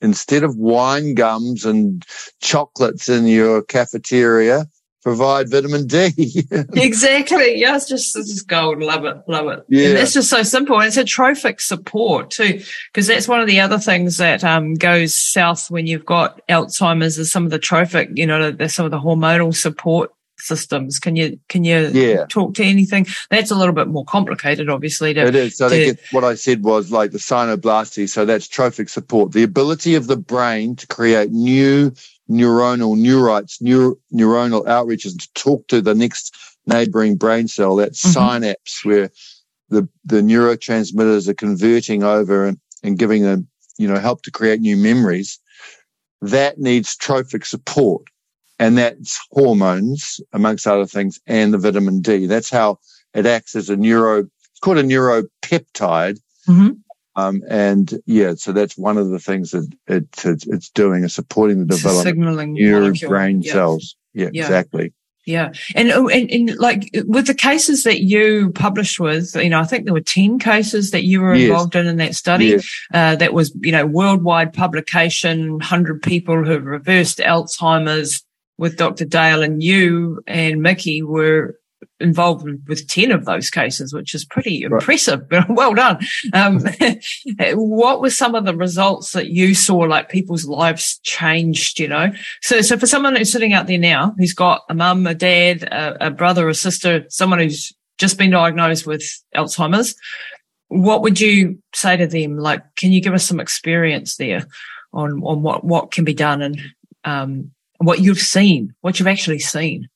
instead 0.00 0.42
of 0.42 0.56
wine 0.56 1.14
gums 1.14 1.64
and 1.64 2.04
chocolates 2.40 3.08
in 3.08 3.26
your 3.26 3.62
cafeteria, 3.62 4.66
provide 5.04 5.50
vitamin 5.50 5.86
D. 5.86 6.10
Exactly. 6.74 7.60
Yeah, 7.60 7.76
it's 7.76 7.86
just 7.86 8.16
it's 8.16 8.30
just 8.30 8.48
gold. 8.48 8.80
Love 8.80 9.04
it. 9.04 9.16
Love 9.28 9.48
it. 9.48 9.64
Yeah. 9.68 9.88
And 9.88 9.98
it's 9.98 10.14
just 10.14 10.30
so 10.30 10.42
simple. 10.42 10.78
And 10.78 10.86
it's 10.86 10.96
a 10.96 11.04
trophic 11.04 11.60
support 11.60 12.30
too, 12.30 12.60
because 12.92 13.06
that's 13.06 13.28
one 13.28 13.40
of 13.40 13.46
the 13.46 13.60
other 13.60 13.78
things 13.78 14.16
that 14.16 14.42
um, 14.42 14.74
goes 14.74 15.18
south 15.18 15.70
when 15.70 15.86
you've 15.86 16.06
got 16.06 16.40
Alzheimer's 16.48 17.18
is 17.18 17.30
some 17.30 17.44
of 17.44 17.50
the 17.50 17.58
trophic, 17.58 18.10
you 18.14 18.26
know, 18.26 18.50
there's 18.50 18.74
some 18.74 18.86
of 18.86 18.90
the 18.90 18.98
hormonal 18.98 19.54
support 19.54 20.13
systems. 20.38 20.98
Can 20.98 21.16
you, 21.16 21.38
can 21.48 21.64
you 21.64 21.88
Yeah. 21.92 22.26
talk 22.28 22.54
to 22.54 22.64
anything? 22.64 23.06
That's 23.30 23.50
a 23.50 23.54
little 23.54 23.74
bit 23.74 23.88
more 23.88 24.04
complicated, 24.04 24.68
obviously. 24.68 25.14
To, 25.14 25.26
it 25.26 25.34
is. 25.34 25.56
So 25.56 25.68
they 25.68 25.86
to- 25.86 25.94
get, 25.94 26.00
what 26.12 26.24
I 26.24 26.34
said 26.34 26.62
was 26.64 26.90
like 26.90 27.12
the 27.12 27.18
synoblasty. 27.18 28.08
So 28.08 28.24
that's 28.24 28.48
trophic 28.48 28.88
support, 28.88 29.32
the 29.32 29.42
ability 29.42 29.94
of 29.94 30.06
the 30.06 30.16
brain 30.16 30.76
to 30.76 30.86
create 30.86 31.30
new 31.30 31.92
neuronal 32.30 32.96
neurites, 32.96 33.60
neur- 33.62 33.96
neuronal 34.12 34.64
outreaches 34.66 35.18
to 35.18 35.28
talk 35.34 35.66
to 35.68 35.80
the 35.80 35.94
next 35.94 36.34
neighboring 36.66 37.16
brain 37.16 37.46
cell, 37.48 37.76
that 37.76 37.92
Mhm. 37.92 38.12
synapse 38.12 38.84
where 38.84 39.10
the, 39.68 39.86
the 40.04 40.20
neurotransmitters 40.22 41.28
are 41.28 41.34
converting 41.34 42.02
over 42.02 42.46
and, 42.46 42.58
and 42.82 42.98
giving 42.98 43.22
them, 43.22 43.46
you 43.78 43.86
know, 43.88 43.98
help 43.98 44.22
to 44.22 44.30
create 44.30 44.60
new 44.60 44.76
memories. 44.76 45.38
That 46.22 46.58
needs 46.58 46.96
trophic 46.96 47.44
support. 47.44 48.02
And 48.58 48.78
that's 48.78 49.20
hormones, 49.30 50.20
amongst 50.32 50.66
other 50.66 50.86
things, 50.86 51.20
and 51.26 51.52
the 51.52 51.58
vitamin 51.58 52.00
D. 52.00 52.26
That's 52.26 52.50
how 52.50 52.78
it 53.12 53.26
acts 53.26 53.56
as 53.56 53.68
a 53.68 53.76
neuro, 53.76 54.20
it's 54.20 54.60
called 54.60 54.78
a 54.78 54.82
neuropeptide. 54.84 56.18
Mhm. 56.48 56.78
Um, 57.16 57.42
and 57.48 57.92
yeah, 58.06 58.34
so 58.36 58.52
that's 58.52 58.76
one 58.76 58.98
of 58.98 59.08
the 59.10 59.18
things 59.20 59.52
that 59.52 59.68
it, 59.86 60.06
it's, 60.24 60.46
it's 60.46 60.70
doing 60.70 61.04
is 61.04 61.14
supporting 61.14 61.60
the 61.60 61.76
development 61.76 62.04
signaling 62.08 62.48
of 62.50 62.54
new 62.54 62.80
molecule. 62.80 63.08
brain 63.08 63.42
Yeah. 63.42 63.52
cells. 63.52 63.96
Yeah, 64.14 64.30
Yeah. 64.32 64.42
exactly. 64.42 64.92
Yeah. 65.26 65.52
And, 65.74 65.90
oh, 65.90 66.08
and, 66.08 66.30
and 66.30 66.56
like 66.58 66.90
with 67.06 67.26
the 67.28 67.34
cases 67.34 67.84
that 67.84 68.00
you 68.02 68.50
published 68.54 69.00
with, 69.00 69.34
you 69.36 69.48
know, 69.48 69.58
I 69.60 69.64
think 69.64 69.84
there 69.84 69.94
were 69.94 70.00
10 70.02 70.38
cases 70.38 70.90
that 70.90 71.04
you 71.04 71.22
were 71.22 71.34
Yes. 71.34 71.48
involved 71.48 71.76
in 71.76 71.86
in 71.86 71.96
that 71.96 72.14
study. 72.14 72.46
Yes. 72.46 72.68
Uh, 72.92 73.16
that 73.16 73.32
was, 73.32 73.56
you 73.62 73.72
know, 73.72 73.86
worldwide 73.86 74.52
publication, 74.52 75.52
100 75.52 76.02
people 76.02 76.44
who 76.44 76.50
have 76.50 76.64
reversed 76.64 77.18
Alzheimer's 77.18 78.22
with 78.58 78.76
Dr. 78.76 79.04
Dale 79.04 79.42
and 79.42 79.62
you 79.62 80.22
and 80.26 80.62
Miki 80.62 81.02
were 81.02 81.58
involved 82.00 82.46
with 82.68 82.88
10 82.88 83.10
of 83.10 83.24
those 83.24 83.50
cases, 83.50 83.92
which 83.92 84.14
is 84.14 84.24
pretty 84.24 84.66
Right. 84.66 84.80
impressive. 84.80 85.22
well 85.48 85.74
done. 85.74 85.98
Um, 86.32 86.60
what 87.54 88.00
were 88.00 88.10
some 88.10 88.34
of 88.34 88.44
the 88.44 88.56
results 88.56 89.12
that 89.12 89.28
you 89.28 89.54
saw, 89.54 89.78
like 89.78 90.08
people's 90.08 90.44
lives 90.46 90.98
changed, 91.02 91.78
you 91.78 91.88
know? 91.88 92.12
So, 92.42 92.62
so 92.62 92.78
for 92.78 92.86
someone 92.86 93.16
who's 93.16 93.30
sitting 93.32 93.52
out 93.52 93.66
there 93.66 93.78
now, 93.78 94.14
who's 94.18 94.34
got 94.34 94.62
a 94.68 94.74
mum, 94.74 95.06
a 95.06 95.14
dad, 95.14 95.64
a, 95.64 96.06
a 96.06 96.10
brother, 96.10 96.48
a 96.48 96.54
sister, 96.54 97.04
someone 97.08 97.38
who's 97.38 97.72
just 97.98 98.18
been 98.18 98.30
diagnosed 98.30 98.86
with 98.86 99.04
Alzheimer's, 99.34 99.94
what 100.68 101.02
would 101.02 101.20
you 101.20 101.58
say 101.74 101.96
to 101.96 102.06
them? 102.06 102.38
Like, 102.38 102.62
can 102.76 102.92
you 102.92 103.00
give 103.00 103.14
us 103.14 103.26
some 103.26 103.40
experience 103.40 104.16
there 104.16 104.46
on, 104.92 105.22
on 105.22 105.42
what, 105.42 105.64
what 105.64 105.92
can 105.92 106.04
be 106.04 106.14
done 106.14 106.42
and, 106.42 106.60
um, 107.04 107.50
what 107.84 108.00
you've 108.00 108.18
seen, 108.18 108.74
what 108.80 108.98
you've 108.98 109.08
actually 109.08 109.38
seen? 109.38 109.88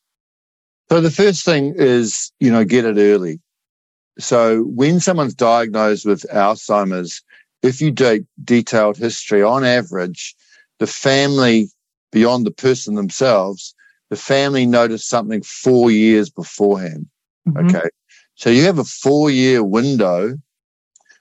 So 0.90 1.00
the 1.00 1.10
first 1.10 1.44
thing 1.44 1.74
is, 1.76 2.32
you 2.40 2.50
know, 2.50 2.64
get 2.64 2.84
it 2.84 2.96
early. 2.96 3.40
So 4.18 4.62
when 4.62 5.00
someone's 5.00 5.34
diagnosed 5.34 6.06
with 6.06 6.26
Alzheimer's, 6.32 7.22
if 7.62 7.80
you 7.80 7.90
do 7.90 8.24
detailed 8.42 8.96
history, 8.96 9.42
on 9.42 9.64
average, 9.64 10.34
the 10.78 10.86
family 10.86 11.68
beyond 12.10 12.46
the 12.46 12.50
person 12.50 12.94
themselves, 12.94 13.74
the 14.10 14.16
family 14.16 14.64
noticed 14.64 15.08
something 15.08 15.42
four 15.42 15.90
years 15.90 16.30
beforehand. 16.30 17.06
Mhm. 17.46 17.68
Okay. 17.68 17.88
So 18.34 18.50
you 18.50 18.62
have 18.62 18.78
a 18.78 18.84
four 18.84 19.30
year 19.30 19.62
window. 19.62 20.36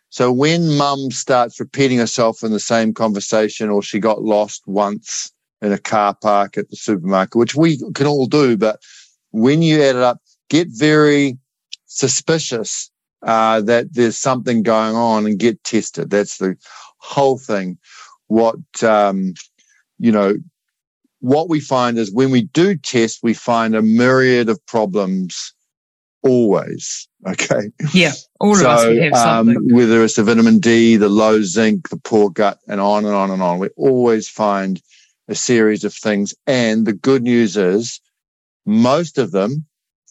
So 0.10 0.32
when 0.32 0.78
mum 0.78 1.12
starts 1.12 1.60
repeating 1.60 1.98
herself 1.98 2.44
in 2.44 2.52
the 2.52 2.60
same 2.60 2.94
conversation 2.94 3.70
or 3.70 3.84
she 3.84 4.00
got 4.00 4.24
lost 4.24 4.64
once 4.66 5.32
in 5.62 5.72
a 5.72 5.78
car 5.78 6.16
park 6.22 6.58
at 6.58 6.70
the 6.70 6.76
supermarket, 6.76 7.36
which 7.36 7.56
we 7.56 7.78
can 7.94 8.08
all 8.08 8.28
do, 8.28 8.58
but 8.58 8.80
when 9.32 9.62
you 9.62 9.82
add 9.82 9.96
it 9.96 10.02
up, 10.02 10.20
get 10.50 10.68
very 10.70 11.38
suspicious 11.86 12.92
uh, 13.24 13.62
that 13.62 13.94
there's 13.94 14.18
something 14.18 14.64
going 14.64 14.96
on 14.96 15.26
and 15.26 15.40
get 15.40 15.64
tested. 15.64 16.10
That's 16.10 16.38
the 16.38 16.56
whole 17.00 17.38
thing. 17.38 17.78
What, 18.28 18.84
um, 18.84 19.34
you 19.98 20.12
know, 20.12 20.36
what 21.20 21.50
we 21.50 21.60
find 21.60 21.98
is 21.98 22.14
when 22.14 22.30
we 22.30 22.44
do 22.44 22.78
test, 22.78 23.20
we 23.24 23.34
find 23.34 23.76
a 23.76 23.82
myriad 23.82 24.50
of 24.50 24.64
problems 24.66 25.54
always. 26.24 27.08
Okay. 27.28 27.72
Yeah. 27.94 28.14
All 28.40 28.56
of 28.56 28.64
us 28.64 28.86
would 28.86 29.02
have 29.02 29.14
um, 29.14 29.48
something. 29.48 29.76
whether 29.76 30.02
it's 30.02 30.16
the 30.16 30.24
vitamin 30.24 30.60
D, 30.60 30.96
the 30.96 31.10
low 31.10 31.42
zinc, 31.42 31.90
the 31.90 31.98
poor 31.98 32.30
gut, 32.30 32.60
and 32.70 32.80
on 32.80 33.04
and 33.04 33.14
on 33.14 33.32
and 33.32 33.42
on, 33.42 33.60
we 33.60 33.70
always 33.76 34.30
find 34.30 34.82
a 35.28 35.36
series 35.36 35.84
of 35.84 35.94
things. 35.94 36.34
And 36.46 36.86
the 36.86 36.94
good 36.94 37.24
news 37.24 37.58
is 37.58 38.00
most 38.66 39.18
of 39.18 39.32
them 39.32 39.66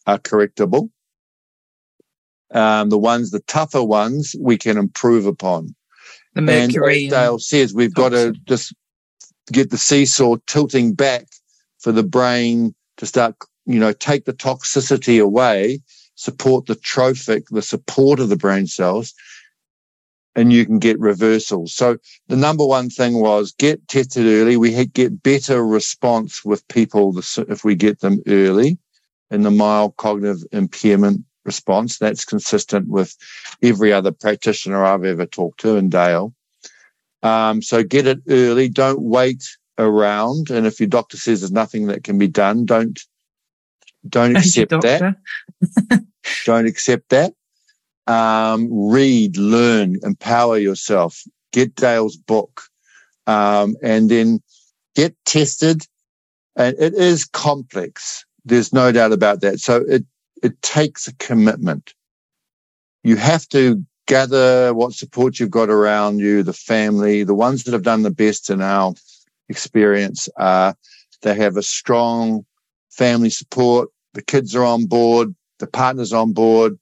are 0.06 0.18
correctable. 0.18 0.90
Um, 2.52 2.90
the 2.90 2.98
ones, 2.98 3.30
the 3.30 3.40
tougher 3.40 3.82
ones, 3.82 4.34
we 4.40 4.56
can 4.56 4.78
improve 4.78 5.26
upon. 5.26 5.74
the 6.34 6.40
And 6.40 6.46
mercury. 6.46 7.06
as 7.06 7.10
Dale 7.10 7.38
says, 7.38 7.74
we've 7.74 7.94
got 7.94 8.10
to 8.10 8.32
just 8.44 8.74
get 9.52 9.70
the 9.70 9.78
seesaw 9.78 10.36
tilting 10.46 10.94
back 10.94 11.26
for 11.78 11.92
the 11.92 12.02
brain 12.02 12.74
to 12.98 13.06
start 13.06 13.36
you 13.66 13.80
know, 13.80 13.92
take 13.92 14.24
the 14.24 14.32
toxicity 14.32 15.20
away, 15.20 15.80
support 16.14 16.66
the 16.66 16.76
trophic, 16.76 17.46
the 17.50 17.62
support 17.62 18.20
of 18.20 18.28
the 18.28 18.36
brain 18.36 18.66
cells, 18.66 19.12
and 20.36 20.52
you 20.52 20.66
can 20.66 20.78
get 20.78 21.00
reversals. 21.00 21.74
So 21.74 21.96
the 22.28 22.36
number 22.36 22.64
one 22.64 22.90
thing 22.90 23.20
was 23.20 23.52
get 23.58 23.88
tested 23.88 24.26
early. 24.26 24.56
We 24.56 24.86
get 24.86 25.22
better 25.22 25.66
response 25.66 26.44
with 26.44 26.68
people 26.68 27.18
if 27.18 27.64
we 27.64 27.74
get 27.74 28.00
them 28.00 28.20
early 28.26 28.78
in 29.30 29.42
the 29.42 29.50
mild 29.50 29.96
cognitive 29.96 30.44
impairment 30.52 31.24
response. 31.44 31.98
That's 31.98 32.24
consistent 32.24 32.88
with 32.88 33.16
every 33.62 33.92
other 33.92 34.12
practitioner 34.12 34.84
I've 34.84 35.04
ever 35.04 35.24
talked 35.24 35.60
to 35.60 35.76
and 35.76 35.90
Dale. 35.90 36.34
Um, 37.22 37.62
so 37.62 37.82
get 37.82 38.06
it 38.06 38.20
early. 38.28 38.68
Don't 38.68 39.00
wait 39.00 39.42
around. 39.78 40.50
And 40.50 40.66
if 40.66 40.78
your 40.80 40.88
doctor 40.88 41.16
says 41.16 41.40
there's 41.40 41.50
nothing 41.50 41.86
that 41.86 42.04
can 42.04 42.18
be 42.18 42.28
done, 42.28 42.66
don't 42.66 43.00
don't 44.06 44.36
accept 44.36 44.70
that. 44.82 45.16
don't 46.44 46.66
accept 46.66 47.08
that. 47.08 47.32
Um, 48.06 48.68
read, 48.72 49.36
learn, 49.36 49.96
empower 50.02 50.58
yourself. 50.58 51.22
Get 51.52 51.74
Dale's 51.74 52.16
book, 52.16 52.62
um, 53.26 53.76
and 53.82 54.10
then 54.10 54.40
get 54.94 55.16
tested. 55.24 55.82
And 56.54 56.76
it 56.78 56.94
is 56.94 57.24
complex. 57.24 58.24
There's 58.44 58.72
no 58.72 58.92
doubt 58.92 59.12
about 59.12 59.40
that. 59.40 59.58
So 59.60 59.84
it 59.88 60.04
it 60.42 60.60
takes 60.62 61.08
a 61.08 61.14
commitment. 61.16 61.94
You 63.02 63.16
have 63.16 63.48
to 63.48 63.84
gather 64.06 64.72
what 64.72 64.92
support 64.92 65.38
you've 65.38 65.50
got 65.50 65.68
around 65.68 66.20
you, 66.20 66.42
the 66.42 66.52
family, 66.52 67.24
the 67.24 67.34
ones 67.34 67.64
that 67.64 67.72
have 67.72 67.82
done 67.82 68.02
the 68.02 68.10
best 68.10 68.50
in 68.50 68.62
our 68.62 68.94
experience 69.48 70.28
are 70.36 70.74
they 71.22 71.34
have 71.34 71.56
a 71.56 71.62
strong 71.62 72.44
family 72.90 73.30
support. 73.30 73.88
The 74.14 74.22
kids 74.22 74.54
are 74.54 74.64
on 74.64 74.86
board. 74.86 75.34
The 75.58 75.66
partner's 75.66 76.12
on 76.12 76.32
board. 76.32 76.78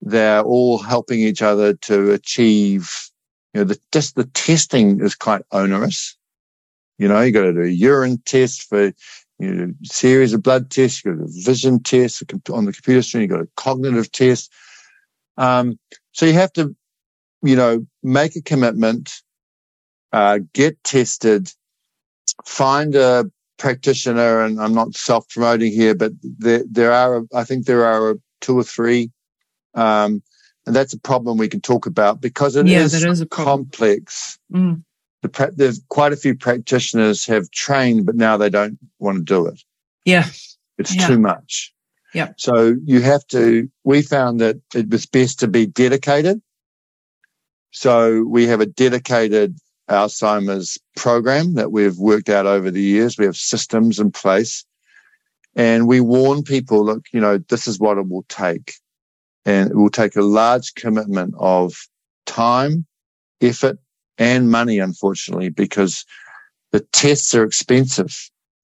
They're 0.00 0.42
all 0.42 0.78
helping 0.78 1.20
each 1.20 1.42
other 1.42 1.74
to 1.74 2.12
achieve, 2.12 2.90
you 3.52 3.60
know, 3.60 3.64
the, 3.64 3.78
just 3.92 4.14
the 4.14 4.24
testing 4.24 5.00
is 5.00 5.14
quite 5.14 5.42
onerous. 5.50 6.16
You 6.98 7.08
know, 7.08 7.20
you 7.20 7.32
got 7.32 7.42
to 7.42 7.52
do 7.52 7.62
a 7.62 7.68
urine 7.68 8.22
test 8.24 8.62
for, 8.62 8.92
you 9.38 9.54
know, 9.54 9.72
series 9.84 10.32
of 10.32 10.42
blood 10.42 10.70
tests. 10.70 11.04
You 11.04 11.14
got 11.14 11.24
a 11.24 11.28
vision 11.28 11.82
test 11.82 12.22
on 12.50 12.64
the 12.64 12.72
computer 12.72 13.02
screen. 13.02 13.22
You 13.22 13.28
got 13.28 13.40
a 13.40 13.48
cognitive 13.56 14.10
test. 14.10 14.52
Um, 15.36 15.78
so 16.12 16.26
you 16.26 16.32
have 16.34 16.52
to, 16.54 16.74
you 17.42 17.54
know, 17.56 17.86
make 18.02 18.34
a 18.36 18.42
commitment, 18.42 19.12
uh, 20.12 20.40
get 20.52 20.82
tested, 20.82 21.52
find 22.44 22.94
a 22.96 23.30
practitioner, 23.58 24.42
and 24.42 24.60
I'm 24.60 24.74
not 24.74 24.94
self 24.94 25.28
promoting 25.28 25.72
here, 25.72 25.94
but 25.94 26.12
there, 26.22 26.64
there 26.68 26.92
are, 26.92 27.22
I 27.34 27.44
think 27.44 27.66
there 27.66 27.84
are 27.84 28.16
two 28.40 28.58
or 28.58 28.64
three. 28.64 29.10
Um, 29.78 30.22
and 30.66 30.74
that's 30.76 30.92
a 30.92 30.98
problem 30.98 31.38
we 31.38 31.48
can 31.48 31.60
talk 31.60 31.86
about 31.86 32.20
because 32.20 32.56
it 32.56 32.66
yeah, 32.66 32.80
is, 32.80 32.92
is 32.92 33.24
complex. 33.30 34.38
Mm. 34.52 34.82
The, 35.22 35.52
there's 35.56 35.80
quite 35.88 36.12
a 36.12 36.16
few 36.16 36.34
practitioners 36.34 37.24
have 37.26 37.50
trained, 37.50 38.06
but 38.06 38.16
now 38.16 38.36
they 38.36 38.50
don't 38.50 38.78
want 38.98 39.18
to 39.18 39.24
do 39.24 39.46
it. 39.46 39.62
Yeah. 40.04 40.26
It's 40.76 40.94
yeah. 40.94 41.06
too 41.06 41.18
much. 41.18 41.72
Yeah. 42.12 42.32
So 42.36 42.76
you 42.84 43.00
have 43.02 43.26
to, 43.28 43.70
we 43.84 44.02
found 44.02 44.40
that 44.40 44.56
it 44.74 44.90
was 44.90 45.06
best 45.06 45.40
to 45.40 45.48
be 45.48 45.66
dedicated. 45.66 46.42
So 47.70 48.24
we 48.24 48.46
have 48.46 48.60
a 48.60 48.66
dedicated 48.66 49.58
Alzheimer's 49.88 50.78
program 50.96 51.54
that 51.54 51.72
we've 51.72 51.98
worked 51.98 52.28
out 52.28 52.46
over 52.46 52.70
the 52.70 52.82
years. 52.82 53.16
We 53.16 53.24
have 53.26 53.36
systems 53.36 53.98
in 53.98 54.10
place 54.10 54.64
and 55.56 55.88
we 55.88 56.00
warn 56.00 56.42
people, 56.42 56.84
look, 56.84 57.04
you 57.12 57.20
know, 57.20 57.38
this 57.38 57.66
is 57.66 57.78
what 57.78 57.98
it 57.98 58.08
will 58.08 58.24
take. 58.28 58.74
And 59.48 59.70
it 59.70 59.76
will 59.76 59.88
take 59.90 60.14
a 60.14 60.20
large 60.22 60.74
commitment 60.74 61.34
of 61.38 61.74
time, 62.26 62.84
effort 63.40 63.78
and 64.18 64.50
money, 64.50 64.78
unfortunately, 64.78 65.48
because 65.48 66.04
the 66.72 66.80
tests 66.92 67.34
are 67.34 67.44
expensive 67.44 68.14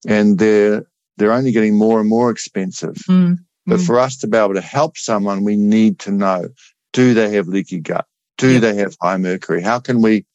and 0.07 0.39
they're 0.39 0.85
they're 1.16 1.32
only 1.32 1.53
getting 1.53 1.78
more 1.78 2.01
and 2.01 2.09
more 2.09 2.30
expensive. 2.30 2.97
Mm, 3.09 3.39
but 3.66 3.78
mm. 3.78 3.87
for 3.87 3.99
us 3.99 4.18
to 4.18 4.26
be 4.26 4.37
able 4.37 4.55
to 4.55 4.61
help 4.61 4.99
someone, 4.99 5.43
we 5.45 5.57
need 5.57 5.99
to 6.01 6.11
know, 6.11 6.49
do 6.93 7.14
they 7.14 7.30
have 7.37 7.49
leaky 7.49 7.80
gut? 7.80 8.05
Do 8.37 8.53
Yep. 8.53 8.62
they 8.62 8.74
have 8.74 8.97
high 9.01 9.16
mercury? 9.16 9.62
How 9.62 9.78
can 9.80 10.03
we 10.03 10.26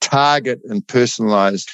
target 0.00 0.60
and 0.64 0.84
personalize 0.86 1.66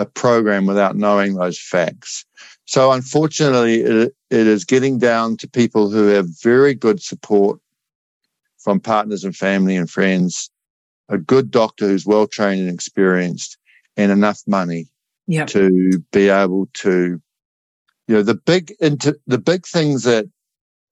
a 0.00 0.06
program 0.06 0.64
without 0.66 0.96
knowing 0.96 1.34
those 1.34 1.60
facts? 1.60 2.24
So 2.64 2.90
unfortunately, 2.92 3.82
it, 3.82 4.14
it 4.30 4.46
is 4.46 4.64
getting 4.64 4.98
down 4.98 5.36
to 5.38 5.48
people 5.48 5.90
who 5.90 6.08
have 6.08 6.26
very 6.42 6.74
good 6.74 7.02
support 7.02 7.60
from 8.58 8.80
partners 8.80 9.24
and 9.24 9.36
family 9.36 9.76
and 9.76 9.90
friends, 9.90 10.50
a 11.08 11.18
good 11.18 11.50
doctor 11.50 11.86
who's 11.86 12.06
well 12.06 12.26
trained 12.26 12.60
and 12.60 12.74
experienced 12.74 13.58
and 13.96 14.10
enough 14.10 14.40
money 14.46 14.88
Yeah. 15.26 15.46
to 15.46 15.98
be 16.12 16.28
able 16.28 16.68
to, 16.74 17.20
you 18.08 18.14
know, 18.14 18.22
the 18.22 18.34
big 18.34 18.72
into 18.80 19.18
the 19.26 19.38
big 19.38 19.66
things 19.66 20.04
that, 20.04 20.26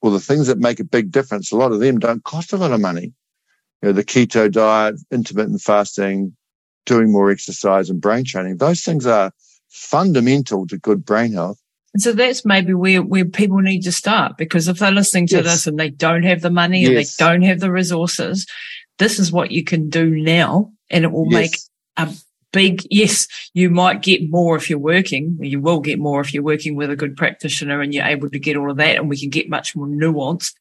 well, 0.03 0.13
the 0.13 0.21
things 0.21 0.47
that 0.49 0.59
make 0.59 0.81
a 0.81 0.85
big 0.85 1.11
difference, 1.11 1.51
a 1.51 1.57
lot 1.57 1.73
of 1.73 1.81
them 1.81 1.99
don't 1.99 2.25
cost 2.25 2.53
a 2.53 2.57
lot 2.57 2.73
of 2.73 2.81
money. 2.81 3.13
You 3.83 3.89
know, 3.89 3.93
the 3.93 4.05
keto 4.05 4.51
diet, 4.51 4.97
intermittent 5.11 5.61
fasting, 5.61 6.37
doing 6.89 7.13
more 7.13 7.31
exercise 7.31 7.91
and 7.91 8.01
brain 8.01 8.25
training. 8.25 8.57
Those 8.57 8.83
things 8.83 9.07
are 9.07 9.31
fundamental 9.69 10.67
to 10.67 10.79
good 10.79 11.05
brain 11.05 11.33
health. 11.35 11.61
And 11.95 12.03
so 12.03 12.13
that's 12.13 12.45
maybe 12.45 12.75
where, 12.75 13.03
where 13.03 13.25
people 13.25 13.59
need 13.59 13.83
to 13.83 13.93
start 13.93 14.37
because 14.37 14.67
if 14.69 14.79
they're 14.79 14.91
listening 14.91 15.27
to 15.29 15.37
Yes. 15.37 15.45
this 15.45 15.67
and 15.67 15.79
they 15.79 15.91
don't 15.91 16.23
have 16.25 16.41
the 16.43 16.51
money 16.51 16.85
and 16.85 16.97
they 16.97 17.07
don't 17.19 17.43
have 17.43 17.61
the 17.61 17.71
resources, 17.71 18.47
this 18.99 19.19
is 19.19 19.31
what 19.31 19.51
you 19.51 19.63
can 19.65 19.89
do 19.89 20.11
now 20.11 20.73
and 20.91 21.05
it 21.05 21.13
will 21.13 21.27
make 21.27 21.57
a 21.97 22.09
big, 22.53 22.83
yes, 22.91 23.27
you 23.55 23.71
might 23.71 24.03
get 24.03 24.29
more 24.31 24.57
if 24.57 24.69
you're 24.69 24.79
working. 24.79 25.37
You 25.41 25.61
will 25.61 25.81
get 25.81 25.99
more 25.99 26.21
if 26.21 26.33
you're 26.35 26.43
working 26.43 26.75
with 26.77 26.91
a 26.91 26.97
good 26.97 27.17
practitioner 27.17 27.81
and 27.81 27.93
you're 27.95 28.05
able 28.05 28.31
to 28.31 28.39
get 28.39 28.57
all 28.57 28.71
of 28.71 28.79
that 28.79 28.97
and 28.97 29.09
we 29.09 29.19
can 29.19 29.31
get 29.31 29.49
much 29.51 29.77
more 29.77 29.87
nuanced. 29.87 30.53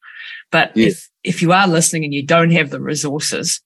But 0.50 0.72
Yes. 0.76 0.92
if, 1.24 1.36
if 1.36 1.42
you 1.42 1.52
are 1.52 1.68
listening 1.68 2.04
and 2.04 2.14
you 2.14 2.24
don't 2.24 2.52
have 2.52 2.70
the 2.70 2.80
resources, 2.80 3.60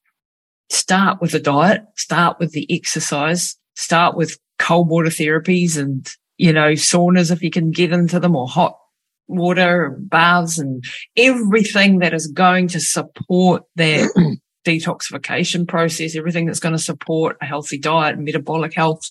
start 0.73 1.20
with 1.20 1.33
the 1.33 1.41
diet, 1.41 1.83
start 1.97 2.39
with 2.39 2.53
the 2.53 2.66
exercise, 2.75 3.57
start 3.75 4.16
with 4.16 4.39
cold 4.59 4.89
water 4.89 5.09
therapies 5.09 5.79
and, 5.79 6.09
you 6.39 6.53
know, 6.53 6.73
saunas 6.73 7.31
if 7.31 7.43
you 7.43 7.51
can 7.51 7.70
get 7.70 7.93
into 7.93 8.18
them 8.18 8.37
or 8.37 8.49
hot 8.49 8.77
water 9.29 9.87
and 9.87 10.09
baths 10.09 10.59
and 10.59 10.85
everything 11.16 11.99
that 12.01 12.14
is 12.14 12.27
going 12.27 12.68
to 12.68 12.81
support 12.81 13.62
that 13.77 14.11
detoxification 14.66 15.66
process, 15.66 16.16
everything 16.16 16.47
that's 16.47 16.61
going 16.61 16.75
to 16.75 16.83
support 16.83 17.37
a 17.41 17.47
healthy 17.47 17.79
diet, 17.79 18.18
metabolic 18.18 18.75
health. 18.75 19.03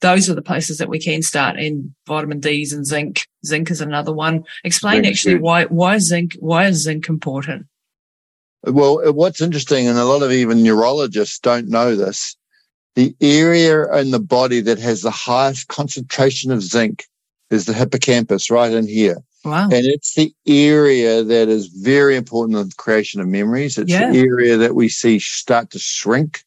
Those 0.00 0.28
are 0.28 0.34
the 0.34 0.42
places 0.42 0.78
that 0.78 0.88
we 0.88 0.98
can 0.98 1.22
start 1.22 1.58
and 1.58 1.94
vitamin 2.06 2.40
D's 2.40 2.72
and 2.72 2.86
zinc. 2.86 3.26
Zinc 3.46 3.70
is 3.70 3.80
another 3.80 4.12
one. 4.12 4.44
Explain 4.64 5.06
actually 5.06 5.38
why, 5.38 5.64
why 5.64 5.98
zinc, 5.98 6.34
why 6.40 6.66
is 6.66 6.82
zinc 6.82 7.08
important? 7.08 7.66
Well, 8.66 9.12
what's 9.12 9.40
interesting, 9.40 9.86
and 9.86 9.98
a 9.98 10.04
lot 10.04 10.22
of 10.22 10.32
even 10.32 10.62
neurologists 10.62 11.38
don't 11.38 11.68
know 11.68 11.94
this, 11.96 12.36
the 12.94 13.14
area 13.20 13.92
in 13.98 14.10
the 14.10 14.20
body 14.20 14.60
that 14.60 14.78
has 14.78 15.02
the 15.02 15.10
highest 15.10 15.68
concentration 15.68 16.50
of 16.50 16.62
zinc 16.62 17.04
is 17.50 17.66
the 17.66 17.74
hippocampus 17.74 18.50
right 18.50 18.72
in 18.72 18.86
here. 18.86 19.18
Wow. 19.44 19.64
And 19.64 19.84
it's 19.84 20.14
the 20.14 20.32
area 20.46 21.22
that 21.22 21.48
is 21.48 21.66
very 21.66 22.16
important 22.16 22.58
in 22.58 22.68
the 22.68 22.74
creation 22.76 23.20
of 23.20 23.28
memories. 23.28 23.76
It's 23.76 23.90
Yeah. 23.90 24.10
the 24.10 24.18
area 24.18 24.56
that 24.56 24.74
we 24.74 24.88
see 24.88 25.18
start 25.18 25.70
to 25.72 25.78
shrink, 25.78 26.42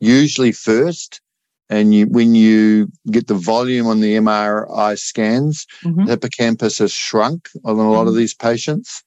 usually 0.00 0.52
first. 0.52 1.20
And 1.68 1.94
you, 1.94 2.06
when 2.06 2.34
you 2.34 2.90
get 3.10 3.26
the 3.26 3.34
volume 3.34 3.86
on 3.86 4.00
the 4.00 4.14
MRI 4.14 4.94
scans, 4.94 5.66
Mhm. 5.84 6.06
the 6.06 6.12
hippocampus 6.12 6.78
has 6.78 6.92
shrunk 6.92 7.48
on 7.64 7.78
a 7.78 7.90
lot 7.90 8.06
of 8.06 8.14
Mhm. 8.14 8.18
these 8.18 8.34
patients. 8.34 9.02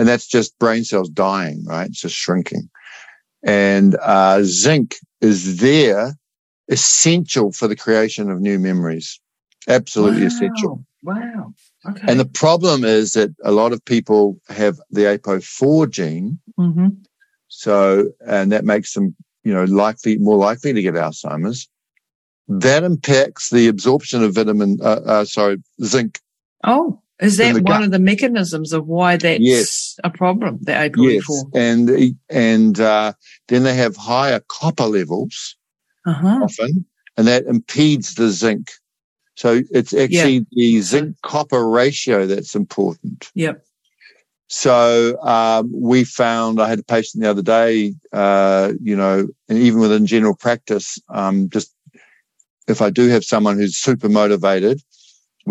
And 0.00 0.08
that's 0.08 0.26
just 0.26 0.58
brain 0.58 0.82
cells 0.84 1.10
dying, 1.10 1.62
right? 1.66 1.90
It's 1.90 2.00
just 2.00 2.16
shrinking. 2.16 2.70
And 3.42 3.96
uh, 4.00 4.40
zinc 4.44 4.96
is 5.20 5.58
there 5.58 6.14
essential 6.70 7.52
for 7.52 7.68
the 7.68 7.76
creation 7.76 8.30
of 8.30 8.40
new 8.40 8.58
memories. 8.58 9.20
Absolutely 9.68 10.24
essential. 10.24 10.82
Wow. 11.02 11.52
Okay. 11.86 12.06
And 12.08 12.18
the 12.18 12.24
problem 12.24 12.82
is 12.82 13.12
that 13.12 13.28
a 13.44 13.52
lot 13.52 13.74
of 13.74 13.84
people 13.84 14.40
have 14.48 14.80
the 14.90 15.02
ApoE4 15.02 15.90
gene. 15.90 16.38
hmm 16.56 16.88
So, 17.48 18.08
and 18.26 18.50
that 18.52 18.64
makes 18.64 18.94
them, 18.94 19.14
you 19.44 19.52
know, 19.52 19.64
likely, 19.64 20.16
more 20.16 20.38
likely 20.38 20.72
to 20.72 20.80
get 20.80 20.94
Alzheimer's. 20.94 21.68
That 22.48 22.84
impacts 22.84 23.50
the 23.50 23.68
absorption 23.68 24.24
of 24.24 24.34
vitamin, 24.34 24.78
uh, 24.82 25.00
uh, 25.04 25.24
sorry, 25.26 25.58
zinc. 25.84 26.20
Oh, 26.64 27.02
is 27.20 27.36
that 27.36 27.62
one 27.62 27.82
of 27.82 27.90
the 27.90 27.98
mechanisms 27.98 28.72
of 28.72 28.86
why 28.86 29.16
that's 29.16 29.40
Yes. 29.40 29.98
a 30.04 30.10
problem? 30.10 30.58
The 30.62 30.72
Yes. 30.96 31.24
ApoE4. 31.26 31.50
And, 31.54 32.16
and, 32.28 32.80
uh, 32.80 33.12
then 33.48 33.62
they 33.62 33.74
have 33.74 33.96
higher 33.96 34.40
copper 34.48 34.86
levels 34.86 35.56
Uh 36.06 36.12
huh. 36.12 36.38
often, 36.42 36.84
and 37.16 37.26
that 37.26 37.44
impedes 37.46 38.14
the 38.14 38.30
zinc. 38.30 38.70
So 39.36 39.62
it's 39.70 39.92
actually 39.94 40.34
yeah. 40.34 40.40
the 40.52 40.80
zinc 40.80 41.16
copper 41.22 41.68
ratio 41.68 42.26
that's 42.26 42.54
important. 42.54 43.30
Yep. 43.34 43.64
So 44.48 45.16
um, 45.22 45.70
we 45.72 46.04
found 46.04 46.60
I 46.60 46.68
had 46.68 46.80
a 46.80 46.82
patient 46.82 47.22
the 47.22 47.30
other 47.30 47.42
day, 47.42 47.94
uh, 48.12 48.72
you 48.82 48.96
know, 48.96 49.28
and 49.48 49.58
even 49.58 49.80
within 49.80 50.06
general 50.06 50.34
practice, 50.34 50.98
um, 51.08 51.48
just 51.48 51.72
if 52.66 52.82
I 52.82 52.90
do 52.90 53.08
have 53.08 53.24
someone 53.24 53.56
who's 53.56 53.76
super 53.76 54.08
motivated, 54.08 54.82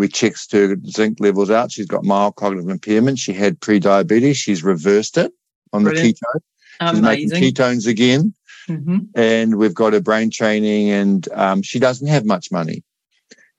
we 0.00 0.08
check 0.08 0.32
her 0.50 0.76
zinc 0.86 1.20
levels 1.20 1.50
out. 1.50 1.70
She's 1.70 1.86
got 1.86 2.04
mild 2.04 2.36
cognitive 2.36 2.70
impairment. 2.70 3.18
She 3.18 3.34
had 3.34 3.60
pre-diabetes. 3.60 4.38
She's 4.38 4.64
reversed 4.64 5.18
it 5.18 5.30
on 5.74 5.82
Brilliant. 5.84 6.18
the 6.18 6.38
ketone. 6.80 6.90
She's 6.90 6.98
Amazing. 6.98 7.28
making 7.28 7.54
ketones 7.54 7.86
again. 7.86 8.34
Mm-hmm. 8.66 8.98
And 9.14 9.56
we've 9.56 9.74
got 9.74 9.92
her 9.92 10.00
brain 10.00 10.30
training 10.30 10.88
and 10.88 11.28
um, 11.32 11.60
she 11.60 11.78
doesn't 11.78 12.06
have 12.06 12.24
much 12.24 12.50
money. 12.50 12.82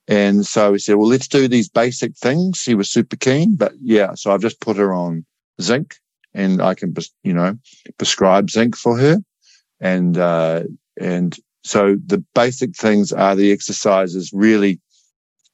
And 0.08 0.44
so 0.44 0.72
we 0.72 0.80
said, 0.80 0.96
well, 0.96 1.06
let's 1.06 1.28
do 1.28 1.46
these 1.46 1.68
basic 1.68 2.16
things. 2.16 2.58
She 2.58 2.74
was 2.74 2.90
super 2.90 3.16
keen, 3.16 3.54
but 3.54 3.72
yeah, 3.80 4.14
so 4.14 4.32
I've 4.32 4.40
just 4.40 4.60
put 4.60 4.76
her 4.76 4.92
on 4.92 5.24
zinc 5.60 5.94
and 6.34 6.60
I 6.60 6.74
can, 6.74 6.92
you 7.22 7.34
know, 7.34 7.56
prescribe 7.98 8.50
zinc 8.50 8.74
for 8.76 8.98
her. 8.98 9.18
And, 9.80 10.18
uh, 10.18 10.64
and 11.00 11.36
so 11.62 11.96
the 12.04 12.18
basic 12.34 12.74
things 12.74 13.12
are 13.12 13.36
the 13.36 13.52
exercises 13.52 14.32
really 14.32 14.80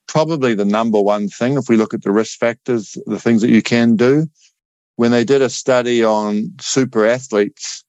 probably 0.09 0.54
the 0.54 0.64
number 0.64 1.00
one 1.00 1.28
thing. 1.28 1.56
If 1.56 1.68
we 1.68 1.76
look 1.76 1.94
at 1.94 2.02
the 2.02 2.11
risk 2.11 2.38
factors, 2.38 2.96
the 3.06 3.20
things 3.20 3.42
that 3.42 3.50
you 3.50 3.62
can 3.62 3.94
do 3.94 4.26
when 4.98 5.12
they 5.12 5.22
did 5.22 5.40
a 5.42 5.48
study 5.48 6.02
on 6.02 6.52
super 6.61 7.06
athletes, 7.06 7.84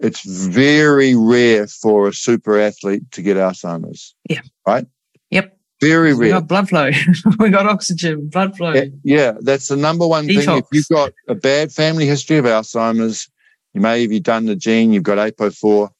it's 0.00 0.24
very 0.24 1.14
rare 1.14 1.68
for 1.68 2.08
a 2.08 2.12
super 2.12 2.58
athlete 2.58 3.08
to 3.12 3.22
get 3.22 3.36
Alzheimer's. 3.36 4.16
Yeah. 4.28 4.40
Right? 4.66 4.84
Yep. 5.30 5.56
Very 5.80 6.12
rare. 6.12 6.18
We 6.18 6.28
got 6.30 6.48
blood 6.48 6.68
flow. 6.68 6.90
we 7.38 7.50
got 7.50 7.66
oxygen, 7.66 8.28
blood 8.28 8.56
flow. 8.56 8.72
Yeah, 8.72 8.84
yeah, 9.04 9.32
that's 9.40 9.68
the 9.68 9.76
number 9.76 10.06
one 10.06 10.26
Detox. 10.26 10.44
thing. 10.44 10.58
If 10.58 10.64
you've 10.72 10.88
got 10.88 11.12
a 11.28 11.36
bad 11.36 11.70
family 11.70 12.06
history 12.06 12.38
of 12.38 12.44
Alzheimer's, 12.44 13.30
you 13.72 13.80
may 13.80 14.02
have 14.02 14.22
done 14.24 14.46
the 14.46 14.56
gene, 14.56 14.92
you've 14.92 15.04
got 15.04 15.18
APOE4, 15.18 15.90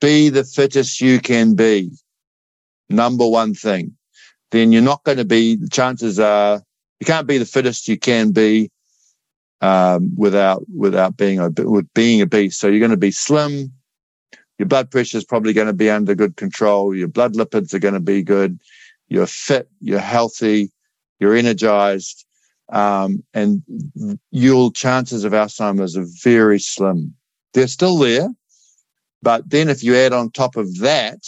be 0.00 0.30
the 0.30 0.44
fittest 0.44 1.00
you 1.02 1.20
can 1.20 1.54
be. 1.54 1.90
Number 2.88 3.28
one 3.28 3.52
thing. 3.52 3.96
Then 4.52 4.70
you're 4.70 4.82
not 4.82 5.02
going 5.02 5.18
to 5.18 5.24
be, 5.24 5.56
the 5.56 5.68
chances 5.68 6.20
are 6.20 6.62
you 7.00 7.06
can't 7.06 7.26
be 7.26 7.38
the 7.38 7.44
fittest 7.44 7.88
you 7.88 7.98
can 7.98 8.30
be 8.30 8.70
um, 9.60 10.14
without 10.16 10.64
without 10.72 11.16
being 11.16 11.40
a 11.40 11.50
with 11.50 11.92
being 11.94 12.22
obese. 12.22 12.56
So 12.56 12.68
you're 12.68 12.78
going 12.78 12.92
to 12.92 12.96
be 12.96 13.10
slim. 13.10 13.72
Your 14.58 14.68
blood 14.68 14.90
pressure 14.90 15.18
is 15.18 15.24
probably 15.24 15.52
going 15.52 15.66
to 15.66 15.72
be 15.72 15.90
under 15.90 16.14
good 16.14 16.36
control. 16.36 16.94
Your 16.94 17.08
blood 17.08 17.34
lipids 17.34 17.74
are 17.74 17.80
going 17.80 17.94
to 17.94 18.00
be 18.00 18.22
good 18.22 18.60
you're 19.12 19.26
fit, 19.26 19.68
you're 19.80 19.98
healthy, 19.98 20.72
you're 21.20 21.34
energized, 21.34 22.24
um, 22.72 23.22
and 23.34 23.62
your 24.30 24.72
chances 24.72 25.24
of 25.24 25.32
Alzheimer's 25.32 25.98
are 25.98 26.06
very 26.24 26.58
slim. 26.58 27.14
They're 27.52 27.68
still 27.68 27.98
there, 27.98 28.30
but 29.20 29.50
then 29.50 29.68
if 29.68 29.84
you 29.84 29.94
add 29.94 30.14
on 30.14 30.30
top 30.30 30.56
of 30.56 30.78
that 30.78 31.18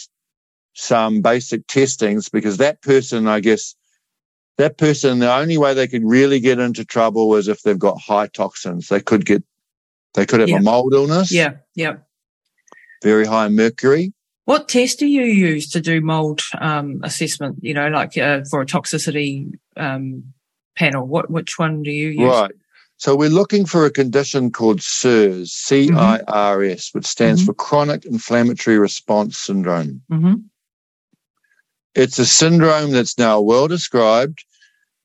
some 0.75 1.22
basic 1.22 1.66
testings, 1.66 2.29
because 2.29 2.59
that 2.59 2.83
person, 2.83 3.27
I 3.27 3.41
guess, 3.41 3.75
that 4.59 4.79
person, 4.79 5.18
the 5.18 5.33
only 5.33 5.59
way 5.59 5.75
they 5.75 5.89
could 5.89 6.05
really 6.05 6.39
get 6.41 6.59
into 6.59 6.85
trouble 6.85 7.29
was 7.29 7.49
if 7.49 7.62
they've 7.62 7.79
got 7.79 7.99
high 7.99 8.29
toxins. 8.29 8.89
They 8.89 9.01
could 9.01 9.25
get, 9.25 9.43
they 10.14 10.27
could 10.27 10.41
have 10.41 10.49
yeah. 10.49 10.59
a 10.59 10.62
mold 10.62 10.95
illness. 10.95 11.33
Yeah, 11.33 11.55
yeah. 11.75 11.97
Very 13.03 13.27
high 13.27 13.49
mercury. 13.49 14.12
What 14.45 14.68
test 14.68 14.99
do 14.99 15.07
you 15.07 15.25
use 15.25 15.70
to 15.70 15.81
do 15.81 16.01
mold 16.01 16.41
um, 16.61 17.01
assessment? 17.03 17.57
You 17.62 17.75
know, 17.75 17.89
like 17.89 18.16
uh, 18.18 18.43
for 18.51 18.61
a 18.61 18.66
toxicity 18.66 19.51
um, 19.77 20.35
panel. 20.77 21.07
What 21.07 21.31
which 21.31 21.59
one 21.59 21.83
do 21.83 21.91
you 21.91 22.09
use? 22.11 22.29
Right. 22.29 22.53
So 22.97 23.16
we're 23.16 23.29
looking 23.29 23.66
for 23.66 23.85
a 23.87 23.91
condition 23.91 24.53
called 24.53 24.81
CIRS, 24.81 25.49
C-I-R-S, 25.49 26.91
which 26.93 27.07
stands 27.07 27.41
mm-hmm. 27.41 27.47
for 27.47 27.55
Chronic 27.55 28.05
Inflammatory 28.05 28.79
Response 28.79 29.37
Syndrome. 29.37 30.01
Mm-hmm. 30.12 30.35
It's 31.95 32.18
a 32.18 32.26
syndrome 32.26 32.90
that's 32.90 33.18
now 33.18 33.40
well 33.40 33.68
described, 33.68 34.45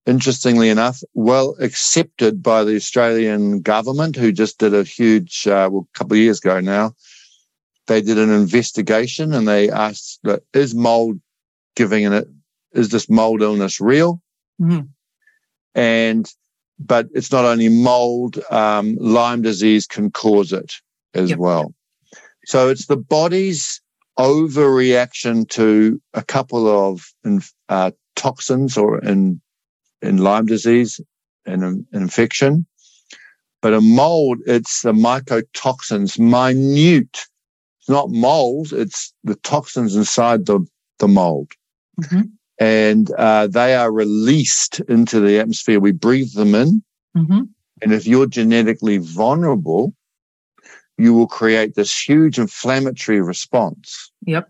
interestingly 0.06 0.70
enough, 0.70 1.02
well 1.14 1.56
accepted 1.60 2.42
by 2.42 2.64
the 2.64 2.76
Australian 2.76 3.62
government, 3.62 4.16
who 4.16 4.32
just 4.32 4.58
did 4.58 4.74
a 4.74 4.84
huge, 4.84 5.46
uh, 5.46 5.70
well, 5.72 5.88
a 5.94 5.98
couple 5.98 6.14
of 6.14 6.20
years 6.20 6.40
ago 6.40 6.60
now, 6.60 6.94
they 7.88 8.02
did 8.02 8.18
an 8.18 8.32
investigation 8.32 9.34
and 9.34 9.48
they 9.48 9.70
asked, 9.70 10.20
is 10.54 10.74
mold 10.74 11.20
giving 11.76 12.04
in 12.04 12.14
it, 12.14 12.28
is 12.74 12.90
this 12.90 13.10
mold 13.10 13.42
illness 13.42 13.80
real? 13.80 14.22
Mm-hmm. 14.60 14.88
And, 15.76 16.32
but 16.80 17.08
it's 17.14 17.32
not 17.32 17.46
only 17.46 17.70
mold, 17.70 18.40
um, 18.50 18.96
Lyme 19.00 19.42
disease 19.42 19.86
can 19.86 20.12
cause 20.12 20.54
it 20.54 20.74
as 21.14 21.30
yep. 21.30 21.40
well. 21.40 21.74
So 22.46 22.70
it's 22.70 22.88
the 22.88 22.98
body's 22.98 23.82
overreaction 24.20 25.48
to 25.50 26.00
a 26.14 26.22
couple 26.22 26.68
of 26.68 27.14
uh, 27.70 27.92
toxins 28.16 28.78
or 28.78 29.00
in, 29.00 29.42
in 30.02 30.18
Lyme 30.18 30.46
disease 30.46 31.00
and 31.46 31.64
an 31.64 31.88
infection. 31.94 32.66
But 33.62 33.74
a 33.74 33.82
mold, 33.82 34.40
it's 34.46 34.82
the 34.82 34.94
mycotoxins, 34.94 36.20
minute 36.20 37.28
It's 37.80 37.90
not 37.90 38.10
mold, 38.10 38.74
it's 38.74 39.14
the 39.24 39.36
toxins 39.36 39.96
inside 39.96 40.46
the, 40.46 40.66
the 41.00 41.08
mold. 41.08 41.52
Mm-hmm. 42.02 42.22
And 42.60 43.12
uh, 43.12 43.48
they 43.48 43.76
are 43.76 43.92
released 43.92 44.82
into 44.82 45.22
the 45.22 45.40
atmosphere. 45.40 45.80
We 45.80 45.94
breathe 45.94 46.34
them 46.34 46.56
in. 46.56 46.84
Mm-hmm. 47.16 47.42
And 47.82 47.94
if 47.94 48.06
you're 48.06 48.28
genetically 48.28 48.98
vulnerable, 48.98 49.94
you 51.00 51.14
will 51.14 51.28
create 51.28 51.76
this 51.76 51.98
huge 51.98 52.38
inflammatory 52.38 53.22
response. 53.22 54.12
Yep. 54.26 54.50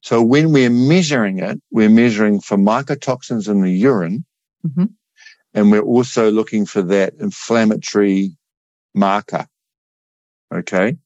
So 0.00 0.22
when 0.22 0.52
we're 0.52 0.70
measuring 0.70 1.38
it, 1.38 1.60
we're 1.70 1.90
measuring 1.90 2.40
for 2.40 2.56
mycotoxins 2.56 3.48
in 3.48 3.60
the 3.60 3.70
urine. 3.70 4.24
Mm-hmm. 4.66 4.86
And 5.54 5.70
we're 5.70 5.82
also 5.82 6.30
looking 6.30 6.64
for 6.66 6.82
that 6.82 7.14
inflammatory 7.20 8.36
marker. 8.94 9.46
Okay. 10.52 10.96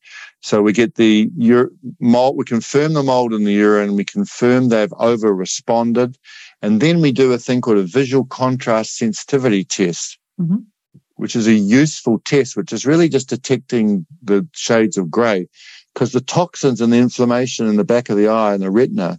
So 0.41 0.62
we 0.62 0.72
get 0.72 0.95
the 0.95 1.30
ur- 1.43 1.72
mold, 2.01 2.37
we 2.37 2.45
confirm 2.45 2.93
the 2.93 3.03
mold 3.03 3.34
in 3.34 3.45
the 3.45 3.53
urine, 3.53 3.97
we 3.97 4.05
confirm 4.05 4.68
they've 4.68 4.93
over 4.99 5.34
responded. 5.34 6.16
And 6.62 6.80
then 6.80 7.01
we 7.01 7.12
do 7.12 7.32
a 7.32 7.39
thing 7.39 7.61
called 7.61 7.78
a 7.78 7.82
visual 7.82 8.24
contrast 8.24 8.97
sensitivity 8.97 9.64
test, 9.64 10.18
mm-hmm. 10.41 10.59
Which 11.16 11.34
is 11.34 11.46
a 11.46 11.52
useful 11.52 12.20
test, 12.20 12.56
which 12.56 12.72
is 12.72 12.86
really 12.86 13.08
just 13.08 13.28
detecting 13.28 14.06
the 14.22 14.46
shades 14.52 14.96
of 14.96 15.10
gray 15.10 15.48
because 15.96 16.12
the 16.12 16.20
toxins 16.20 16.82
and 16.82 16.92
the 16.92 16.98
inflammation 16.98 17.66
in 17.66 17.76
the 17.76 17.84
back 17.84 18.10
of 18.10 18.18
the 18.18 18.28
eye 18.28 18.52
and 18.52 18.62
the 18.62 18.70
retina 18.70 19.18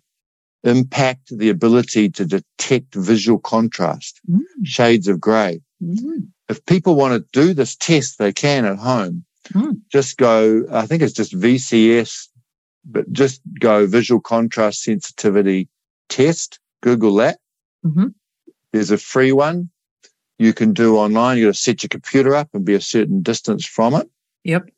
impact 0.63 1.35
the 1.35 1.49
ability 1.49 2.07
to 2.07 2.23
detect 2.23 2.93
visual 2.93 3.39
contrast, 3.39 4.21
mm. 4.29 4.41
shades 4.63 5.07
of 5.07 5.19
gray. 5.19 5.59
Mm. 5.83 6.27
If 6.49 6.63
people 6.67 6.95
want 6.95 7.13
to 7.13 7.27
do 7.33 7.55
this 7.55 7.75
test, 7.75 8.19
they 8.19 8.31
can 8.31 8.65
at 8.65 8.77
home. 8.77 9.25
Mm. 9.53 9.81
Just 9.91 10.17
go, 10.17 10.65
I 10.71 10.85
think 10.85 11.01
it's 11.01 11.13
just 11.13 11.33
VCS, 11.33 12.27
but 12.85 13.11
just 13.11 13.41
go 13.59 13.87
visual 13.87 14.21
contrast 14.21 14.83
sensitivity 14.83 15.69
test. 16.09 16.59
Google 16.81 17.15
that. 17.15 17.39
Mm-hmm. 17.83 18.07
There's 18.71 18.91
a 18.91 18.99
free 18.99 19.31
one 19.31 19.71
you 20.39 20.53
can 20.53 20.73
do 20.73 20.97
online. 20.97 21.38
You 21.38 21.45
got 21.45 21.55
to 21.55 21.59
set 21.59 21.83
your 21.83 21.89
computer 21.89 22.35
up 22.35 22.49
and 22.53 22.65
be 22.65 22.73
a 22.73 22.81
certain 22.81 23.21
distance 23.21 23.65
from 23.65 23.95
it. 23.95 24.09
Yep. 24.43 24.69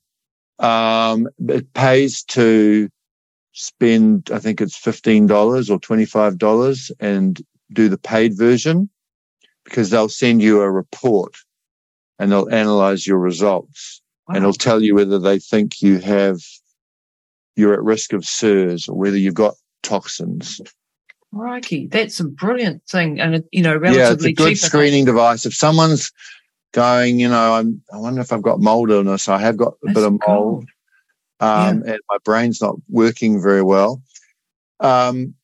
Um, 0.59 1.27
it 1.47 1.73
pays 1.73 2.23
to 2.23 2.89
spend, 3.53 4.29
I 4.33 4.39
think 4.39 4.61
it's 4.61 4.79
$15 4.79 5.69
or 5.69 5.79
$25 5.79 6.91
and 6.99 7.41
do 7.71 7.89
the 7.89 7.97
paid 7.97 8.37
version 8.37 8.89
because 9.63 9.89
they'll 9.89 10.09
send 10.09 10.41
you 10.41 10.61
a 10.61 10.71
report 10.71 11.35
and 12.17 12.31
they'll 12.31 12.49
analyze 12.49 13.05
your 13.05 13.19
results 13.19 14.01
wow. 14.27 14.35
and 14.35 14.43
it'll 14.43 14.53
tell 14.53 14.81
you 14.81 14.95
whether 14.95 15.19
they 15.19 15.39
think 15.39 15.81
you 15.81 15.99
have, 15.99 16.39
you're 17.55 17.73
at 17.73 17.83
risk 17.83 18.13
of 18.13 18.21
CIRS 18.21 18.89
or 18.89 18.95
whether 18.95 19.17
you've 19.17 19.33
got 19.33 19.55
toxins. 19.83 20.61
Crikey, 21.33 21.87
that's 21.87 22.19
a 22.19 22.23
brilliant 22.23 22.83
thing, 22.85 23.19
and 23.19 23.43
you 23.51 23.61
know, 23.61 23.75
relatively 23.75 23.99
yeah, 23.99 24.13
it's 24.13 24.25
a 24.25 24.33
good 24.33 24.57
screening 24.57 25.05
device. 25.05 25.45
If 25.45 25.53
someone's 25.53 26.11
going, 26.73 27.19
you 27.19 27.29
know, 27.29 27.53
I'm, 27.53 27.81
I 27.93 27.97
wonder 27.97 28.21
if 28.21 28.31
I've 28.33 28.41
got 28.41 28.59
mold 28.59 28.89
illness. 28.89 29.27
I 29.27 29.39
have 29.39 29.57
got 29.57 29.73
a 29.73 29.77
that's 29.83 29.93
bit 29.95 30.03
of 30.05 30.19
mold, 30.27 30.67
um, 31.39 31.83
yeah. 31.83 31.93
and 31.93 31.99
my 32.09 32.17
brain's 32.23 32.61
not 32.61 32.75
working 32.89 33.41
very 33.41 33.61
well. 33.61 34.01
Um, 34.79 35.35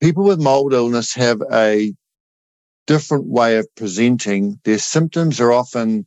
people 0.00 0.24
with 0.24 0.40
mold 0.40 0.72
illness 0.72 1.14
have 1.14 1.42
a 1.52 1.92
different 2.86 3.26
way 3.26 3.56
of 3.56 3.66
presenting. 3.74 4.60
Their 4.64 4.78
symptoms 4.78 5.40
are 5.40 5.52
often 5.52 6.06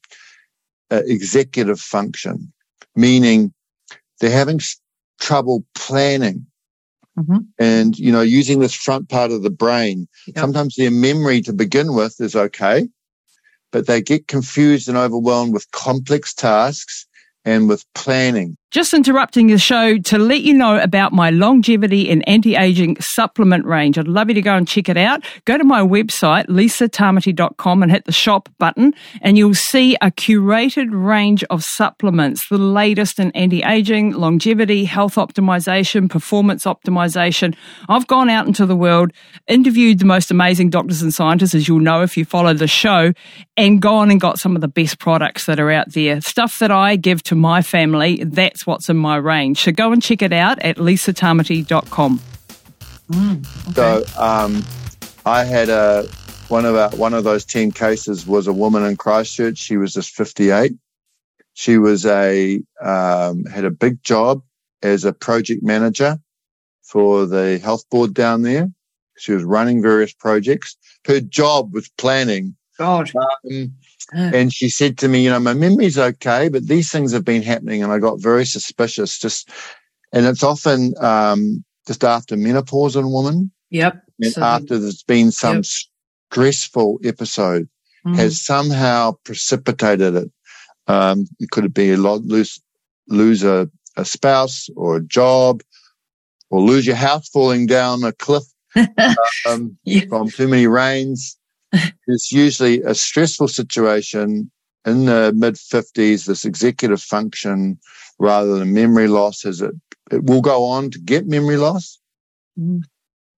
uh, 0.92 1.02
executive 1.06 1.80
function, 1.80 2.54
meaning 2.96 3.54
they're 4.20 4.32
having 4.32 4.60
trouble 5.20 5.66
planning. 5.76 6.46
Mhm. 7.20 7.48
And, 7.60 7.98
you 8.00 8.12
know, 8.12 8.22
using 8.22 8.60
this 8.60 8.74
front 8.74 9.10
part 9.10 9.32
of 9.32 9.44
the 9.44 9.50
brain, 9.50 10.08
Yep. 10.28 10.38
sometimes 10.40 10.76
their 10.76 10.92
memory 10.92 11.42
to 11.44 11.54
begin 11.54 11.94
with 11.94 12.16
is 12.20 12.36
okay, 12.36 12.88
but 13.72 13.88
they 13.88 14.02
get 14.02 14.28
confused 14.28 14.90
and 14.90 14.98
overwhelmed 14.98 15.54
with 15.54 15.72
complex 15.72 16.34
tasks 16.34 17.08
and 17.46 17.70
with 17.70 17.86
planning. 17.96 18.58
Just 18.72 18.94
interrupting 18.94 19.48
the 19.48 19.58
show 19.58 19.98
to 19.98 20.20
let 20.20 20.42
you 20.42 20.54
know 20.54 20.78
about 20.78 21.12
my 21.12 21.32
longevity 21.32 22.08
and 22.08 22.28
anti-aging 22.30 23.02
supplement 23.02 23.66
range. 23.66 23.98
I'd 23.98 24.08
love 24.08 24.28
you 24.28 24.36
to 24.36 24.44
go 24.44 24.56
and 24.56 24.68
check 24.68 24.88
it 24.88 24.96
out. 24.96 25.26
Go 25.46 25.58
to 25.58 25.64
my 25.64 25.82
website, 25.82 26.46
lisatamati.com 26.46 27.82
and 27.82 27.92
hit 27.92 28.06
the 28.06 28.12
shop 28.12 28.48
button 28.60 28.94
and 29.22 29.40
you'll 29.40 29.56
see 29.56 29.96
a 30.04 30.12
curated 30.12 30.90
range 30.92 31.44
of 31.46 31.64
supplements, 31.64 32.48
the 32.50 32.60
latest 32.60 33.18
in 33.18 33.32
anti-aging, 33.32 34.12
longevity, 34.12 34.86
health 34.86 35.16
optimization, 35.16 36.08
performance 36.08 36.66
optimization. 36.66 37.56
I've 37.88 38.06
gone 38.06 38.30
out 38.30 38.46
into 38.46 38.68
the 38.68 38.76
world, 38.76 39.12
interviewed 39.48 39.98
the 39.98 40.06
most 40.06 40.30
amazing 40.30 40.70
doctors 40.70 41.02
and 41.02 41.12
scientists, 41.12 41.56
as 41.56 41.68
you'll 41.68 41.80
know 41.80 42.04
if 42.04 42.16
you 42.16 42.24
follow 42.24 42.54
the 42.54 42.68
show, 42.68 43.14
and 43.58 43.82
gone 43.82 44.12
and 44.12 44.22
got 44.22 44.38
some 44.38 44.54
of 44.54 44.62
the 44.62 44.68
best 44.68 45.00
products 45.00 45.48
that 45.48 45.60
are 45.60 45.72
out 45.72 45.92
there. 45.94 46.22
Stuff 46.22 46.60
that 46.60 46.70
I 46.70 46.98
give 46.98 47.24
to 47.24 47.36
my 47.36 47.64
family, 47.64 48.24
that's 48.24 48.59
what's 48.66 48.90
in 48.90 48.98
my 48.98 49.18
range. 49.18 49.64
So 49.64 49.72
go 49.72 49.92
and 49.92 50.02
check 50.02 50.22
it 50.22 50.34
out 50.34 50.60
at 50.60 50.78
lisatamati.com. 50.78 52.22
So 53.74 54.04
um, 54.18 54.64
I 55.26 55.44
had 55.44 55.70
a 55.70 56.08
one 56.50 56.66
of 56.66 56.76
our, 56.76 56.90
one 56.92 57.14
of 57.14 57.24
those 57.24 57.46
ten 57.46 57.72
cases 57.72 58.26
was 58.26 58.48
a 58.48 58.54
woman 58.54 58.84
in 58.86 58.98
Christchurch. 58.98 59.58
She 59.58 59.78
was 59.78 59.94
just 59.94 60.12
fifty 60.12 60.52
eight. 60.52 60.74
She 61.54 61.78
was 61.78 62.06
a 62.06 62.62
um, 62.82 63.46
had 63.46 63.66
a 63.66 63.72
big 63.72 64.04
job 64.04 64.44
as 64.82 65.06
a 65.06 65.14
project 65.14 65.64
manager 65.64 66.20
for 66.84 67.26
the 67.26 67.60
health 67.60 67.88
board 67.90 68.14
down 68.14 68.42
there. 68.42 68.70
She 69.18 69.34
was 69.34 69.44
running 69.44 69.82
various 69.82 70.14
projects. 70.14 70.78
Her 71.06 71.20
job 71.20 71.74
was 71.74 71.90
planning. 71.98 72.56
God. 72.78 73.12
Um, 73.46 73.74
and 74.14 74.54
she 74.54 74.70
said 74.70 74.98
to 75.00 75.08
me, 75.08 75.24
you 75.24 75.30
know, 75.30 75.40
my 75.40 75.54
memory's 75.54 75.98
okay, 75.98 76.50
but 76.50 76.68
these 76.68 76.92
things 76.92 77.12
have 77.14 77.26
been 77.26 77.42
happening, 77.44 77.84
and 77.84 77.92
I 77.92 78.00
got 78.00 78.22
very 78.22 78.46
suspicious. 78.46 79.20
Just, 79.20 79.50
and 80.14 80.26
it's 80.26 80.44
often 80.44 80.94
um, 81.02 81.64
just 81.88 82.04
after 82.04 82.36
menopause 82.38 82.96
in 82.96 83.06
a 83.06 83.10
woman 83.10 83.52
Yep. 83.72 84.02
and 84.22 84.34
So- 84.34 84.42
after 84.42 84.78
there's 84.80 85.04
been 85.04 85.32
some 85.32 85.58
Yep. 85.58 85.66
stressful 86.32 87.00
episode 87.04 87.68
Mm. 88.06 88.16
has 88.16 88.42
somehow 88.42 89.14
precipitated 89.26 90.16
it. 90.16 90.32
Um, 90.88 91.28
it 91.40 91.50
could 91.52 91.74
be 91.74 91.92
a 91.92 91.98
lot 91.98 92.22
lose 92.24 92.62
lose 93.10 93.44
a, 93.44 93.70
a 93.98 94.06
spouse 94.06 94.70
or 94.78 94.96
a 94.98 95.04
job, 95.04 95.62
or 96.50 96.62
lose 96.62 96.88
your 96.88 96.96
house 96.96 97.28
falling 97.30 97.66
down 97.68 98.04
a 98.04 98.14
cliff 98.14 98.44
um, 99.48 99.78
Yeah. 99.84 100.06
from 100.08 100.30
too 100.30 100.48
many 100.48 100.66
rains. 100.68 101.38
It's 102.08 102.32
usually 102.32 102.82
a 102.82 102.96
stressful 102.96 103.48
situation 103.48 104.50
in 104.86 105.06
the 105.06 105.32
mid 105.36 105.58
fifties. 105.58 106.26
This 106.26 106.46
executive 106.46 107.02
function, 107.02 107.80
rather 108.18 108.58
than 108.58 108.74
memory 108.74 109.08
loss, 109.08 109.46
is 109.46 109.62
it? 109.62 109.76
It 110.12 110.24
will 110.24 110.42
go 110.42 110.64
on 110.66 110.90
to 110.92 111.00
get 111.00 111.28
memory 111.28 111.58
loss. 111.58 112.00
Mm. 112.60 112.82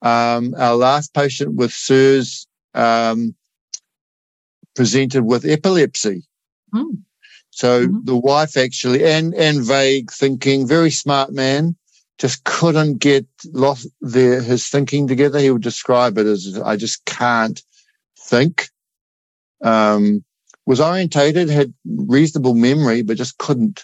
Um, 0.01 0.55
our 0.57 0.75
last 0.75 1.13
patient 1.13 1.55
with 1.55 1.71
CIRS 1.71 2.47
um, 2.73 3.36
presented 4.75 5.23
with 5.23 5.45
epilepsy. 5.45 6.23
Mm. 6.73 7.03
So 7.49 7.88
Mhm. 7.88 8.05
the 8.05 8.15
wife 8.15 8.55
actually, 8.55 9.03
and 9.03 9.36
and 9.36 9.61
vague 9.61 10.11
thinking, 10.11 10.65
very 10.65 10.89
smart 10.91 11.34
man, 11.34 11.75
just 12.17 12.43
couldn't 12.45 12.99
get 12.99 13.25
lost 13.51 13.88
their 13.99 14.41
his 14.41 14.69
thinking 14.69 15.07
together. 15.07 15.39
He 15.39 15.51
would 15.51 15.61
describe 15.61 16.17
it 16.17 16.25
as 16.25 16.57
I 16.63 16.77
just 16.77 17.03
can't 17.05 17.61
think. 18.32 18.69
Um, 19.63 20.23
was 20.65 20.79
orientated, 20.79 21.49
had 21.49 21.73
reasonable 21.86 22.55
memory, 22.55 23.01
but 23.03 23.17
just 23.17 23.38
couldn't 23.38 23.84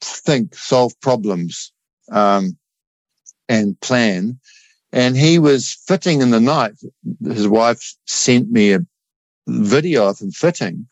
think, 0.00 0.54
solve 0.54 0.92
problems, 1.00 1.72
um, 2.10 2.56
and 3.48 3.80
plan. 3.80 4.38
And 4.92 5.16
he 5.16 5.38
was 5.38 5.72
fitting 5.86 6.20
in 6.20 6.30
the 6.30 6.40
night. 6.40 6.74
His 7.24 7.48
wife 7.48 7.94
sent 8.06 8.50
me 8.50 8.72
a 8.74 8.86
video 9.48 10.06
of 10.08 10.20
him 10.20 10.30
fitting 10.30 10.86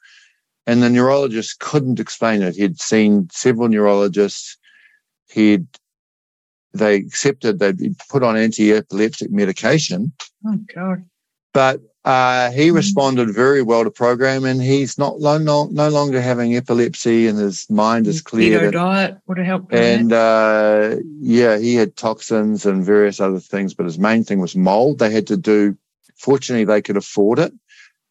and 0.67 0.83
the 0.83 0.91
neurologist 0.91 1.59
couldn't 1.59 2.01
explain 2.01 2.43
it. 2.43 2.55
He'd 2.55 2.81
seen 2.81 3.29
several 3.33 3.69
neurologists. 3.69 4.57
He'd, 5.29 5.67
they 6.73 6.97
accepted 6.97 7.59
they'd 7.59 7.77
be 7.77 7.95
put 8.09 8.23
on 8.23 8.37
anti-epileptic 8.37 9.31
medication, 9.33 10.13
Oh 10.47 10.59
God. 10.75 11.05
but 11.53 11.81
uh, 12.05 12.51
he 12.53 12.69
Mhm. 12.71 12.75
responded 12.75 13.31
very 13.35 13.63
well 13.63 13.85
to 13.85 13.91
program 13.91 14.45
and 14.45 14.63
he's 14.63 14.97
not 14.97 15.21
no, 15.21 15.37
no, 15.39 15.67
no 15.67 15.89
longer 15.91 16.21
having 16.21 16.57
epilepsy 16.57 17.27
and 17.27 17.39
his 17.39 17.67
mind 17.69 18.07
is 18.07 18.23
clear. 18.23 18.59
Keto 18.61 18.65
And, 18.65 18.73
diet 18.73 19.19
would 19.27 19.39
have 19.39 19.47
helped. 19.47 19.75
and 19.75 20.13
uh, 20.13 20.97
yeah, 21.21 21.59
he 21.59 21.75
had 21.75 21.97
toxins 21.97 22.65
and 22.65 22.85
various 22.85 23.21
other 23.21 23.41
things, 23.41 23.75
but 23.75 23.85
his 23.87 23.99
main 23.99 24.25
thing 24.25 24.41
was 24.41 24.57
mold. 24.57 24.99
They 24.99 25.11
had 25.11 25.27
to 25.27 25.37
do, 25.37 25.77
fortunately, 26.17 26.65
they 26.65 26.81
could 26.83 26.97
afford 26.97 27.39
it. 27.39 27.53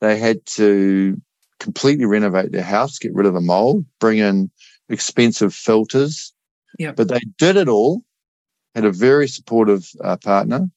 They 0.02 0.18
had 0.18 0.46
to 0.58 1.20
completely 1.60 2.06
renovate 2.06 2.52
their 2.52 2.64
house, 2.64 3.00
get 3.00 3.14
rid 3.14 3.26
of 3.26 3.34
the 3.34 3.42
mold, 3.42 3.86
bring 4.00 4.20
in 4.20 4.50
expensive 4.88 5.54
filters. 5.54 6.32
Yep. 6.78 6.96
But 6.96 7.08
they 7.10 7.20
did 7.38 7.58
it 7.58 7.68
all, 7.68 8.04
had 8.76 8.86
a 8.86 8.92
very 8.92 9.28
supportive 9.28 9.90
uh, 10.04 10.18
partner. 10.18 10.70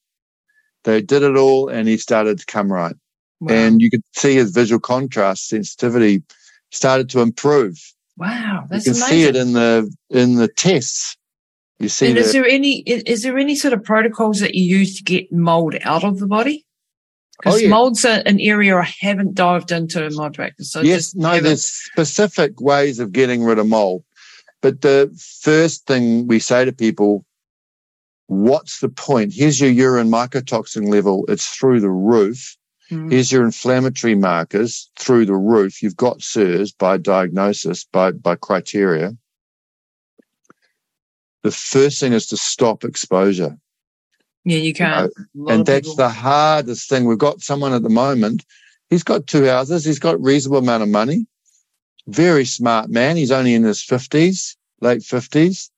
They 0.84 1.00
did 1.02 1.22
it 1.22 1.36
all 1.36 1.68
and 1.68 1.86
he 1.86 1.96
started 1.98 2.38
to 2.40 2.46
come 2.46 2.72
right. 2.72 2.96
Wow. 3.42 3.54
And 3.54 3.80
you 3.80 3.90
could 3.90 4.02
see 4.14 4.34
his 4.34 4.50
visual 4.52 4.80
contrast 4.80 5.48
sensitivity 5.48 6.22
started 6.70 7.08
to 7.10 7.20
improve. 7.20 7.76
wow, 8.16 8.64
that's 8.70 8.86
You 8.86 8.92
can 8.92 9.02
amazing. 9.02 9.18
see 9.18 9.24
it 9.28 9.36
in 9.36 9.52
the, 9.52 9.94
in 10.10 10.36
the 10.36 10.48
tests. 10.48 11.16
You 11.78 11.88
see 11.88 12.06
and 12.08 12.16
the, 12.16 12.20
is 12.20 12.32
there 12.32 12.46
any 12.46 12.80
is, 12.86 13.22
there 13.22 13.36
any 13.38 13.56
sort 13.56 13.74
of 13.74 13.82
protocols 13.82 14.38
that 14.40 14.54
you 14.54 14.78
use 14.78 14.96
to 14.98 15.02
get 15.02 15.32
mold 15.32 15.74
out 15.82 16.04
of 16.04 16.18
the 16.20 16.28
body? 16.28 16.64
Because 17.38 17.54
Oh, 17.54 17.58
yeah. 17.58 17.68
mold's 17.70 18.04
a, 18.04 18.26
an 18.28 18.38
area 18.38 18.76
I 18.76 18.88
haven't 19.00 19.34
dived 19.34 19.72
into 19.72 20.04
in 20.04 20.14
my 20.14 20.28
practice. 20.28 20.70
So 20.70 20.80
yes, 20.82 21.12
no, 21.14 21.28
haven't- 21.30 21.44
there's 21.44 21.64
specific 21.64 22.60
ways 22.60 23.00
of 23.00 23.10
getting 23.10 23.42
rid 23.42 23.58
of 23.58 23.66
mold. 23.66 24.04
But 24.60 24.82
the 24.82 25.10
first 25.42 25.86
thing 25.88 26.28
we 26.28 26.38
say 26.38 26.64
to 26.64 26.72
people, 26.72 27.24
what's 28.26 28.78
the 28.78 28.88
point? 28.88 29.32
Here's 29.34 29.60
your 29.60 29.70
urine 29.70 30.08
mycotoxin 30.08 30.88
level. 30.88 31.24
It's 31.28 31.48
through 31.48 31.80
the 31.80 31.90
roof. 31.90 32.56
Mm. 32.90 33.10
Here's 33.12 33.32
your 33.32 33.44
inflammatory 33.44 34.14
markers 34.14 34.90
through 34.98 35.26
the 35.26 35.34
roof. 35.34 35.82
You've 35.82 35.96
got 35.96 36.18
CIRS 36.22 36.72
by 36.76 36.96
diagnosis, 36.98 37.84
by, 37.84 38.12
by 38.12 38.34
criteria. 38.36 39.16
The 41.42 41.50
first 41.50 42.00
thing 42.00 42.12
is 42.12 42.26
to 42.28 42.36
stop 42.36 42.84
exposure. 42.84 43.56
yeah, 44.44 44.58
you 44.58 44.74
can't. 44.74 45.10
A 45.16 45.26
lot 45.34 45.52
And 45.54 45.66
that's 45.66 45.88
people- 45.88 45.96
the 45.96 46.08
hardest 46.08 46.88
thing. 46.88 47.04
We've 47.04 47.18
got 47.18 47.40
someone 47.40 47.72
at 47.72 47.82
the 47.82 47.88
moment. 47.88 48.44
He's 48.90 49.02
got 49.02 49.26
two 49.26 49.46
houses. 49.46 49.84
He's 49.84 49.98
got 49.98 50.20
reasonable 50.22 50.58
amount 50.58 50.82
of 50.82 50.88
money. 50.88 51.26
Very 52.08 52.44
smart 52.44 52.90
man. 52.90 53.16
He's 53.16 53.30
only 53.30 53.54
in 53.54 53.62
his 53.62 53.82
fifties, 53.82 54.56
late 54.80 55.02
fifties. 55.02 55.70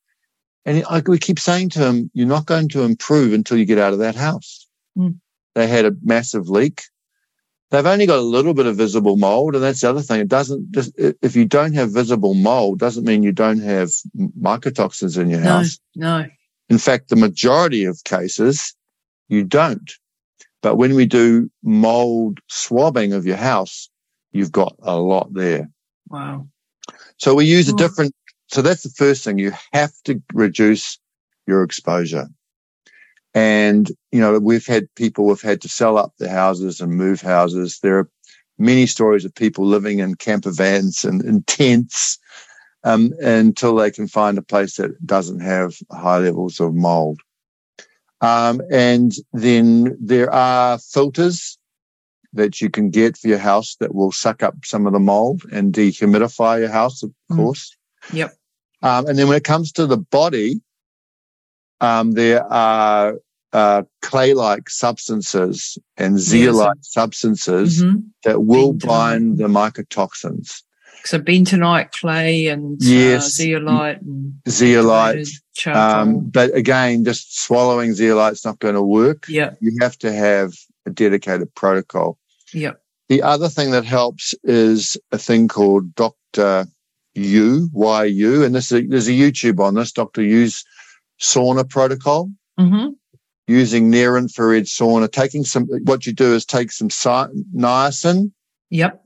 And 0.65 0.83
I, 0.89 1.01
we 1.05 1.19
keep 1.19 1.39
saying 1.39 1.69
to 1.71 1.79
him, 1.85 2.09
you're 2.13 2.27
not 2.27 2.47
going 2.47 2.67
to 2.69 2.81
improve 2.83 3.33
until 3.33 3.57
you 3.57 3.65
get 3.65 3.77
out 3.77 3.93
of 3.93 3.99
that 3.99 4.15
house. 4.15 4.67
Mm. 4.97 5.19
They 5.53 5.67
had 5.67 5.85
a 5.85 5.95
massive 6.03 6.49
leak. 6.49 6.83
They've 7.71 7.85
only 7.85 8.05
got 8.05 8.19
a 8.19 8.21
little 8.21 8.53
bit 8.53 8.67
of 8.67 8.75
visible 8.75 9.17
mold. 9.17 9.55
And 9.55 9.63
that's 9.63 9.81
the 9.81 9.89
other 9.89 10.01
thing. 10.01 10.21
It 10.21 10.27
doesn't 10.27 10.71
just, 10.71 10.93
if 10.97 11.35
you 11.35 11.45
don't 11.45 11.73
have 11.73 11.91
visible 11.91 12.33
mold, 12.33 12.79
doesn't 12.79 13.05
mean 13.05 13.23
you 13.23 13.31
don't 13.31 13.59
have 13.59 13.89
mycotoxins 14.39 15.17
in 15.19 15.29
your 15.29 15.41
house. 15.41 15.79
no. 15.95 16.25
In 16.69 16.77
fact, 16.77 17.09
the 17.09 17.15
majority 17.15 17.85
of 17.85 18.03
cases, 18.05 18.75
you 19.27 19.43
don't. 19.43 19.91
But 20.61 20.77
when 20.77 20.95
we 20.95 21.05
do 21.05 21.49
mold 21.63 22.39
swabbing 22.49 23.13
of 23.13 23.25
your 23.25 23.37
house, 23.37 23.89
you've 24.31 24.51
got 24.51 24.75
a 24.81 24.97
lot 24.97 25.33
there. 25.33 25.69
Wow. 26.09 26.47
So 27.17 27.35
we 27.35 27.45
use 27.45 27.69
a 27.69 27.73
different, 27.75 28.13
so 28.47 28.61
that's 28.61 28.83
the 28.83 28.89
first 28.89 29.23
thing. 29.23 29.37
You 29.37 29.53
have 29.73 29.93
to 30.05 30.21
reduce 30.33 30.99
your 31.47 31.63
exposure. 31.63 32.27
And, 33.35 33.91
you 34.13 34.21
know, 34.21 34.39
we've 34.39 34.65
had 34.65 34.87
people 34.95 35.27
who've 35.27 35.41
had 35.41 35.61
to 35.61 35.69
sell 35.69 35.97
up 35.97 36.13
their 36.17 36.29
houses 36.29 36.79
and 36.79 36.93
move 36.93 37.19
houses. 37.21 37.79
There 37.83 37.99
are 37.99 38.09
many 38.57 38.85
stories 38.87 39.25
of 39.25 39.35
people 39.35 39.65
living 39.65 39.99
in 39.99 40.15
camper 40.15 40.51
vans 40.51 41.03
and 41.03 41.21
in 41.21 41.43
tents 41.43 42.17
um, 42.85 43.13
until 43.19 43.75
they 43.75 43.91
can 43.91 44.07
find 44.07 44.37
a 44.37 44.41
place 44.41 44.77
that 44.77 45.05
doesn't 45.05 45.41
have 45.41 45.75
high 45.91 46.19
levels 46.19 46.61
of 46.61 46.73
mold. 46.73 47.19
Um, 48.21 48.61
and 48.71 49.13
then 49.33 49.97
there 49.99 50.31
are 50.31 50.79
filters 50.79 51.57
that 52.31 52.61
you 52.61 52.69
can 52.69 52.89
get 52.89 53.17
for 53.17 53.27
your 53.27 53.37
house 53.37 53.75
that 53.81 53.93
will 53.93 54.13
suck 54.13 54.43
up 54.43 54.55
some 54.63 54.87
of 54.87 54.93
the 54.93 54.99
mold 54.99 55.43
and 55.51 55.73
dehumidify 55.73 56.59
your 56.59 56.71
house, 56.71 57.03
of 57.03 57.11
Mm. 57.31 57.35
course. 57.35 57.75
Yep. 58.13 58.33
Um, 58.81 59.07
and 59.07 59.19
then 59.19 59.27
when 59.27 59.37
it 59.37 59.43
comes 59.43 59.73
to 59.73 59.85
the 59.85 59.97
body, 59.97 60.61
um, 61.81 62.13
there 62.13 62.45
are 62.51 63.15
uh, 63.55 63.83
clay-like 64.01 64.69
substances 64.69 65.77
and 65.97 66.19
zeolite 66.19 66.83
substances 66.99 67.83
Mhm. 67.83 68.03
that 68.25 68.43
will 68.43 68.73
Bentonite. 68.73 68.87
bind 68.87 69.37
the 69.37 69.47
mycotoxins. 69.47 70.61
So 71.05 71.19
bentonite, 71.19 71.91
clay, 71.91 72.47
and 72.47 72.77
Yes. 72.81 73.25
uh, 73.25 73.29
zeolite, 73.43 74.01
and 74.01 74.33
Zeolite, 74.49 75.27
um, 75.67 76.07
but 76.37 76.53
again, 76.55 77.05
just 77.05 77.39
swallowing 77.45 77.91
zeolite's 77.93 78.43
not 78.43 78.59
going 78.59 78.75
to 78.75 78.81
work. 78.81 79.25
yeah, 79.29 79.51
You 79.61 79.71
have 79.81 79.97
to 79.99 80.11
have 80.11 80.49
a 80.85 80.89
dedicated 80.89 81.53
protocol. 81.55 82.17
yeah. 82.53 82.73
The 83.07 83.21
other 83.21 83.49
thing 83.49 83.69
that 83.71 83.85
helps 83.85 84.33
is 84.43 84.97
a 85.11 85.17
thing 85.19 85.47
called 85.47 85.93
Dr. 85.95 86.65
Yu, 87.13 87.69
Y 87.71 88.03
U, 88.05 88.43
and 88.43 88.53
this 88.55 88.71
is, 88.71 88.89
there's 88.89 89.07
a 89.07 89.11
YouTube 89.23 89.59
on 89.59 89.75
this, 89.75 89.91
Dr. 89.93 90.23
Yu's 90.23 90.65
sauna 91.21 91.63
protocol. 91.69 92.31
hmm 92.57 92.87
using 93.47 93.89
near 93.89 94.17
infrared 94.17 94.65
sauna, 94.65 95.11
taking 95.11 95.43
some, 95.43 95.65
what 95.83 96.05
you 96.05 96.13
do 96.13 96.33
is 96.33 96.45
take 96.45 96.71
some 96.71 96.89
niacin 96.89 98.31
Yep. 98.71 99.03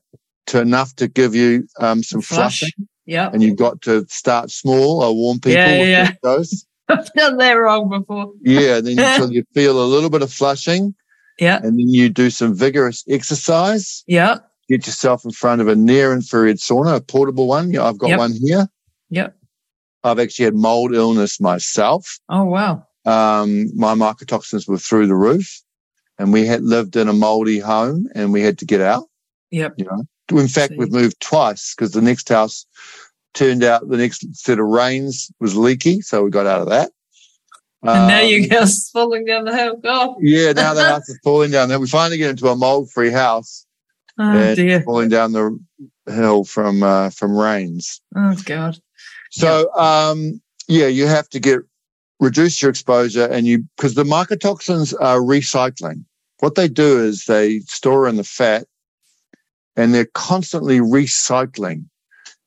to 0.48 0.62
enough 0.62 0.96
to 0.96 1.08
give 1.08 1.36
you 1.36 1.68
um, 1.80 2.02
some 2.04 2.22
Flush. 2.22 2.60
flushing, 2.60 2.88
Yep. 3.06 3.34
and 3.34 3.44
you've 3.44 3.58
got 3.58 3.82
to 3.84 4.06
start 4.08 4.50
small. 4.52 5.04
I 5.04 5.10
warn 5.10 5.40
people 5.40 5.52
Yeah, 5.54 5.80
with 5.80 5.90
yeah, 5.90 6.04
that 6.06 6.22
dose. 6.24 6.66
I've 6.90 7.14
done 7.14 7.38
that 7.38 7.52
wrong 7.54 7.90
before. 7.90 8.32
Yeah, 8.42 8.80
then 8.82 8.98
until 8.98 9.32
you 9.34 9.44
feel 9.54 9.84
a 9.84 9.86
little 9.86 10.10
bit 10.10 10.22
of 10.22 10.32
flushing, 10.32 10.96
Yeah. 11.40 11.58
and 11.58 11.78
then 11.78 11.90
you 11.90 12.10
do 12.10 12.30
some 12.30 12.56
vigorous 12.56 13.04
exercise. 13.10 14.04
Yeah. 14.08 14.38
Get 14.70 14.86
yourself 14.86 15.26
in 15.26 15.32
front 15.32 15.62
of 15.62 15.68
a 15.68 15.76
near 15.76 16.14
infrared 16.14 16.58
sauna, 16.58 16.96
a 16.96 17.02
portable 17.02 17.48
one. 17.48 17.72
Yeah, 17.74 17.84
I've 17.86 17.98
got 17.98 18.10
Yep. 18.12 18.20
one 18.20 18.34
here. 18.42 18.68
Yep. 19.10 19.36
I've 20.04 20.20
actually 20.20 20.46
had 20.46 20.56
mold 20.56 20.94
illness 20.96 21.42
myself. 21.42 22.20
Oh 22.30 22.46
wow. 22.46 22.86
Um, 23.06 23.76
my 23.78 23.94
mycotoxins 23.96 24.68
were 24.68 24.78
through 24.78 25.08
the 25.08 25.16
roof 25.16 25.62
and 26.18 26.34
we 26.34 26.46
had 26.46 26.64
lived 26.64 26.96
in 26.96 27.08
a 27.08 27.14
moldy 27.14 27.60
home 27.60 28.08
and 28.16 28.34
we 28.34 28.42
had 28.42 28.58
to 28.60 28.66
get 28.66 28.82
out. 28.82 29.06
Yep. 29.52 29.74
You 29.78 29.86
know, 29.86 30.40
in 30.40 30.48
fact, 30.48 30.74
we've 30.78 30.92
moved 30.92 31.20
twice 31.22 31.74
because 31.76 31.92
the 31.92 32.02
next 32.02 32.30
house 32.30 32.66
turned 33.34 33.64
out 33.64 33.88
the 33.90 33.98
next 33.98 34.26
set 34.36 34.60
of 34.60 34.66
rains 34.68 35.32
was 35.40 35.56
leaky. 35.56 36.02
So 36.02 36.24
we 36.24 36.30
got 36.30 36.46
out 36.46 36.62
of 36.62 36.70
that. 36.70 36.92
And 37.82 38.08
now 38.10 38.20
Um, 38.22 38.28
your 38.28 38.50
house 38.60 38.74
is 38.78 38.90
falling 38.90 39.26
down 39.26 39.46
the 39.46 39.56
hill. 39.56 39.78
God. 39.78 40.16
yeah, 40.20 40.52
now 40.52 40.74
the 40.74 40.84
house 40.90 41.08
is 41.10 41.18
falling 41.24 41.52
down. 41.52 41.70
Then 41.70 41.80
we 41.80 41.88
finally 41.88 42.18
get 42.18 42.30
into 42.32 42.48
a 42.50 42.56
mold 42.56 42.92
free 42.92 43.12
house 43.12 43.66
Oh 44.20 44.24
and 44.24 44.56
dear. 44.58 44.82
falling 44.82 45.08
down 45.10 45.32
the 45.32 45.58
hill 46.08 46.44
from, 46.44 46.84
uh, 46.84 47.10
from 47.12 47.36
rains. 47.38 48.02
Oh 48.16 48.36
God. 48.44 48.78
So, 49.32 49.74
um, 49.76 50.42
yeah, 50.68 50.88
you 50.88 51.08
have 51.08 51.30
to 51.30 51.40
get 51.40 51.62
reduce 52.20 52.62
your 52.62 52.70
exposure 52.70 53.26
and 53.26 53.48
you 53.48 53.66
because 53.76 53.96
the 53.96 54.04
mycotoxins 54.04 54.94
are 55.00 55.20
recycling. 55.20 56.04
What 56.40 56.56
they 56.56 56.68
do 56.68 57.00
is 57.00 57.26
they 57.26 57.60
store 57.62 58.08
in 58.08 58.16
the 58.16 58.24
fat 58.24 58.66
and 59.76 59.94
they're 59.94 60.10
constantly 60.14 60.80
recycling. 60.80 61.86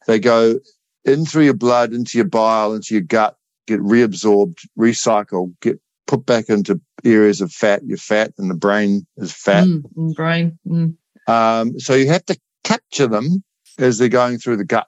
They 0.07 0.19
go 0.19 0.59
in 1.05 1.27
through 1.27 1.45
your 1.45 1.55
blood, 1.55 1.93
into 1.93 2.19
your 2.19 2.27
bile, 2.27 2.75
into 2.75 2.95
your 2.95 3.03
gut, 3.03 3.37
get 3.67 3.81
reabsorbed, 3.81 4.59
recycled, 4.79 5.55
get 5.61 5.81
put 6.07 6.27
back 6.27 6.49
into 6.49 6.81
areas 7.05 7.41
of 7.41 7.53
fat. 7.53 7.85
Your 7.85 7.99
fat 7.99 8.33
and 8.39 8.51
the 8.51 8.55
brain 8.55 9.07
is 9.17 9.33
fat. 9.33 9.65
Mm, 9.65 9.83
mm, 9.97 10.15
brain. 10.15 10.59
Mm. 10.67 10.97
Um, 11.27 11.79
so 11.79 11.95
you 11.95 12.09
have 12.09 12.25
to 12.27 12.39
capture 12.65 13.07
them 13.07 13.43
as 13.79 13.99
they're 13.99 14.09
going 14.09 14.39
through 14.39 14.57
the 14.57 14.65
gut. 14.65 14.87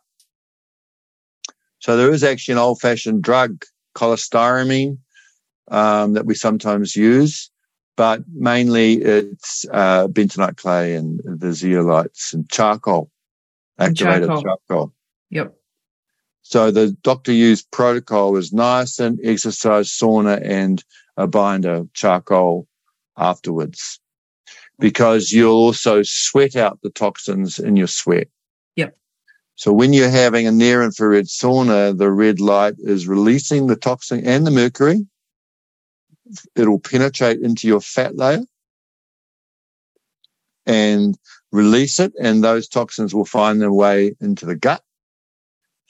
So 1.79 1.97
there 1.97 2.13
is 2.13 2.25
actually 2.25 2.53
an 2.53 2.59
old 2.59 2.81
fashioned 2.81 3.23
drug, 3.23 3.65
cholestyramine, 3.95 4.99
um, 5.71 6.13
that 6.15 6.27
we 6.27 6.35
sometimes 6.35 6.95
use, 6.95 7.51
but 7.97 8.23
mainly 8.33 8.95
it's, 9.03 9.65
uh, 9.73 10.09
bentonite 10.09 10.57
clay 10.57 10.95
and 10.95 11.21
the 11.25 11.49
zeolites 11.49 12.33
and 12.33 12.49
charcoal, 12.51 13.11
And 13.79 13.91
activated 13.91 14.29
charcoal. 14.29 14.43
charcoal. 14.43 14.93
Yep. 15.31 15.55
So 16.43 16.71
the 16.71 16.91
Dr. 17.03 17.33
Yu's 17.33 17.63
protocol 17.63 18.33
was 18.33 18.51
niacin, 18.51 19.19
exercise, 19.25 19.89
sauna, 19.89 20.41
and 20.45 20.85
a 21.17 21.27
binder 21.27 21.85
charcoal 21.95 22.69
afterwards, 23.17 23.99
because 24.79 25.31
you'll 25.31 25.53
also 25.57 26.03
sweat 26.03 26.55
out 26.57 26.81
the 26.83 26.91
toxins 26.91 27.59
in 27.59 27.77
your 27.77 27.87
sweat. 27.87 28.29
So 29.57 29.73
when 29.73 29.93
you're 29.93 30.09
having 30.11 30.47
a 30.47 30.53
near 30.53 30.83
infrared 30.83 31.27
sauna, 31.27 31.97
the 31.97 32.11
red 32.11 32.41
light 32.41 32.75
is 32.79 33.07
releasing 33.07 33.67
the 33.67 33.77
toxin 33.77 34.27
and 34.27 34.47
the 34.47 34.51
mercury. 34.51 35.07
It'll 36.57 36.81
penetrate 36.81 37.41
into 37.41 37.69
your 37.69 37.81
fat 37.81 38.17
layer 38.17 38.43
and 40.67 41.17
release 41.53 42.01
it, 42.01 42.13
and 42.21 42.43
those 42.43 42.69
toxins 42.69 43.15
will 43.15 43.25
find 43.27 43.61
their 43.61 43.73
way 43.73 44.17
into 44.21 44.47
the 44.47 44.57
gut. 44.57 44.83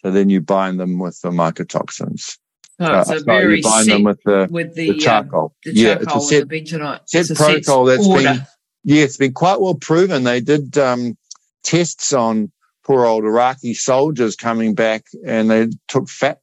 So 0.02 0.10
then 0.10 0.28
you 0.28 0.40
bind 0.42 0.78
them 0.78 0.98
with 0.98 1.18
the 1.22 1.30
mycotoxins. 1.30 2.36
So 2.78 2.84
Uh, 2.84 3.00
it's 3.00 3.10
a 3.10 3.20
sorry, 3.20 3.22
very 3.24 3.56
you 3.58 3.62
bind 3.62 3.84
set 3.86 3.92
them 3.92 4.02
with 4.02 4.22
the, 4.24 4.48
with 4.50 4.74
the, 4.74 4.90
the 4.90 4.94
um, 4.94 4.98
charcoal. 4.98 5.54
the 5.64 5.74
yeah, 5.74 5.94
charcoal 5.94 6.16
it's 6.16 6.24
a 6.24 6.28
set, 6.28 6.42
and 6.42 6.50
the 6.50 6.56
bentonite. 6.60 7.00
set 7.06 7.36
protocol 7.36 7.84
that's 7.84 8.06
order. 8.06 8.22
been 8.24 8.46
yeah, 8.82 9.04
it's 9.04 9.16
been 9.16 9.32
quite 9.32 9.60
well 9.60 9.76
proven. 9.76 10.24
They 10.24 10.40
did 10.40 10.76
um, 10.76 11.16
tests 11.62 12.12
on 12.12 12.52
poor 12.84 13.06
old 13.06 13.24
Iraqi 13.24 13.74
soldiers 13.74 14.36
coming 14.36 14.74
back, 14.74 15.04
and 15.26 15.50
they 15.50 15.68
took 15.88 16.08
fat 16.08 16.40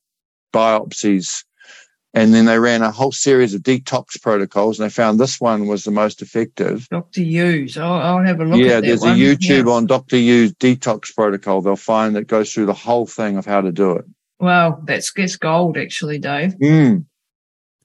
biopsies, 0.53 1.43
and 2.13 2.33
then 2.33 2.45
they 2.45 2.59
ran 2.59 2.81
a 2.81 2.91
whole 2.91 3.11
series 3.11 3.53
of 3.53 3.61
detox 3.61 4.21
protocols, 4.21 4.79
and 4.79 4.85
they 4.89 4.93
found 4.93 5.19
this 5.19 5.39
one 5.39 5.67
was 5.67 5.83
the 5.83 5.91
most 5.91 6.21
effective. 6.21 6.87
Dr. 6.89 7.21
Yu's. 7.21 7.77
I'll, 7.77 7.93
I'll 7.93 8.23
have 8.23 8.41
a 8.41 8.45
look 8.45 8.59
yeah, 8.59 8.65
at 8.65 8.67
that 8.67 8.83
Yeah, 8.83 8.87
there's 8.89 9.01
one. 9.01 9.11
a 9.11 9.15
YouTube 9.15 9.65
Yeah. 9.67 9.71
on 9.73 9.85
Dr. 9.85 10.17
Yu's 10.17 10.53
detox 10.55 11.13
protocol. 11.15 11.61
They'll 11.61 11.75
find 11.75 12.15
that 12.15 12.27
goes 12.27 12.51
through 12.53 12.65
the 12.65 12.73
whole 12.73 13.05
thing 13.05 13.37
of 13.37 13.45
how 13.45 13.61
to 13.61 13.71
do 13.71 13.93
it. 13.93 14.05
Wow, 14.39 14.81
that's 14.83 15.13
that's 15.13 15.35
gold 15.35 15.77
actually, 15.77 16.17
Dave. 16.17 16.55
Mm. 16.55 17.05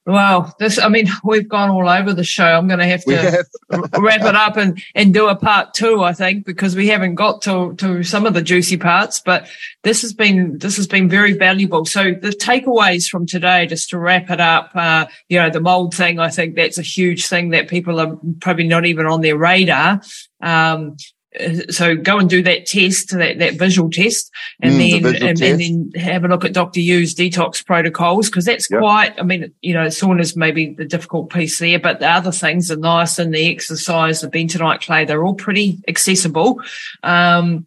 Wow, 0.07 0.52
this 0.61 0.78
I 0.78 0.88
mean, 0.88 1.09
we've 1.24 1.48
gone 1.48 1.68
all 1.68 1.88
over 1.88 2.12
the 2.12 2.22
show. 2.22 2.44
I'm 2.44 2.68
have 2.68 3.02
to 3.02 3.16
have 3.16 3.46
wrap 3.98 4.20
it 4.20 4.36
up 4.36 4.57
and, 4.57 4.80
and 4.94 5.12
do 5.12 5.26
a 5.26 5.34
part 5.34 5.74
two, 5.74 6.04
I 6.04 6.12
think, 6.12 6.46
because 6.46 6.76
we 6.76 6.86
haven't 6.86 7.16
got 7.16 7.42
to, 7.42 7.74
to 7.74 8.04
some 8.04 8.24
of 8.24 8.32
the 8.32 8.40
juicy 8.40 8.76
parts, 8.76 9.20
but 9.20 9.48
this 9.82 10.02
has 10.02 10.12
been, 10.12 10.59
this 10.59 10.76
has 10.76 10.86
been 10.86 11.09
very 11.09 11.32
valuable. 11.32 11.84
So 11.86 12.12
the 12.12 12.28
takeaways 12.28 13.09
from 13.09 13.26
today, 13.26 13.66
just 13.66 13.90
to 13.90 13.98
wrap 13.98 14.30
it 14.30 14.40
up, 14.40 14.70
uh, 14.76 15.07
you 15.28 15.40
know, 15.40 15.50
the 15.50 15.61
mold 15.61 15.92
thing, 15.92 16.20
I 16.20 16.30
think 16.30 16.54
that's 16.54 16.78
a 16.78 16.82
huge 16.82 17.26
thing 17.26 17.50
that 17.50 17.66
people 17.66 17.98
are 17.98 18.16
probably 18.40 18.68
not 18.68 18.86
even 18.86 19.07
on 19.07 19.22
their 19.22 19.36
radar. 19.36 20.02
Um, 20.40 20.96
so 21.70 21.95
go 21.97 22.18
and 22.18 22.28
do 22.30 22.43
that 22.43 22.66
test, 22.66 23.11
that, 23.11 23.39
that 23.39 23.55
visual 23.55 23.91
test, 23.91 24.30
and 24.61 24.74
Mm, 24.74 24.78
then 24.91 25.03
visual 25.03 25.28
and, 25.28 25.39
test. 25.39 25.51
and 25.51 25.93
then 25.95 26.03
have 26.03 26.24
a 26.24 26.28
look 26.28 26.45
at 26.45 26.53
Dr. 26.53 26.80
Yu's 26.80 27.14
detox 27.14 27.64
protocols 27.64 28.28
because 28.28 28.45
that's 28.45 28.70
Yep. 28.70 28.80
quite. 28.80 29.14
I 29.18 29.22
mean, 29.22 29.53
you 29.62 29.74
know, 29.74 29.87
sauna's 29.87 30.37
maybe 30.37 30.74
the 30.76 30.84
difficult 30.84 31.30
piece 31.30 31.59
there, 31.59 31.78
but 31.78 32.01
the 32.01 32.09
other 32.11 32.32
things, 32.32 32.68
the 32.68 32.76
niacin, 32.76 33.32
the 33.32 33.51
exercise, 33.51 34.20
the 34.20 34.28
bentonite 34.28 34.80
clay, 34.84 35.05
they're 35.05 35.24
all 35.24 35.34
pretty 35.34 35.78
accessible. 35.89 36.61
Um, 37.03 37.66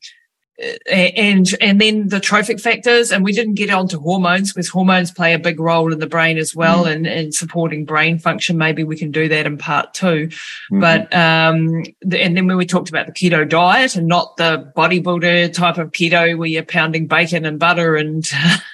and 0.91 1.55
and 1.61 1.79
then 1.79 2.09
the 2.09 2.19
trophic 2.19 2.59
factors, 2.59 3.11
and 3.11 3.23
we 3.23 3.31
didn't 3.31 3.53
get 3.55 3.69
onto 3.69 3.99
hormones 3.99 4.51
because 4.53 4.67
hormones 4.67 5.11
play 5.11 5.33
a 5.33 5.39
big 5.39 5.59
role 5.59 5.91
in 5.93 5.99
the 5.99 6.07
brain 6.07 6.37
as 6.37 6.55
well, 6.55 6.85
and 6.85 7.07
and 7.07 7.33
supporting 7.33 7.85
brain 7.85 8.19
function. 8.19 8.57
Maybe 8.57 8.83
we 8.83 8.97
can 8.97 9.11
do 9.11 9.27
that 9.29 9.45
in 9.45 9.57
part 9.57 9.93
two. 9.93 10.29
Mhm. 10.71 10.81
But 10.81 11.13
um, 11.15 11.83
and 12.01 12.35
then 12.35 12.47
when 12.47 12.57
we 12.57 12.65
talked 12.65 12.89
about 12.89 13.05
the 13.05 13.11
keto 13.13 13.47
diet 13.47 13.95
and 13.95 14.07
not 14.07 14.37
the 14.37 14.71
bodybuilder 14.75 15.53
type 15.53 15.77
of 15.77 15.91
keto 15.91 16.37
where 16.37 16.47
you're 16.49 16.63
pounding 16.63 17.07
bacon 17.07 17.45
and 17.45 17.59
butter 17.59 17.95
and 17.95 18.27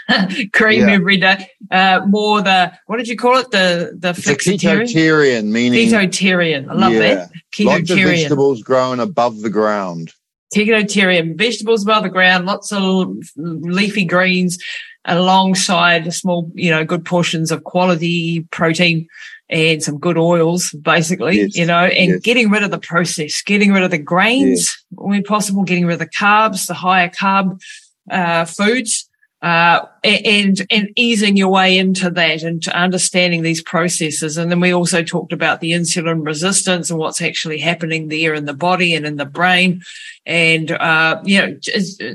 cream 0.53 0.87
Yeah. 0.87 0.93
every 0.95 1.17
day, 1.17 1.49
uh, 1.71 2.01
more 2.07 2.41
the 2.41 2.71
what 2.87 2.97
did 2.97 3.07
you 3.07 3.17
call 3.17 3.37
it? 3.37 3.51
The 3.51 3.95
the 3.97 4.13
flexitarian, 4.13 4.83
ketotarian, 4.87 5.45
meaning 5.45 5.87
ketotarian. 5.89 6.69
I 6.69 6.73
love 6.73 6.93
Yeah. 6.93 6.99
that 6.99 7.31
lots 7.59 7.89
of 7.91 7.97
vegetables 7.97 8.61
growing 8.63 8.99
above 8.99 9.41
the 9.41 9.49
ground. 9.49 10.11
Ketotarian, 10.53 11.37
vegetables 11.37 11.83
above 11.83 12.03
the 12.03 12.09
ground, 12.09 12.45
lots 12.45 12.71
of 12.71 13.15
leafy 13.35 14.05
greens, 14.05 14.57
alongside 15.05 16.11
small, 16.13 16.51
you 16.55 16.71
know, 16.71 16.83
good 16.83 17.05
portions 17.05 17.51
of 17.51 17.63
quality 17.63 18.41
protein 18.51 19.07
and 19.49 19.83
some 19.83 19.99
good 19.99 20.17
oils, 20.17 20.71
basically, 20.71 21.41
Yes, 21.41 21.55
you 21.55 21.65
know, 21.65 21.85
and 21.85 22.11
yes. 22.11 22.19
getting 22.21 22.49
rid 22.49 22.63
of 22.63 22.71
the 22.71 22.79
process, 22.79 23.41
getting 23.43 23.71
rid 23.71 23.83
of 23.83 23.91
the 23.91 23.97
grains 23.99 24.75
when 24.91 25.23
possible, 25.23 25.63
getting 25.63 25.85
rid 25.85 25.93
of 25.93 25.99
the 25.99 26.09
carbs, 26.09 26.67
the 26.67 26.73
higher 26.73 27.09
carb 27.09 27.61
uh, 28.09 28.45
foods. 28.45 29.07
Uh, 29.45 29.85
and, 30.03 30.65
and 30.71 30.89
easing 30.95 31.37
your 31.37 31.49
way 31.49 31.77
into 31.77 32.09
that 32.09 32.41
and 32.41 32.67
understanding 32.69 33.43
these 33.43 33.61
processes. 33.61 34.37
And 34.37 34.49
then 34.49 34.59
we 34.59 34.73
also 34.73 35.03
talked 35.03 35.31
about 35.31 35.59
the 35.59 35.73
insulin 35.73 36.25
resistance 36.25 36.89
and 36.89 36.97
what's 36.97 37.21
actually 37.21 37.59
happening 37.59 38.07
there 38.07 38.33
in 38.33 38.45
the 38.45 38.55
body 38.55 38.95
and 38.95 39.05
in 39.05 39.17
the 39.17 39.25
brain 39.25 39.83
and 40.25 40.71
uh, 40.71 41.21
you 41.23 41.39
know, 41.39 41.59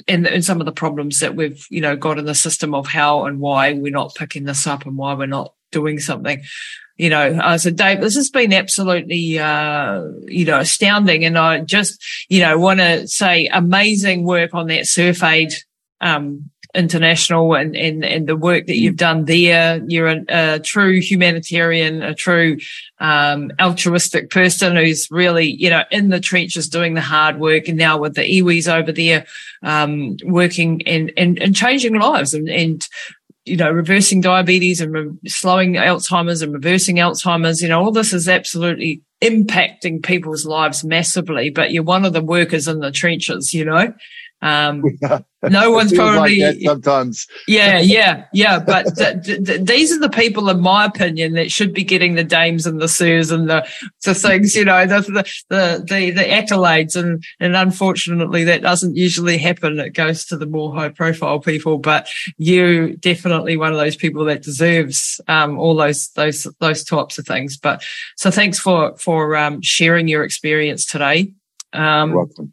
and, 0.08 0.26
and 0.26 0.44
some 0.44 0.58
of 0.58 0.66
the 0.66 0.72
problems 0.72 1.20
that 1.20 1.36
we've 1.36 1.64
you 1.70 1.80
know 1.80 1.94
got 1.94 2.18
in 2.18 2.24
the 2.24 2.34
system 2.34 2.74
of 2.74 2.88
how 2.88 3.26
and 3.26 3.38
why 3.38 3.74
we're 3.74 3.92
not 3.92 4.16
picking 4.16 4.42
this 4.42 4.66
up 4.66 4.84
and 4.84 4.96
why 4.96 5.14
we're 5.14 5.26
not 5.26 5.54
doing 5.70 6.00
something. 6.00 6.42
you 6.96 7.08
know, 7.08 7.40
I 7.42 7.56
said, 7.56 7.76
Dave, 7.76 8.00
this 8.00 8.16
has 8.16 8.28
been 8.28 8.52
absolutely, 8.52 9.38
uh, 9.38 10.02
you 10.26 10.44
know, 10.44 10.58
astounding. 10.58 11.24
And 11.24 11.38
I 11.38 11.60
just, 11.60 12.04
you 12.28 12.40
know, 12.40 12.58
want 12.58 12.80
to 12.80 13.08
say 13.08 13.46
amazing 13.46 14.24
work 14.24 14.52
on 14.52 14.66
that 14.66 14.82
SurfAid, 14.82 15.54
um, 16.02 16.50
international 16.74 17.54
and, 17.54 17.76
and, 17.76 18.04
and 18.04 18.26
the 18.26 18.36
work 18.36 18.66
that 18.66 18.76
you've 18.76 18.96
done 18.96 19.24
there. 19.24 19.82
You're 19.86 20.08
a, 20.08 20.24
a 20.28 20.58
true 20.60 21.00
humanitarian, 21.00 22.02
a 22.02 22.14
true, 22.14 22.58
um, 22.98 23.50
altruistic 23.58 24.30
person 24.30 24.76
who's 24.76 25.08
really, 25.10 25.50
you 25.50 25.70
know, 25.70 25.82
in 25.90 26.10
the 26.10 26.20
trenches 26.20 26.68
doing 26.68 26.94
the 26.94 27.00
hard 27.00 27.40
work. 27.40 27.68
And 27.68 27.78
now 27.78 27.98
with 27.98 28.14
the 28.14 28.22
iwis 28.22 28.72
over 28.72 28.92
there, 28.92 29.26
um, 29.62 30.16
working 30.24 30.82
and, 30.86 31.12
and, 31.16 31.40
and 31.40 31.54
changing 31.54 31.94
lives 31.94 32.34
and, 32.34 32.48
and 32.48 32.86
you 33.44 33.56
know, 33.56 33.70
reversing 33.70 34.20
diabetes 34.20 34.80
and 34.80 34.92
re- 34.92 35.10
slowing 35.26 35.74
Alzheimer's 35.74 36.42
and 36.42 36.52
reversing 36.52 36.96
Alzheimer's. 36.96 37.62
You 37.62 37.68
know, 37.68 37.82
all 37.82 37.90
this 37.90 38.12
is 38.12 38.28
absolutely 38.28 39.02
impacting 39.22 40.02
people's 40.02 40.46
lives 40.46 40.84
massively, 40.84 41.50
but 41.50 41.72
you're 41.72 41.82
one 41.82 42.04
of 42.04 42.12
the 42.12 42.22
workers 42.22 42.68
in 42.68 42.80
the 42.80 42.90
trenches, 42.90 43.52
you 43.52 43.64
know. 43.64 43.92
Um, 44.42 44.82
no 45.42 45.70
one's 45.70 45.92
probably 45.92 46.40
like 46.40 46.60
sometimes. 46.62 47.26
Yeah, 47.46 47.78
yeah, 47.80 48.24
yeah. 48.32 48.58
But 48.58 48.96
th- 48.96 49.24
th- 49.24 49.60
these 49.62 49.92
are 49.92 49.98
the 49.98 50.10
people, 50.10 50.48
in 50.48 50.60
my 50.60 50.84
opinion, 50.84 51.34
that 51.34 51.50
should 51.50 51.72
be 51.72 51.84
getting 51.84 52.14
the 52.14 52.24
dames 52.24 52.66
and 52.66 52.80
the 52.80 52.88
sirs 52.88 53.30
and 53.30 53.48
the 53.48 53.66
the 54.04 54.14
things, 54.14 54.54
you 54.54 54.64
know, 54.64 54.86
the 54.86 55.00
the 55.00 55.32
the 55.48 55.84
the, 55.88 56.10
the 56.10 56.24
accolades. 56.24 56.96
And 56.96 57.22
and 57.38 57.56
unfortunately, 57.56 58.44
that 58.44 58.62
doesn't 58.62 58.96
usually 58.96 59.38
happen. 59.38 59.78
It 59.78 59.90
goes 59.90 60.24
to 60.26 60.36
the 60.36 60.46
more 60.46 60.74
high 60.74 60.90
profile 60.90 61.40
people. 61.40 61.78
But 61.78 62.08
you 62.36 62.96
definitely 62.96 63.56
one 63.56 63.72
of 63.72 63.78
those 63.78 63.96
people 63.96 64.24
that 64.26 64.42
deserves 64.42 65.20
um, 65.28 65.58
all 65.58 65.74
those 65.74 66.08
those 66.16 66.46
those 66.60 66.84
types 66.84 67.18
of 67.18 67.26
things. 67.26 67.56
But 67.56 67.82
so 68.16 68.30
thanks 68.30 68.58
for 68.58 68.96
for 68.96 69.36
um, 69.36 69.60
sharing 69.62 70.08
your 70.08 70.24
experience 70.24 70.86
today. 70.86 71.32
Um, 71.72 72.12
welcome. 72.12 72.52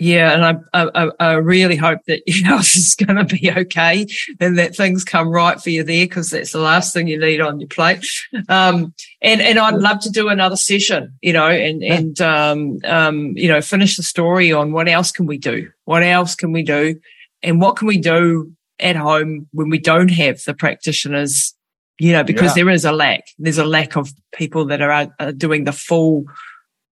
Yeah, 0.00 0.32
and 0.32 0.62
I, 0.72 0.86
I, 0.94 1.10
I 1.18 1.32
really 1.34 1.74
hope 1.74 2.04
that 2.06 2.22
yours 2.26 2.76
is 2.76 2.94
going 2.94 3.16
to 3.16 3.24
be 3.24 3.50
okay 3.50 4.06
and 4.38 4.56
that 4.56 4.76
things 4.76 5.02
come 5.02 5.28
right 5.28 5.60
for 5.60 5.70
you 5.70 5.82
there 5.82 6.06
because 6.06 6.30
that's 6.30 6.52
the 6.52 6.60
last 6.60 6.94
thing 6.94 7.08
you 7.08 7.18
need 7.18 7.40
on 7.40 7.58
your 7.58 7.68
plate. 7.68 8.06
Um, 8.48 8.94
and 9.20 9.40
and 9.40 9.58
I'd 9.58 9.74
love 9.74 9.98
to 10.00 10.10
do 10.10 10.28
another 10.28 10.54
session, 10.56 11.14
you 11.20 11.32
know, 11.32 11.48
and 11.48 11.82
and 11.82 12.20
um, 12.20 12.78
um, 12.84 13.32
you 13.36 13.48
know, 13.48 13.60
finish 13.60 13.96
the 13.96 14.04
story 14.04 14.52
on 14.52 14.70
what 14.70 14.88
else 14.88 15.10
can 15.10 15.26
we 15.26 15.36
do? 15.36 15.68
What 15.84 16.04
else 16.04 16.36
can 16.36 16.52
we 16.52 16.62
do? 16.62 17.00
And 17.42 17.60
what 17.60 17.76
can 17.76 17.88
we 17.88 17.98
do 17.98 18.52
at 18.78 18.94
home 18.94 19.48
when 19.52 19.68
we 19.68 19.78
don't 19.78 20.10
have 20.10 20.40
the 20.44 20.54
practitioners? 20.54 21.54
You 21.98 22.12
know, 22.12 22.22
because 22.22 22.56
yeah. 22.56 22.62
there 22.62 22.70
is 22.70 22.84
a 22.84 22.92
lack. 22.92 23.24
There's 23.38 23.58
a 23.58 23.64
lack 23.64 23.96
of 23.96 24.12
people 24.32 24.66
that 24.66 24.80
are, 24.80 25.08
are 25.18 25.32
doing 25.32 25.64
the 25.64 25.72
full 25.72 26.26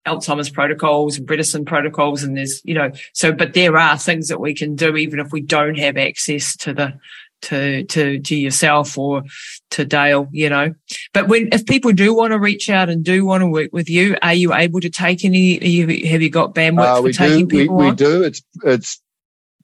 Alzheimer's 0.09 0.51
protocols 0.51 1.19
and 1.19 1.27
Bredesen 1.27 1.67
protocols. 1.67 2.23
And 2.23 2.37
there's, 2.37 2.61
you 2.65 2.75
know, 2.75 2.91
so, 3.13 3.33
but 3.33 3.55
there 3.55 3.77
are 3.77 3.99
things 3.99 4.29
that 4.29 4.41
we 4.41 4.55
can 4.55 4.75
do 4.75 4.97
even 4.97 5.21
if 5.21 5.33
we 5.33 5.41
don't 5.41 5.79
have 5.79 5.97
access 5.97 6.57
to 6.59 6.73
the, 6.73 6.99
to, 7.43 7.85
to, 7.85 8.19
to 8.19 8.37
yourself 8.37 8.99
or 8.99 9.23
to 9.71 9.85
Dale, 9.85 10.29
you 10.33 10.51
know, 10.51 10.75
but 11.13 11.29
when, 11.29 11.49
if 11.53 11.67
people 11.67 11.93
do 11.93 12.15
want 12.15 12.33
to 12.33 12.39
reach 12.39 12.69
out 12.69 12.89
and 12.89 13.05
do 13.05 13.25
want 13.25 13.43
to 13.43 13.47
work 13.47 13.71
with 13.73 13.89
you, 13.89 14.17
are 14.23 14.35
you 14.35 14.55
able 14.55 14.81
to 14.81 14.91
take 14.91 15.25
any, 15.25 15.65
you, 15.65 15.87
have 16.09 16.21
you 16.21 16.31
got 16.31 16.55
bandwidth 16.55 16.99
uh, 16.99 17.03
for 17.03 17.13
taking 17.13 17.47
do, 17.47 17.59
people 17.59 17.77
we, 17.77 17.85
on? 17.85 17.91
We 17.91 17.97
do. 17.97 18.25
It's, 18.25 18.43
it's 18.65 19.01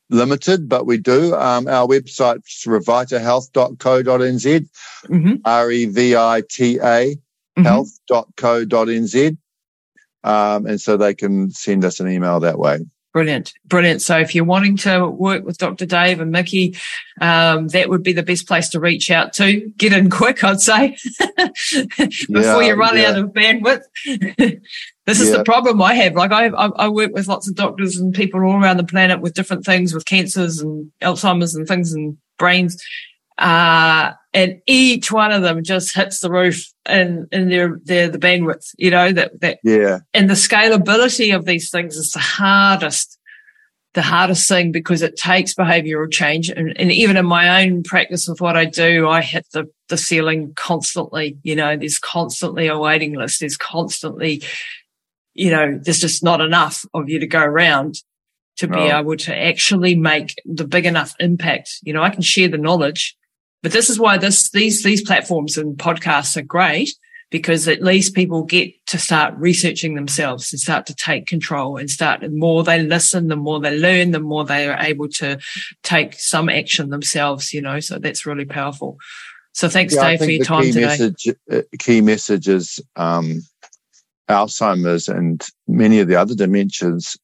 limited, 0.09 0.69
but 0.69 0.87
we 0.87 0.99
do. 0.99 1.35
Um, 1.35 1.67
our 1.67 1.89
website's 1.89 2.65
revitahealth.co.nz, 2.65 4.69
mm-hmm. 5.09 5.35
R-E-V-I-T-A 5.45 7.17
mm-hmm. 7.57 7.67
health.co.nz. 7.67 9.37
Um, 10.25 10.67
and 10.67 10.81
so 10.81 10.97
they 10.97 11.15
can 11.15 11.51
send 11.51 11.85
us 11.85 12.01
an 12.01 12.09
email 12.09 12.41
that 12.41 12.59
way. 12.59 12.81
Brilliant. 13.15 13.53
Brilliant. 13.67 14.03
So 14.03 14.19
if 14.19 14.35
you're 14.35 14.45
wanting 14.45 14.77
to 14.79 15.07
work 15.07 15.45
with 15.45 15.57
Dr. 15.57 15.87
Dave 15.87 16.21
and 16.21 16.33
Miki, 16.33 16.77
um, 17.21 17.69
that 17.69 17.89
would 17.89 18.03
be 18.03 18.13
the 18.13 18.25
best 18.25 18.49
place 18.49 18.71
to 18.71 18.81
reach 18.81 19.09
out 19.09 19.33
to. 19.35 19.73
Get 19.77 19.93
in 19.93 20.11
quick, 20.11 20.43
I'd 20.43 20.61
say, 20.61 20.97
before 21.39 22.61
yeah, 22.61 22.61
you 22.61 22.75
run 22.75 22.97
yeah. 22.97 23.11
out 23.11 23.19
of 23.19 23.27
bandwidth. 23.27 23.83
this 25.07 25.21
is 25.21 25.31
yeah. 25.31 25.37
the 25.37 25.45
problem 25.45 25.81
I 25.81 25.95
have. 25.95 26.17
Like 26.17 26.33
I, 26.33 26.47
I 26.47 26.89
work 26.89 27.13
with 27.13 27.29
lots 27.29 27.49
of 27.49 27.55
doctors 27.55 27.99
and 27.99 28.13
people 28.13 28.43
all 28.43 28.61
around 28.61 28.79
the 28.79 28.85
planet 28.85 29.21
with 29.21 29.35
different 29.35 29.65
things 29.65 29.95
with 29.95 30.07
cancers 30.07 30.59
and 30.59 30.91
Alzheimer's 31.01 31.55
and 31.55 31.69
things 31.69 31.93
and 31.93 32.19
brains. 32.37 32.83
Uh, 33.39 34.13
and 34.33 34.61
each 34.67 35.11
one 35.11 35.33
of 35.33 35.43
them 35.43 35.63
just 35.63 35.95
hits 35.95 36.21
the 36.21 36.31
roof 36.31 36.73
in, 36.89 37.27
in 37.33 37.49
their, 37.49 37.81
their, 37.85 38.09
the 38.09 38.19
bandwidth, 38.19 38.75
you 38.79 38.91
know, 38.91 39.13
that, 39.13 39.41
that, 39.41 39.59
yeah. 39.65 40.01
And 40.13 40.29
the 40.29 40.35
scalability 40.35 41.35
of 41.35 41.45
these 41.45 41.71
things 41.71 41.97
is 41.97 42.13
the 42.13 42.21
hardest, 42.21 43.19
the 43.95 44.03
hardest 44.03 44.49
thing 44.49 44.73
because 44.73 45.03
it 45.03 45.17
takes 45.17 45.55
behavioral 45.55 46.11
change. 46.11 46.49
And, 46.49 46.79
and 46.79 46.93
even 46.93 47.17
in 47.17 47.27
my 47.27 47.65
own 47.65 47.83
practice 47.83 48.29
with 48.29 48.41
what 48.41 48.57
I 48.57 48.65
do, 48.65 49.09
I 49.09 49.23
hit 49.23 49.47
the, 49.53 49.67
the 49.89 49.97
ceiling 49.97 50.53
constantly, 50.55 51.39
you 51.43 51.57
know, 51.57 51.77
there's 51.77 51.99
constantly 51.99 52.67
a 52.67 52.79
waiting 52.79 53.15
list. 53.15 53.41
There's 53.41 53.57
constantly, 53.57 54.43
you 55.35 55.51
know, 55.51 55.79
there's 55.81 56.01
just 56.01 56.23
not 56.23 56.41
enough 56.41 56.85
of 56.95 57.09
you 57.09 57.21
to 57.21 57.27
go 57.27 57.41
around 57.41 57.97
to 58.57 58.69
be 58.69 58.79
oh. 58.79 58.99
able 58.99 59.17
to 59.17 59.37
actually 59.37 59.95
make 59.95 60.41
the 60.45 60.67
big 60.67 60.87
enough 60.87 61.15
impact. 61.19 61.79
You 61.83 61.93
know, 61.93 62.03
I 62.03 62.11
can 62.11 62.23
share 62.23 62.49
the 62.49 62.59
knowledge, 62.59 63.17
but 63.65 63.73
this 63.73 63.89
is 63.89 63.99
why 63.99 64.19
this, 64.19 64.51
these, 64.51 64.83
these 64.83 65.01
platforms 65.01 65.57
and 65.57 65.79
podcasts 65.79 66.37
are 66.37 66.43
great 66.43 66.91
because 67.31 67.67
at 67.67 67.83
least 67.83 68.15
people 68.15 68.43
get 68.43 68.71
to 68.89 68.99
start 68.99 69.33
researching 69.39 69.95
themselves 69.95 70.53
and 70.53 70.61
start 70.61 70.85
to 70.85 70.95
take 70.95 71.27
control 71.27 71.79
and 71.79 71.89
start 71.89 72.21
the 72.21 72.29
more 72.29 72.63
they 72.63 72.83
listen, 72.83 73.29
the 73.29 73.37
more 73.37 73.59
they 73.59 73.75
learn, 73.75 74.11
the 74.11 74.21
more 74.21 74.45
they 74.45 74.69
are 74.69 74.77
able 74.81 75.09
to 75.09 75.39
take 75.83 76.13
some 76.13 76.51
action 76.51 76.91
themselves, 76.91 77.55
you 77.55 77.63
know, 77.63 77.81
so 77.81 77.99
that's 77.99 78.27
really 78.27 78.45
powerful. 78.45 78.99
So 79.53 79.71
thanks, 79.71 79.95
yeah, 79.95 80.11
Dave, 80.11 80.19
for 80.19 80.31
your 80.31 80.45
time 80.45 80.65
today. 80.65 80.83
Message, 80.83 81.29
uh, 81.51 81.63
key 81.79 82.03
message 82.03 82.49
is, 82.49 82.81
um, 82.97 83.41
Alzheimer's 84.29 85.09
and 85.09 85.43
many 85.67 86.01
of 86.01 86.09
the 86.09 86.17
other 86.17 86.35
dementias 86.35 87.17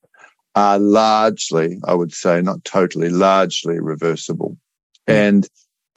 are 0.54 0.78
largely, 0.78 1.78
I 1.84 1.92
would 1.92 2.14
say, 2.14 2.40
not 2.40 2.64
totally, 2.64 3.10
largely 3.10 3.78
reversible. 3.78 4.56
Mm. 5.06 5.14
And 5.14 5.48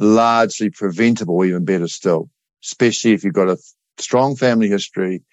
largely 0.04 0.70
preventable, 0.70 1.44
even 1.44 1.66
better 1.66 1.88
still, 1.88 2.30
especially 2.64 3.14
if 3.14 3.24
you've 3.24 3.34
got 3.34 3.50
a 3.50 3.58
strong 3.98 4.36
family 4.36 4.68
history. 4.68 5.24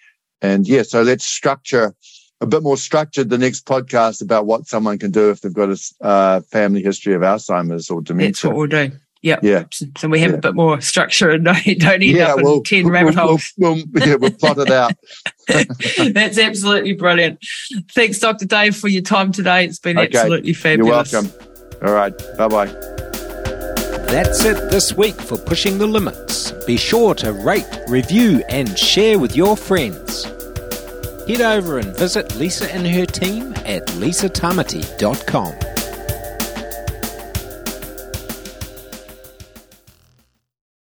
And 0.42 0.66
yeah, 0.66 0.82
so 0.82 1.02
let's 1.02 1.24
structure 1.24 1.94
a 2.40 2.46
bit 2.46 2.62
more 2.62 2.76
structured 2.76 3.28
the 3.28 3.38
next 3.38 3.66
podcast 3.66 4.22
about 4.22 4.46
what 4.46 4.66
someone 4.66 4.98
can 4.98 5.10
do 5.10 5.30
if 5.30 5.40
they've 5.40 5.52
got 5.52 5.68
a 5.68 6.04
uh, 6.04 6.40
family 6.40 6.82
history 6.82 7.14
of 7.14 7.20
Alzheimer's 7.20 7.90
or 7.90 8.00
dementia. 8.00 8.30
That's 8.30 8.44
what 8.44 8.56
we'll 8.56 8.66
do. 8.66 8.92
Yep. 9.22 9.40
Yeah. 9.42 9.64
So 9.98 10.08
we 10.08 10.20
have 10.20 10.30
yeah. 10.30 10.36
a 10.38 10.40
bit 10.40 10.54
more 10.54 10.80
structure 10.80 11.30
and 11.30 11.44
don't, 11.44 11.62
don't 11.78 11.92
end 11.92 12.04
yeah, 12.04 12.32
up 12.32 12.38
in 12.38 12.44
we'll, 12.44 12.62
10 12.62 12.84
we'll, 12.84 12.92
rabbit 12.92 13.14
holes. 13.14 13.52
We'll, 13.58 13.82
we'll, 13.92 14.08
yeah, 14.08 14.14
we'll 14.14 14.30
plot 14.30 14.58
it 14.58 14.70
out. 14.70 14.92
That's 16.14 16.38
absolutely 16.38 16.94
brilliant. 16.94 17.38
Thanks, 17.92 18.18
Dr. 18.18 18.46
Dave, 18.46 18.76
for 18.76 18.88
your 18.88 19.02
time 19.02 19.32
today. 19.32 19.66
It's 19.66 19.78
been 19.78 19.98
okay. 19.98 20.16
absolutely 20.18 20.54
fabulous. 20.54 21.12
You're 21.12 21.22
welcome. 21.22 21.86
All 21.86 21.92
right. 21.92 22.16
Bye 22.38 22.48
bye. 22.48 22.96
That's 24.10 24.44
it 24.44 24.72
this 24.72 24.92
week 24.96 25.14
for 25.20 25.38
Pushing 25.38 25.78
the 25.78 25.86
Limits. 25.86 26.50
Be 26.66 26.76
sure 26.76 27.14
to 27.14 27.32
rate, 27.32 27.64
review, 27.86 28.42
and 28.48 28.76
share 28.76 29.20
with 29.20 29.36
your 29.36 29.56
friends. 29.56 30.24
Head 31.28 31.40
over 31.40 31.78
and 31.78 31.96
visit 31.96 32.34
Lisa 32.34 32.74
and 32.74 32.84
her 32.88 33.06
team 33.06 33.52
at 33.64 33.86
lisatamati.com. 33.86 35.69